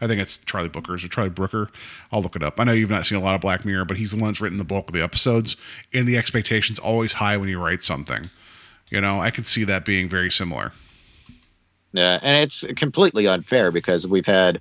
I 0.00 0.06
think 0.06 0.20
it's 0.20 0.38
Charlie 0.38 0.68
Booker's 0.68 1.04
or 1.04 1.08
Charlie 1.08 1.30
Brooker. 1.30 1.70
I'll 2.12 2.22
look 2.22 2.36
it 2.36 2.42
up. 2.42 2.58
I 2.58 2.64
know 2.64 2.72
you've 2.72 2.90
not 2.90 3.06
seen 3.06 3.18
a 3.18 3.20
lot 3.22 3.34
of 3.34 3.40
Black 3.40 3.64
Mirror, 3.64 3.84
but 3.84 3.96
he's 3.96 4.12
the 4.12 4.16
one 4.16 4.30
that's 4.30 4.40
written 4.40 4.58
the 4.58 4.64
bulk 4.64 4.88
of 4.88 4.94
the 4.94 5.02
episodes, 5.02 5.56
and 5.92 6.06
the 6.06 6.16
expectation's 6.16 6.78
always 6.78 7.14
high 7.14 7.36
when 7.36 7.48
you 7.48 7.58
write 7.60 7.82
something. 7.82 8.30
You 8.88 9.00
know, 9.00 9.20
I 9.20 9.30
could 9.30 9.46
see 9.46 9.64
that 9.64 9.84
being 9.84 10.08
very 10.08 10.30
similar. 10.30 10.72
Yeah, 11.92 12.18
and 12.22 12.42
it's 12.42 12.64
completely 12.76 13.26
unfair 13.26 13.70
because 13.70 14.06
we've 14.06 14.26
had 14.26 14.60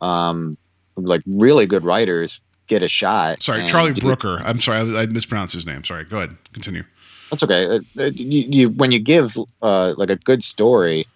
um 0.00 0.56
like 0.96 1.22
really 1.26 1.66
good 1.66 1.84
writers 1.84 2.40
get 2.66 2.82
a 2.82 2.88
shot. 2.88 3.42
Sorry, 3.42 3.66
Charlie 3.66 3.92
Brooker. 3.92 4.40
I'm 4.44 4.60
sorry, 4.60 4.96
I, 4.96 5.02
I 5.02 5.06
mispronounced 5.06 5.54
his 5.54 5.66
name. 5.66 5.84
Sorry. 5.84 6.04
Go 6.04 6.18
ahead. 6.18 6.36
Continue. 6.52 6.84
That's 7.30 7.42
okay. 7.42 7.66
Uh, 7.66 7.80
uh, 7.98 8.04
You, 8.14 8.44
you 8.48 8.68
when 8.70 8.92
you 8.92 8.98
give 8.98 9.36
uh 9.62 9.94
like 9.96 10.10
a 10.10 10.16
good 10.16 10.44
story, 10.44 11.06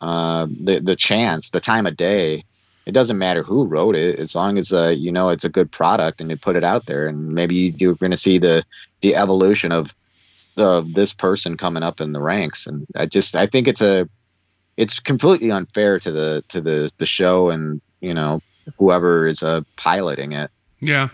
uh 0.00 0.46
the 0.46 0.80
the 0.80 0.96
chance, 0.96 1.50
the 1.50 1.60
time 1.60 1.86
of 1.86 1.96
day, 1.96 2.44
it 2.88 2.92
doesn't 2.92 3.18
matter 3.18 3.42
who 3.44 3.64
wrote 3.64 3.94
it 3.94 4.18
as 4.18 4.34
long 4.34 4.58
as 4.58 4.72
uh 4.72 4.88
you 4.88 5.12
know 5.12 5.28
it's 5.28 5.44
a 5.44 5.48
good 5.48 5.70
product 5.70 6.20
and 6.20 6.30
you 6.30 6.36
put 6.36 6.56
it 6.56 6.64
out 6.64 6.86
there 6.86 7.06
and 7.06 7.28
maybe 7.34 7.54
you- 7.54 7.74
you're 7.78 7.94
going 7.94 8.10
to 8.10 8.16
see 8.16 8.38
the 8.38 8.64
the 9.02 9.14
evolution 9.14 9.70
of 9.70 9.94
uh, 10.56 10.82
this 10.94 11.12
person 11.12 11.56
coming 11.56 11.82
up 11.82 12.00
in 12.00 12.12
the 12.12 12.20
ranks 12.22 12.66
and 12.66 12.86
I 12.96 13.06
just 13.06 13.36
I 13.36 13.46
think 13.46 13.68
it's 13.68 13.80
a 13.82 14.08
it's 14.76 14.98
completely 15.00 15.50
unfair 15.50 15.98
to 16.00 16.10
the 16.10 16.44
to 16.48 16.60
the 16.60 16.90
the 16.98 17.06
show 17.06 17.50
and 17.50 17.80
you 18.00 18.14
know 18.14 18.40
whoever 18.78 19.26
is 19.26 19.42
uh 19.42 19.60
piloting 19.76 20.32
it. 20.32 20.50
Yeah. 20.80 21.08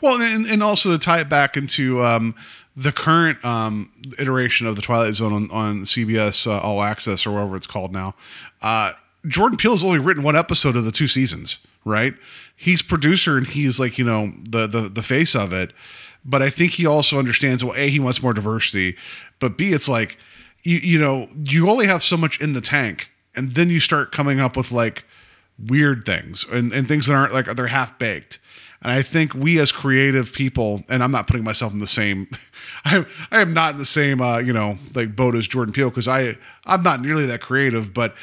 Well, 0.00 0.20
and, 0.20 0.44
and 0.46 0.60
also 0.62 0.90
to 0.90 0.98
tie 0.98 1.20
it 1.20 1.28
back 1.28 1.56
into 1.56 2.02
um, 2.04 2.34
the 2.76 2.90
current 2.90 3.44
um, 3.44 3.92
iteration 4.18 4.66
of 4.66 4.74
the 4.74 4.82
Twilight 4.82 5.14
Zone 5.14 5.32
on, 5.32 5.50
on 5.52 5.84
CBS 5.84 6.48
uh, 6.48 6.58
All 6.58 6.82
Access 6.82 7.24
or 7.24 7.30
whatever 7.32 7.54
it's 7.54 7.68
called 7.68 7.92
now, 7.92 8.16
uh, 8.60 8.92
Jordan 9.26 9.56
Peele's 9.56 9.84
only 9.84 9.98
written 9.98 10.22
one 10.22 10.36
episode 10.36 10.76
of 10.76 10.84
the 10.84 10.92
two 10.92 11.08
seasons, 11.08 11.58
right? 11.84 12.14
He's 12.56 12.82
producer 12.82 13.36
and 13.36 13.46
he's 13.46 13.80
like, 13.80 13.98
you 13.98 14.04
know, 14.04 14.32
the 14.48 14.66
the 14.66 14.88
the 14.88 15.02
face 15.02 15.34
of 15.34 15.52
it. 15.52 15.72
But 16.24 16.42
I 16.42 16.50
think 16.50 16.72
he 16.72 16.86
also 16.86 17.18
understands, 17.18 17.62
well, 17.62 17.76
A, 17.76 17.88
he 17.88 18.00
wants 18.00 18.22
more 18.22 18.32
diversity, 18.32 18.96
but 19.40 19.58
B, 19.58 19.72
it's 19.72 19.88
like, 19.88 20.16
you, 20.62 20.78
you 20.78 20.98
know, 20.98 21.28
you 21.34 21.68
only 21.68 21.86
have 21.86 22.02
so 22.02 22.16
much 22.16 22.40
in 22.40 22.54
the 22.54 22.62
tank. 22.62 23.08
And 23.36 23.54
then 23.54 23.68
you 23.68 23.78
start 23.78 24.10
coming 24.10 24.40
up 24.40 24.56
with 24.56 24.72
like 24.72 25.04
weird 25.58 26.04
things 26.04 26.46
and, 26.50 26.72
and 26.72 26.88
things 26.88 27.06
that 27.06 27.14
aren't 27.14 27.34
like 27.34 27.46
they're 27.56 27.66
half 27.66 27.98
baked. 27.98 28.38
And 28.80 28.92
I 28.92 29.02
think 29.02 29.34
we 29.34 29.58
as 29.60 29.72
creative 29.72 30.32
people, 30.32 30.84
and 30.88 31.02
I'm 31.02 31.10
not 31.10 31.26
putting 31.26 31.42
myself 31.42 31.72
in 31.72 31.78
the 31.78 31.86
same, 31.86 32.28
I, 32.84 33.06
I 33.30 33.40
am 33.40 33.54
not 33.54 33.72
in 33.72 33.78
the 33.78 33.84
same, 33.84 34.20
uh, 34.20 34.38
you 34.38 34.52
know, 34.52 34.78
like 34.94 35.16
boat 35.16 35.34
as 35.34 35.48
Jordan 35.48 35.72
Peele 35.72 35.90
because 35.90 36.06
I 36.06 36.36
I'm 36.66 36.82
not 36.82 37.00
nearly 37.00 37.26
that 37.26 37.40
creative. 37.40 37.94
But 37.94 38.14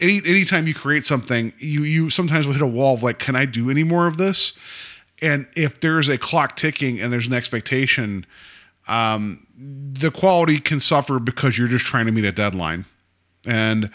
any 0.00 0.18
anytime 0.24 0.66
you 0.66 0.74
create 0.74 1.04
something, 1.04 1.52
you 1.58 1.82
you 1.82 2.10
sometimes 2.10 2.46
will 2.46 2.54
hit 2.54 2.62
a 2.62 2.66
wall 2.66 2.94
of 2.94 3.02
like, 3.02 3.18
can 3.18 3.36
I 3.36 3.44
do 3.46 3.70
any 3.70 3.84
more 3.84 4.06
of 4.06 4.16
this? 4.16 4.52
And 5.22 5.46
if 5.56 5.80
there's 5.80 6.08
a 6.08 6.18
clock 6.18 6.56
ticking 6.56 7.00
and 7.00 7.12
there's 7.12 7.26
an 7.26 7.32
expectation, 7.32 8.26
um, 8.86 9.46
the 9.56 10.10
quality 10.10 10.60
can 10.60 10.80
suffer 10.80 11.18
because 11.18 11.56
you're 11.56 11.68
just 11.68 11.86
trying 11.86 12.06
to 12.06 12.12
meet 12.12 12.24
a 12.24 12.32
deadline. 12.32 12.84
And 13.46 13.90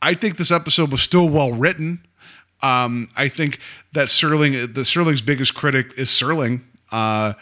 I 0.00 0.14
think 0.14 0.36
this 0.36 0.50
episode 0.50 0.92
was 0.92 1.02
still 1.02 1.28
well 1.28 1.52
written. 1.52 2.06
Um, 2.62 3.08
I 3.16 3.28
think 3.28 3.58
that 3.92 4.08
Serling, 4.08 4.74
the 4.74 4.82
Serling's 4.82 5.22
biggest 5.22 5.54
critic 5.54 5.94
is 5.96 6.08
Serling. 6.08 6.62
Uh, 6.92 7.32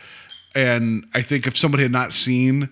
and 0.54 1.06
I 1.14 1.22
think 1.22 1.46
if 1.46 1.56
somebody 1.56 1.82
had 1.82 1.92
not 1.92 2.12
seen 2.12 2.70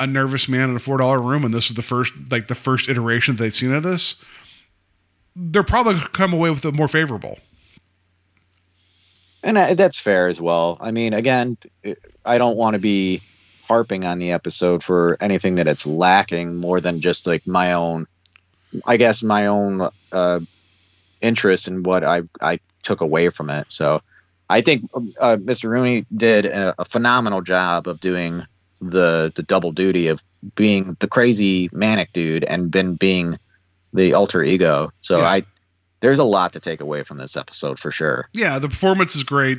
a 0.00 0.06
nervous 0.06 0.48
man 0.48 0.70
in 0.70 0.76
a 0.76 0.80
four 0.80 0.98
dollar 0.98 1.20
room, 1.20 1.44
and 1.44 1.54
this 1.54 1.68
is 1.68 1.74
the 1.74 1.82
first, 1.82 2.12
like 2.30 2.48
the 2.48 2.54
first 2.54 2.88
iteration 2.88 3.36
that 3.36 3.42
they'd 3.42 3.54
seen 3.54 3.72
of 3.72 3.82
this, 3.82 4.16
they're 5.36 5.62
probably 5.62 5.94
gonna 5.94 6.08
come 6.08 6.32
away 6.32 6.50
with 6.50 6.64
a 6.64 6.72
more 6.72 6.88
favorable. 6.88 7.38
And 9.42 9.56
that's 9.56 9.98
fair 9.98 10.28
as 10.28 10.40
well. 10.40 10.78
I 10.80 10.90
mean, 10.90 11.12
again, 11.12 11.58
I 12.24 12.38
don't 12.38 12.56
want 12.56 12.74
to 12.74 12.80
be 12.80 13.22
harping 13.66 14.04
on 14.04 14.18
the 14.18 14.32
episode 14.32 14.82
for 14.82 15.18
anything 15.20 15.56
that 15.56 15.66
it's 15.66 15.86
lacking 15.86 16.56
more 16.56 16.80
than 16.80 17.00
just 17.00 17.26
like 17.26 17.46
my 17.46 17.74
own, 17.74 18.06
I 18.86 18.96
guess, 18.96 19.22
my 19.22 19.46
own 19.46 19.88
uh, 20.12 20.40
interest 21.20 21.68
in 21.68 21.82
what 21.82 22.04
I 22.04 22.22
I 22.40 22.58
took 22.82 23.00
away 23.02 23.28
from 23.30 23.50
it. 23.50 23.70
So 23.70 24.00
I 24.48 24.60
think 24.60 24.88
uh, 25.20 25.36
Mr. 25.36 25.68
Rooney 25.68 26.06
did 26.14 26.46
a, 26.46 26.74
a 26.78 26.84
phenomenal 26.84 27.42
job 27.42 27.86
of 27.86 28.00
doing 28.00 28.44
the 28.80 29.32
the 29.34 29.42
double 29.42 29.72
duty 29.72 30.08
of 30.08 30.22
being 30.54 30.96
the 31.00 31.08
crazy 31.08 31.68
manic 31.72 32.12
dude 32.12 32.44
and 32.44 32.70
been 32.70 32.94
being 32.94 33.38
the 33.94 34.12
alter 34.12 34.42
ego. 34.42 34.90
So 35.00 35.18
Yeah. 35.18 35.26
I 35.28 35.42
there's 36.00 36.18
a 36.18 36.24
lot 36.24 36.52
to 36.52 36.60
take 36.60 36.82
away 36.82 37.02
from 37.02 37.16
this 37.16 37.34
episode 37.34 37.78
for 37.78 37.90
sure. 37.90 38.28
yeah, 38.34 38.58
the 38.58 38.68
performance 38.68 39.16
is 39.16 39.22
great. 39.22 39.58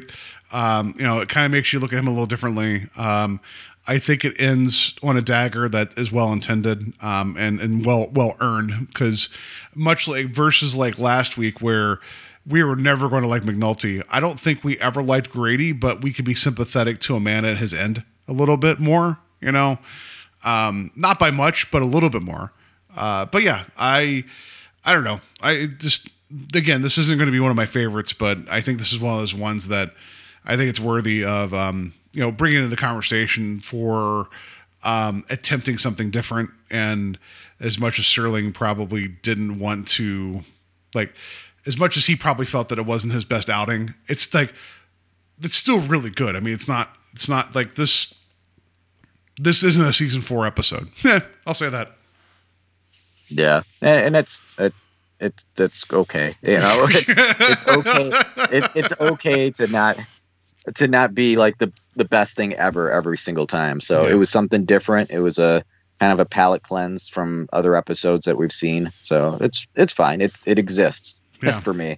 Um, 0.51 0.93
you 0.95 1.03
know, 1.03 1.19
it 1.19 1.27
kind 1.27 1.43
of 1.47 1.51
makes 1.51 1.73
you 1.73 1.79
look 1.79 1.91
at 1.91 1.97
him 1.97 2.05
a 2.07 2.11
little 2.11 2.27
differently. 2.27 2.87
Um, 2.95 3.39
I 3.87 3.97
think 3.97 4.23
it 4.23 4.35
ends 4.39 4.93
on 5.01 5.17
a 5.17 5.21
dagger 5.21 5.67
that 5.69 5.97
is 5.97 6.11
well 6.11 6.31
intended 6.31 6.93
um, 7.01 7.35
and 7.37 7.59
and 7.59 7.83
well 7.85 8.09
well 8.11 8.35
earned 8.39 8.87
because 8.87 9.29
much 9.73 10.07
like 10.07 10.27
versus 10.27 10.75
like 10.75 10.99
last 10.99 11.35
week 11.37 11.61
where 11.61 11.99
we 12.47 12.63
were 12.63 12.75
never 12.75 13.09
going 13.09 13.23
to 13.23 13.27
like 13.27 13.41
McNulty. 13.43 14.03
I 14.09 14.19
don't 14.19 14.39
think 14.39 14.63
we 14.63 14.77
ever 14.79 15.01
liked 15.01 15.31
Grady, 15.31 15.71
but 15.71 16.03
we 16.03 16.13
could 16.13 16.25
be 16.25 16.35
sympathetic 16.35 16.99
to 17.01 17.15
a 17.15 17.19
man 17.19 17.43
at 17.43 17.57
his 17.57 17.73
end 17.73 18.03
a 18.27 18.33
little 18.33 18.57
bit 18.57 18.79
more. 18.79 19.17
You 19.41 19.51
know, 19.51 19.79
um, 20.43 20.91
not 20.95 21.17
by 21.17 21.31
much, 21.31 21.71
but 21.71 21.81
a 21.81 21.85
little 21.85 22.09
bit 22.09 22.21
more. 22.21 22.51
Uh, 22.95 23.25
but 23.25 23.43
yeah, 23.43 23.65
I 23.77 24.23
I 24.83 24.93
don't 24.93 25.03
know. 25.03 25.21
I 25.41 25.67
just 25.77 26.09
again, 26.53 26.81
this 26.81 26.97
isn't 26.97 27.17
going 27.17 27.27
to 27.27 27.31
be 27.31 27.39
one 27.39 27.51
of 27.51 27.57
my 27.57 27.65
favorites, 27.65 28.13
but 28.13 28.39
I 28.49 28.61
think 28.61 28.79
this 28.79 28.91
is 28.91 28.99
one 28.99 29.13
of 29.13 29.19
those 29.19 29.35
ones 29.35 29.67
that 29.67 29.91
I 30.45 30.57
think 30.57 30.69
it's 30.69 30.79
worthy 30.79 31.23
of, 31.23 31.53
um, 31.53 31.93
you 32.13 32.21
know, 32.21 32.31
bringing 32.31 32.57
into 32.57 32.69
the 32.69 32.75
conversation 32.75 33.59
for 33.59 34.29
um, 34.83 35.25
attempting 35.29 35.77
something 35.77 36.11
different. 36.11 36.51
And 36.69 37.17
as 37.59 37.79
much 37.79 37.99
as 37.99 38.05
Serling 38.05 38.53
probably 38.53 39.07
didn't 39.07 39.59
want 39.59 39.87
to, 39.89 40.43
like, 40.93 41.13
as 41.65 41.77
much 41.77 41.97
as 41.97 42.05
he 42.05 42.15
probably 42.15 42.45
felt 42.45 42.69
that 42.69 42.77
it 42.77 42.85
wasn't 42.85 43.13
his 43.13 43.25
best 43.25 43.49
outing, 43.49 43.93
it's 44.07 44.33
like 44.33 44.53
it's 45.41 45.55
still 45.55 45.79
really 45.79 46.11
good. 46.11 46.35
I 46.35 46.39
mean, 46.39 46.53
it's 46.53 46.67
not 46.67 46.95
it's 47.11 47.27
not 47.27 47.55
like 47.55 47.75
this. 47.75 48.13
This 49.39 49.63
isn't 49.63 49.83
a 49.83 49.91
season 49.91 50.21
four 50.21 50.45
episode. 50.45 50.89
I'll 51.45 51.53
say 51.55 51.69
that. 51.69 51.97
Yeah, 53.29 53.63
and, 53.81 54.05
and 54.07 54.15
it's 54.15 54.41
it, 54.57 54.73
it's 55.19 55.45
that's 55.55 55.85
okay. 55.91 56.35
You 56.41 56.59
know, 56.59 56.85
it's, 56.89 57.09
it's 57.39 57.67
okay. 57.67 58.11
It, 58.57 58.71
it's 58.75 58.93
okay 58.99 59.51
to 59.51 59.67
not 59.67 59.97
to 60.75 60.87
not 60.87 61.13
be 61.15 61.35
like 61.37 61.57
the 61.57 61.71
the 61.95 62.05
best 62.05 62.35
thing 62.35 62.53
ever 62.55 62.91
every 62.91 63.17
single 63.17 63.47
time. 63.47 63.79
So 63.81 64.03
Yeah. 64.03 64.11
it 64.13 64.15
was 64.15 64.29
something 64.29 64.65
different. 64.65 65.09
It 65.11 65.19
was 65.19 65.37
a 65.39 65.63
kind 65.99 66.11
of 66.11 66.19
a 66.19 66.25
palate 66.25 66.63
cleanse 66.63 67.07
from 67.07 67.47
other 67.53 67.73
episodes 67.75 68.25
that 68.25 68.37
we've 68.37 68.51
seen. 68.51 68.91
So 69.01 69.37
it's 69.41 69.65
it's 69.75 69.93
fine. 69.93 70.21
It 70.21 70.37
it 70.45 70.59
exists 70.59 71.23
Yeah. 71.43 71.59
for 71.59 71.73
me. 71.73 71.97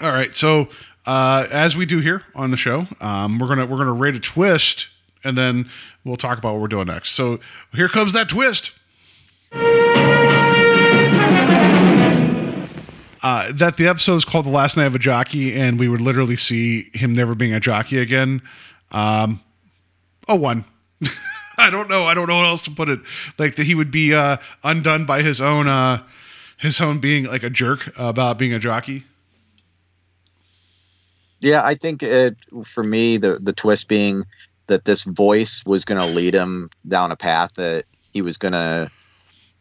All 0.00 0.12
right. 0.12 0.34
So 0.36 0.68
uh, 1.06 1.46
as 1.50 1.76
we 1.76 1.86
do 1.86 2.00
here 2.00 2.22
on 2.34 2.50
the 2.50 2.56
show, 2.56 2.86
um, 3.00 3.38
we're 3.38 3.48
gonna 3.48 3.66
we're 3.66 3.78
gonna 3.78 3.92
rate 3.92 4.14
a 4.14 4.20
twist, 4.20 4.88
and 5.22 5.36
then 5.38 5.70
we'll 6.04 6.16
talk 6.16 6.36
about 6.38 6.52
what 6.52 6.60
we're 6.62 6.68
doing 6.68 6.86
next. 6.86 7.10
So 7.12 7.40
here 7.72 7.88
comes 7.88 8.12
that 8.12 8.28
twist. 8.28 8.72
Uh, 13.24 13.50
that 13.52 13.78
the 13.78 13.88
episode 13.88 14.16
is 14.16 14.24
called 14.26 14.44
"The 14.44 14.50
Last 14.50 14.76
Night 14.76 14.84
of 14.84 14.94
a 14.94 14.98
Jockey," 14.98 15.54
and 15.58 15.80
we 15.80 15.88
would 15.88 16.02
literally 16.02 16.36
see 16.36 16.90
him 16.92 17.14
never 17.14 17.34
being 17.34 17.54
a 17.54 17.58
jockey 17.58 17.96
again. 17.98 18.42
Um, 18.92 19.40
a 20.28 20.36
one. 20.36 20.66
I 21.58 21.70
don't 21.70 21.88
know. 21.88 22.04
I 22.04 22.12
don't 22.12 22.28
know 22.28 22.36
what 22.36 22.46
else 22.46 22.60
to 22.64 22.70
put 22.70 22.90
it. 22.90 23.00
Like 23.38 23.56
that 23.56 23.64
he 23.64 23.74
would 23.74 23.90
be 23.90 24.12
uh, 24.12 24.36
undone 24.62 25.06
by 25.06 25.22
his 25.22 25.40
own 25.40 25.68
uh, 25.68 26.02
his 26.58 26.82
own 26.82 26.98
being 26.98 27.24
like 27.24 27.42
a 27.42 27.48
jerk 27.48 27.94
about 27.96 28.36
being 28.36 28.52
a 28.52 28.58
jockey. 28.58 29.04
Yeah, 31.40 31.64
I 31.64 31.76
think 31.76 32.02
it 32.02 32.36
for 32.66 32.84
me 32.84 33.16
the 33.16 33.38
the 33.38 33.54
twist 33.54 33.88
being 33.88 34.24
that 34.66 34.84
this 34.84 35.02
voice 35.04 35.64
was 35.64 35.86
going 35.86 35.98
to 35.98 36.06
lead 36.06 36.34
him 36.34 36.68
down 36.88 37.10
a 37.10 37.16
path 37.16 37.54
that 37.54 37.86
he 38.12 38.20
was 38.20 38.36
going 38.36 38.52
to 38.52 38.90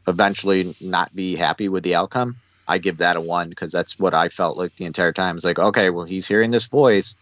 eventually 0.05 0.75
not 0.81 1.15
be 1.15 1.37
happy 1.37 1.69
with 1.69 1.85
the 1.85 1.95
outcome. 1.95 2.35
I 2.67 2.77
give 2.77 2.97
that 2.97 3.15
a 3.15 3.21
one 3.21 3.49
because 3.49 3.71
that's 3.71 3.99
what 3.99 4.13
I 4.13 4.29
felt 4.29 4.57
like 4.57 4.75
the 4.75 4.85
entire 4.85 5.13
time. 5.13 5.35
It's 5.35 5.45
like, 5.45 5.59
okay, 5.59 5.89
well, 5.89 6.05
he's 6.05 6.27
hearing 6.27 6.51
this 6.51 6.65
voice. 6.65 7.15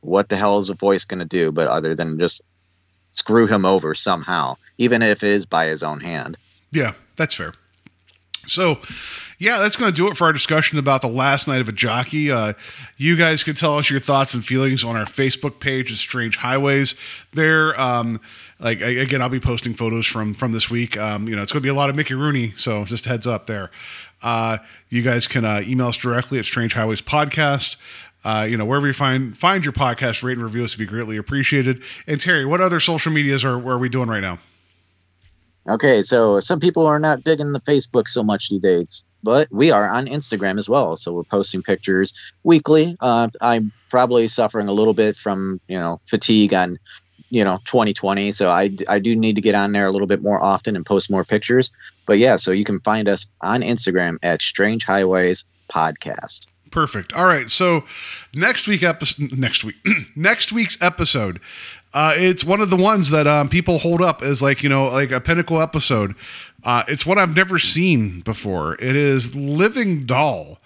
What 0.00 0.28
the 0.28 0.36
hell 0.36 0.58
is 0.58 0.70
a 0.70 0.74
voice 0.74 1.04
going 1.04 1.20
to 1.20 1.24
do? 1.24 1.52
But 1.52 1.68
other 1.68 1.94
than 1.94 2.18
just 2.18 2.42
screw 3.10 3.46
him 3.46 3.64
over 3.64 3.94
somehow, 3.94 4.56
even 4.78 5.02
if 5.02 5.22
it 5.22 5.30
is 5.30 5.46
by 5.46 5.66
his 5.66 5.82
own 5.82 6.00
hand. 6.00 6.36
Yeah, 6.72 6.94
that's 7.16 7.34
fair. 7.34 7.54
So, 8.46 8.78
yeah, 9.38 9.58
that's 9.58 9.76
going 9.76 9.92
to 9.92 9.96
do 9.96 10.08
it 10.08 10.16
for 10.16 10.24
our 10.24 10.32
discussion 10.32 10.78
about 10.78 11.02
the 11.02 11.08
last 11.08 11.46
night 11.46 11.60
of 11.60 11.68
a 11.68 11.72
jockey. 11.72 12.32
Uh, 12.32 12.54
you 12.96 13.14
guys 13.14 13.44
can 13.44 13.54
tell 13.54 13.78
us 13.78 13.90
your 13.90 14.00
thoughts 14.00 14.34
and 14.34 14.44
feelings 14.44 14.82
on 14.82 14.96
our 14.96 15.04
Facebook 15.04 15.60
page, 15.60 15.96
Strange 15.96 16.36
Highways. 16.38 16.94
There, 17.32 17.78
um, 17.80 18.20
like 18.58 18.80
again, 18.80 19.22
I'll 19.22 19.28
be 19.28 19.40
posting 19.40 19.74
photos 19.74 20.06
from 20.06 20.34
from 20.34 20.52
this 20.52 20.68
week. 20.70 20.96
Um, 20.96 21.28
you 21.28 21.36
know, 21.36 21.42
it's 21.42 21.52
going 21.52 21.62
to 21.62 21.66
be 21.66 21.70
a 21.70 21.74
lot 21.74 21.90
of 21.90 21.96
Mickey 21.96 22.14
Rooney, 22.14 22.52
so 22.56 22.84
just 22.84 23.04
heads 23.04 23.26
up 23.26 23.46
there. 23.46 23.70
Uh, 24.22 24.58
you 24.88 25.02
guys 25.02 25.26
can 25.26 25.44
uh, 25.44 25.62
email 25.64 25.88
us 25.88 25.96
directly 25.96 26.38
at 26.38 26.44
Strange 26.44 26.74
Highways 26.74 27.00
Podcast. 27.00 27.76
Uh, 28.24 28.46
you 28.48 28.56
know, 28.56 28.64
wherever 28.64 28.86
you 28.86 28.92
find 28.92 29.36
find 29.36 29.64
your 29.64 29.72
podcast, 29.72 30.22
rate 30.22 30.34
and 30.34 30.44
review 30.44 30.64
us 30.64 30.76
would 30.76 30.84
be 30.84 30.86
greatly 30.86 31.16
appreciated. 31.16 31.82
And 32.06 32.20
Terry, 32.20 32.44
what 32.44 32.60
other 32.60 32.80
social 32.80 33.12
medias 33.12 33.44
are, 33.44 33.56
are 33.68 33.78
we 33.78 33.88
doing 33.88 34.08
right 34.08 34.20
now? 34.20 34.38
Okay, 35.68 36.02
so 36.02 36.40
some 36.40 36.58
people 36.58 36.86
are 36.86 36.98
not 36.98 37.22
digging 37.22 37.52
the 37.52 37.60
Facebook 37.60 38.08
so 38.08 38.22
much 38.22 38.48
these 38.48 38.62
days, 38.62 39.04
but 39.22 39.46
we 39.50 39.70
are 39.70 39.88
on 39.88 40.06
Instagram 40.06 40.58
as 40.58 40.68
well. 40.68 40.96
So 40.96 41.12
we're 41.12 41.22
posting 41.22 41.62
pictures 41.62 42.14
weekly. 42.44 42.96
Uh, 43.00 43.28
I'm 43.40 43.70
probably 43.90 44.26
suffering 44.26 44.68
a 44.68 44.72
little 44.72 44.94
bit 44.94 45.16
from 45.16 45.60
you 45.68 45.78
know 45.78 46.00
fatigue 46.06 46.54
on 46.54 46.78
you 47.30 47.42
know 47.42 47.58
2020, 47.64 48.32
so 48.32 48.50
I 48.50 48.76
I 48.88 48.98
do 48.98 49.16
need 49.16 49.36
to 49.36 49.40
get 49.40 49.54
on 49.54 49.72
there 49.72 49.86
a 49.86 49.90
little 49.90 50.06
bit 50.06 50.22
more 50.22 50.42
often 50.42 50.76
and 50.76 50.84
post 50.84 51.10
more 51.10 51.24
pictures. 51.24 51.70
But 52.06 52.18
yeah, 52.18 52.36
so 52.36 52.50
you 52.50 52.64
can 52.64 52.80
find 52.80 53.08
us 53.08 53.26
on 53.40 53.62
Instagram 53.62 54.18
at 54.22 54.42
Strange 54.42 54.84
Highways 54.84 55.44
Podcast. 55.72 56.46
Perfect. 56.70 57.12
All 57.14 57.26
right. 57.26 57.50
So 57.50 57.84
next 58.32 58.68
week 58.68 58.82
episode 58.82 59.36
next 59.36 59.64
week 59.64 59.76
next 60.16 60.52
week's 60.52 60.80
episode, 60.80 61.40
uh, 61.92 62.14
it's 62.16 62.44
one 62.44 62.60
of 62.60 62.70
the 62.70 62.76
ones 62.76 63.10
that 63.10 63.26
um, 63.26 63.48
people 63.48 63.78
hold 63.78 64.00
up 64.00 64.22
as 64.22 64.40
like 64.40 64.62
you 64.62 64.68
know 64.68 64.86
like 64.86 65.10
a 65.10 65.20
pinnacle 65.20 65.60
episode. 65.60 66.14
Uh, 66.62 66.84
it's 66.86 67.04
one 67.04 67.18
I've 67.18 67.34
never 67.34 67.58
seen 67.58 68.20
before. 68.20 68.74
It 68.74 68.94
is 68.94 69.34
Living 69.34 70.06
Doll, 70.06 70.58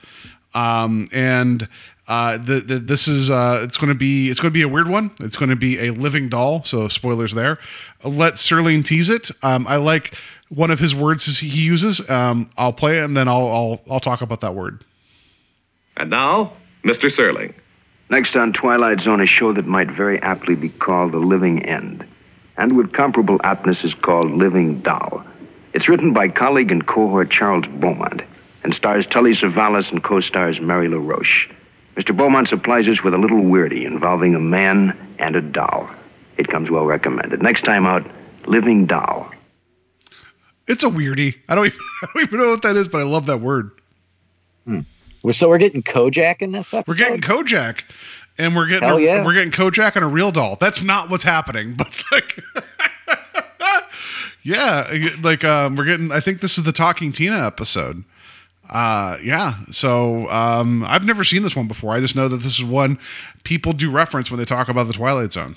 um, 0.52 1.08
and 1.12 1.68
uh, 2.06 2.36
the, 2.36 2.60
the 2.60 2.78
this 2.78 3.08
is 3.08 3.30
uh, 3.30 3.60
it's 3.62 3.76
going 3.76 3.88
to 3.88 3.94
be 3.94 4.30
it's 4.30 4.40
going 4.40 4.52
to 4.52 4.54
be 4.54 4.62
a 4.62 4.68
weird 4.68 4.88
one. 4.88 5.10
It's 5.20 5.36
going 5.36 5.50
to 5.50 5.56
be 5.56 5.78
a 5.78 5.90
living 5.90 6.28
doll. 6.28 6.62
So 6.64 6.88
spoilers 6.88 7.32
there. 7.32 7.58
Let 8.02 8.34
Serling 8.34 8.84
tease 8.84 9.08
it. 9.08 9.30
Um, 9.42 9.66
I 9.66 9.76
like 9.76 10.14
one 10.48 10.70
of 10.70 10.78
his 10.78 10.94
words 10.94 11.38
he 11.38 11.48
uses. 11.48 12.08
Um, 12.10 12.50
I'll 12.58 12.72
play 12.72 12.98
it 12.98 13.04
and 13.04 13.16
then 13.16 13.28
I'll 13.28 13.48
I'll 13.48 13.80
I'll 13.90 14.00
talk 14.00 14.20
about 14.20 14.40
that 14.42 14.54
word. 14.54 14.84
And 15.96 16.10
now, 16.10 16.52
Mr. 16.84 17.10
Serling. 17.10 17.54
Next 18.10 18.36
on 18.36 18.52
Twilight 18.52 19.00
Zone, 19.00 19.20
a 19.20 19.26
show 19.26 19.54
that 19.54 19.66
might 19.66 19.90
very 19.90 20.20
aptly 20.20 20.54
be 20.54 20.68
called 20.68 21.12
The 21.12 21.18
Living 21.18 21.64
End, 21.64 22.06
and 22.58 22.76
with 22.76 22.92
comparable 22.92 23.38
aptness 23.38 23.82
is 23.82 23.94
called 23.94 24.30
Living 24.30 24.82
Doll. 24.82 25.24
It's 25.72 25.88
written 25.88 26.12
by 26.12 26.28
colleague 26.28 26.70
and 26.70 26.86
cohort 26.86 27.30
Charles 27.30 27.64
Beaumont 27.66 28.22
and 28.62 28.74
stars 28.74 29.06
Telly 29.06 29.32
Savalas 29.32 29.90
and 29.90 30.02
co-stars 30.04 30.60
Mary 30.60 30.88
LaRoche. 30.88 31.48
Mr. 31.96 32.16
Beaumont 32.16 32.48
supplies 32.48 32.88
us 32.88 33.02
with 33.02 33.14
a 33.14 33.18
little 33.18 33.40
weirdie 33.40 33.86
involving 33.86 34.34
a 34.34 34.40
man 34.40 34.96
and 35.18 35.36
a 35.36 35.40
doll. 35.40 35.88
It 36.36 36.48
comes 36.48 36.70
well 36.70 36.84
recommended. 36.84 37.42
Next 37.42 37.62
time 37.62 37.86
out, 37.86 38.04
Living 38.46 38.86
Doll. 38.86 39.30
It's 40.66 40.82
a 40.82 40.88
weirdie. 40.88 41.36
I 41.48 41.54
don't 41.54 41.66
even, 41.66 41.78
I 42.02 42.06
don't 42.12 42.22
even 42.24 42.38
know 42.40 42.50
what 42.50 42.62
that 42.62 42.76
is, 42.76 42.88
but 42.88 43.00
I 43.00 43.04
love 43.04 43.26
that 43.26 43.38
word. 43.38 43.70
We're, 45.24 45.32
so 45.32 45.48
we're 45.48 45.58
getting 45.58 45.82
Kojak 45.82 46.42
in 46.42 46.52
this 46.52 46.74
episode. 46.74 46.84
We're 46.86 47.08
getting 47.08 47.22
Kojak, 47.22 47.84
and 48.36 48.54
we're 48.54 48.66
getting 48.66 48.86
Hell 48.86 48.98
a, 48.98 49.00
yeah. 49.00 49.24
we're 49.24 49.32
getting 49.32 49.50
Kojak 49.50 49.96
and 49.96 50.04
a 50.04 50.08
real 50.08 50.30
doll. 50.30 50.56
That's 50.56 50.82
not 50.82 51.08
what's 51.08 51.24
happening, 51.24 51.74
but 51.78 51.88
like, 52.12 52.38
yeah, 54.42 54.86
like 55.22 55.42
um, 55.42 55.76
we're 55.76 55.86
getting. 55.86 56.12
I 56.12 56.20
think 56.20 56.42
this 56.42 56.58
is 56.58 56.64
the 56.64 56.72
Talking 56.72 57.10
Tina 57.10 57.46
episode. 57.46 58.04
Uh, 58.68 59.18
yeah. 59.22 59.58
So 59.70 60.28
um, 60.30 60.84
I've 60.84 61.04
never 61.04 61.24
seen 61.24 61.42
this 61.42 61.54
one 61.54 61.68
before. 61.68 61.92
I 61.92 62.00
just 62.00 62.16
know 62.16 62.28
that 62.28 62.38
this 62.38 62.58
is 62.58 62.64
one 62.64 62.98
people 63.44 63.72
do 63.72 63.90
reference 63.90 64.30
when 64.30 64.38
they 64.38 64.44
talk 64.44 64.68
about 64.68 64.86
the 64.86 64.92
Twilight 64.92 65.32
Zone. 65.32 65.56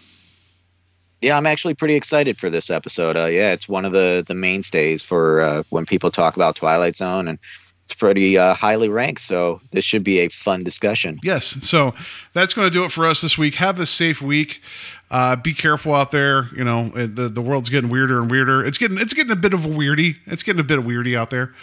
Yeah, 1.21 1.35
I'm 1.35 1.47
actually 1.47 1.73
pretty 1.73 1.95
excited 1.95 2.37
for 2.37 2.49
this 2.49 2.69
episode. 2.69 3.17
Uh, 3.17 3.25
yeah, 3.25 3.51
it's 3.51 3.67
one 3.67 3.85
of 3.85 3.91
the 3.91 4.23
the 4.27 4.35
mainstays 4.35 5.01
for 5.01 5.41
uh, 5.41 5.63
when 5.69 5.85
people 5.85 6.11
talk 6.11 6.35
about 6.35 6.55
Twilight 6.55 6.95
Zone, 6.95 7.27
and 7.27 7.39
it's 7.83 7.95
pretty 7.95 8.37
uh, 8.37 8.53
highly 8.53 8.89
ranked. 8.89 9.21
So 9.21 9.61
this 9.71 9.85
should 9.85 10.03
be 10.03 10.19
a 10.19 10.27
fun 10.27 10.63
discussion. 10.63 11.17
Yes. 11.23 11.57
So 11.61 11.95
that's 12.33 12.53
going 12.53 12.67
to 12.67 12.71
do 12.71 12.83
it 12.83 12.91
for 12.91 13.07
us 13.07 13.21
this 13.21 13.37
week. 13.37 13.55
Have 13.55 13.79
a 13.79 13.85
safe 13.85 14.21
week. 14.21 14.61
Uh, 15.09 15.37
be 15.37 15.53
careful 15.53 15.95
out 15.95 16.11
there. 16.11 16.49
You 16.53 16.65
know, 16.65 16.89
the 16.89 17.29
the 17.29 17.41
world's 17.41 17.69
getting 17.69 17.89
weirder 17.89 18.19
and 18.19 18.29
weirder. 18.29 18.63
It's 18.65 18.77
getting 18.77 18.97
it's 18.97 19.13
getting 19.13 19.31
a 19.31 19.37
bit 19.37 19.53
of 19.53 19.65
a 19.65 19.69
weirdy. 19.69 20.17
It's 20.25 20.43
getting 20.43 20.59
a 20.59 20.65
bit 20.65 20.79
of 20.79 20.83
weirdy 20.83 21.17
out 21.17 21.29
there. 21.29 21.53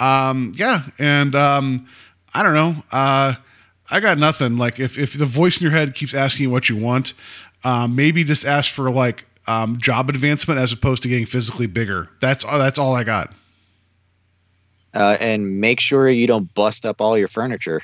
Um, 0.00 0.52
yeah, 0.56 0.84
and 0.98 1.34
um, 1.34 1.86
I 2.34 2.42
don't 2.42 2.54
know. 2.54 2.82
Uh, 2.90 3.34
I 3.90 4.00
got 4.00 4.18
nothing. 4.18 4.56
Like 4.56 4.80
if 4.80 4.98
if 4.98 5.14
the 5.14 5.26
voice 5.26 5.60
in 5.60 5.64
your 5.64 5.72
head 5.72 5.94
keeps 5.94 6.14
asking 6.14 6.44
you 6.44 6.50
what 6.50 6.68
you 6.68 6.76
want, 6.76 7.12
um, 7.64 7.94
maybe 7.94 8.24
just 8.24 8.44
ask 8.44 8.72
for 8.72 8.90
like 8.90 9.26
um, 9.46 9.78
job 9.78 10.08
advancement 10.08 10.58
as 10.60 10.72
opposed 10.72 11.02
to 11.02 11.08
getting 11.08 11.26
physically 11.26 11.66
bigger. 11.66 12.08
That's 12.20 12.44
all. 12.44 12.58
that's 12.58 12.78
all 12.78 12.94
I 12.94 13.04
got. 13.04 13.32
Uh, 14.94 15.16
and 15.20 15.60
make 15.60 15.78
sure 15.78 16.08
you 16.08 16.26
don't 16.26 16.52
bust 16.54 16.84
up 16.84 17.00
all 17.00 17.16
your 17.16 17.28
furniture. 17.28 17.82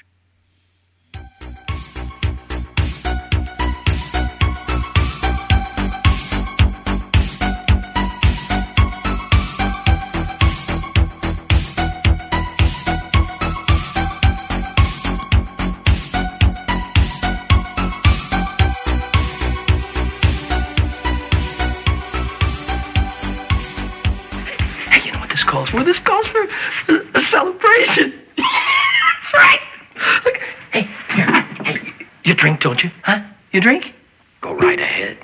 You 33.57 33.63
drink? 33.63 33.95
Go 34.43 34.53
right 34.55 34.79
ahead. 34.79 35.17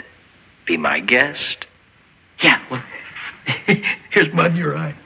Be 0.67 0.79
my 0.79 1.01
guest. 1.01 1.67
Yeah. 2.43 2.63
Well, 2.71 2.83
here's 4.11 4.33
mud 4.33 4.53
in 4.53 4.57
your 4.57 4.75
eye. 4.75 4.97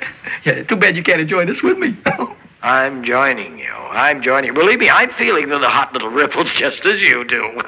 Yeah. 0.44 0.62
Too 0.62 0.76
bad 0.76 0.94
you 0.94 1.02
can't 1.02 1.20
enjoy 1.20 1.44
this 1.44 1.60
with 1.60 1.76
me. 1.76 1.98
I'm 2.62 3.02
joining 3.02 3.58
you. 3.58 3.72
I'm 3.72 4.22
joining 4.22 4.46
you. 4.46 4.54
Believe 4.54 4.78
me, 4.78 4.88
I'm 4.88 5.10
feeling 5.18 5.48
the 5.48 5.58
hot 5.58 5.92
little 5.92 6.10
ripples 6.10 6.52
just 6.54 6.86
as 6.86 7.00
you 7.00 7.24
do. 7.24 7.62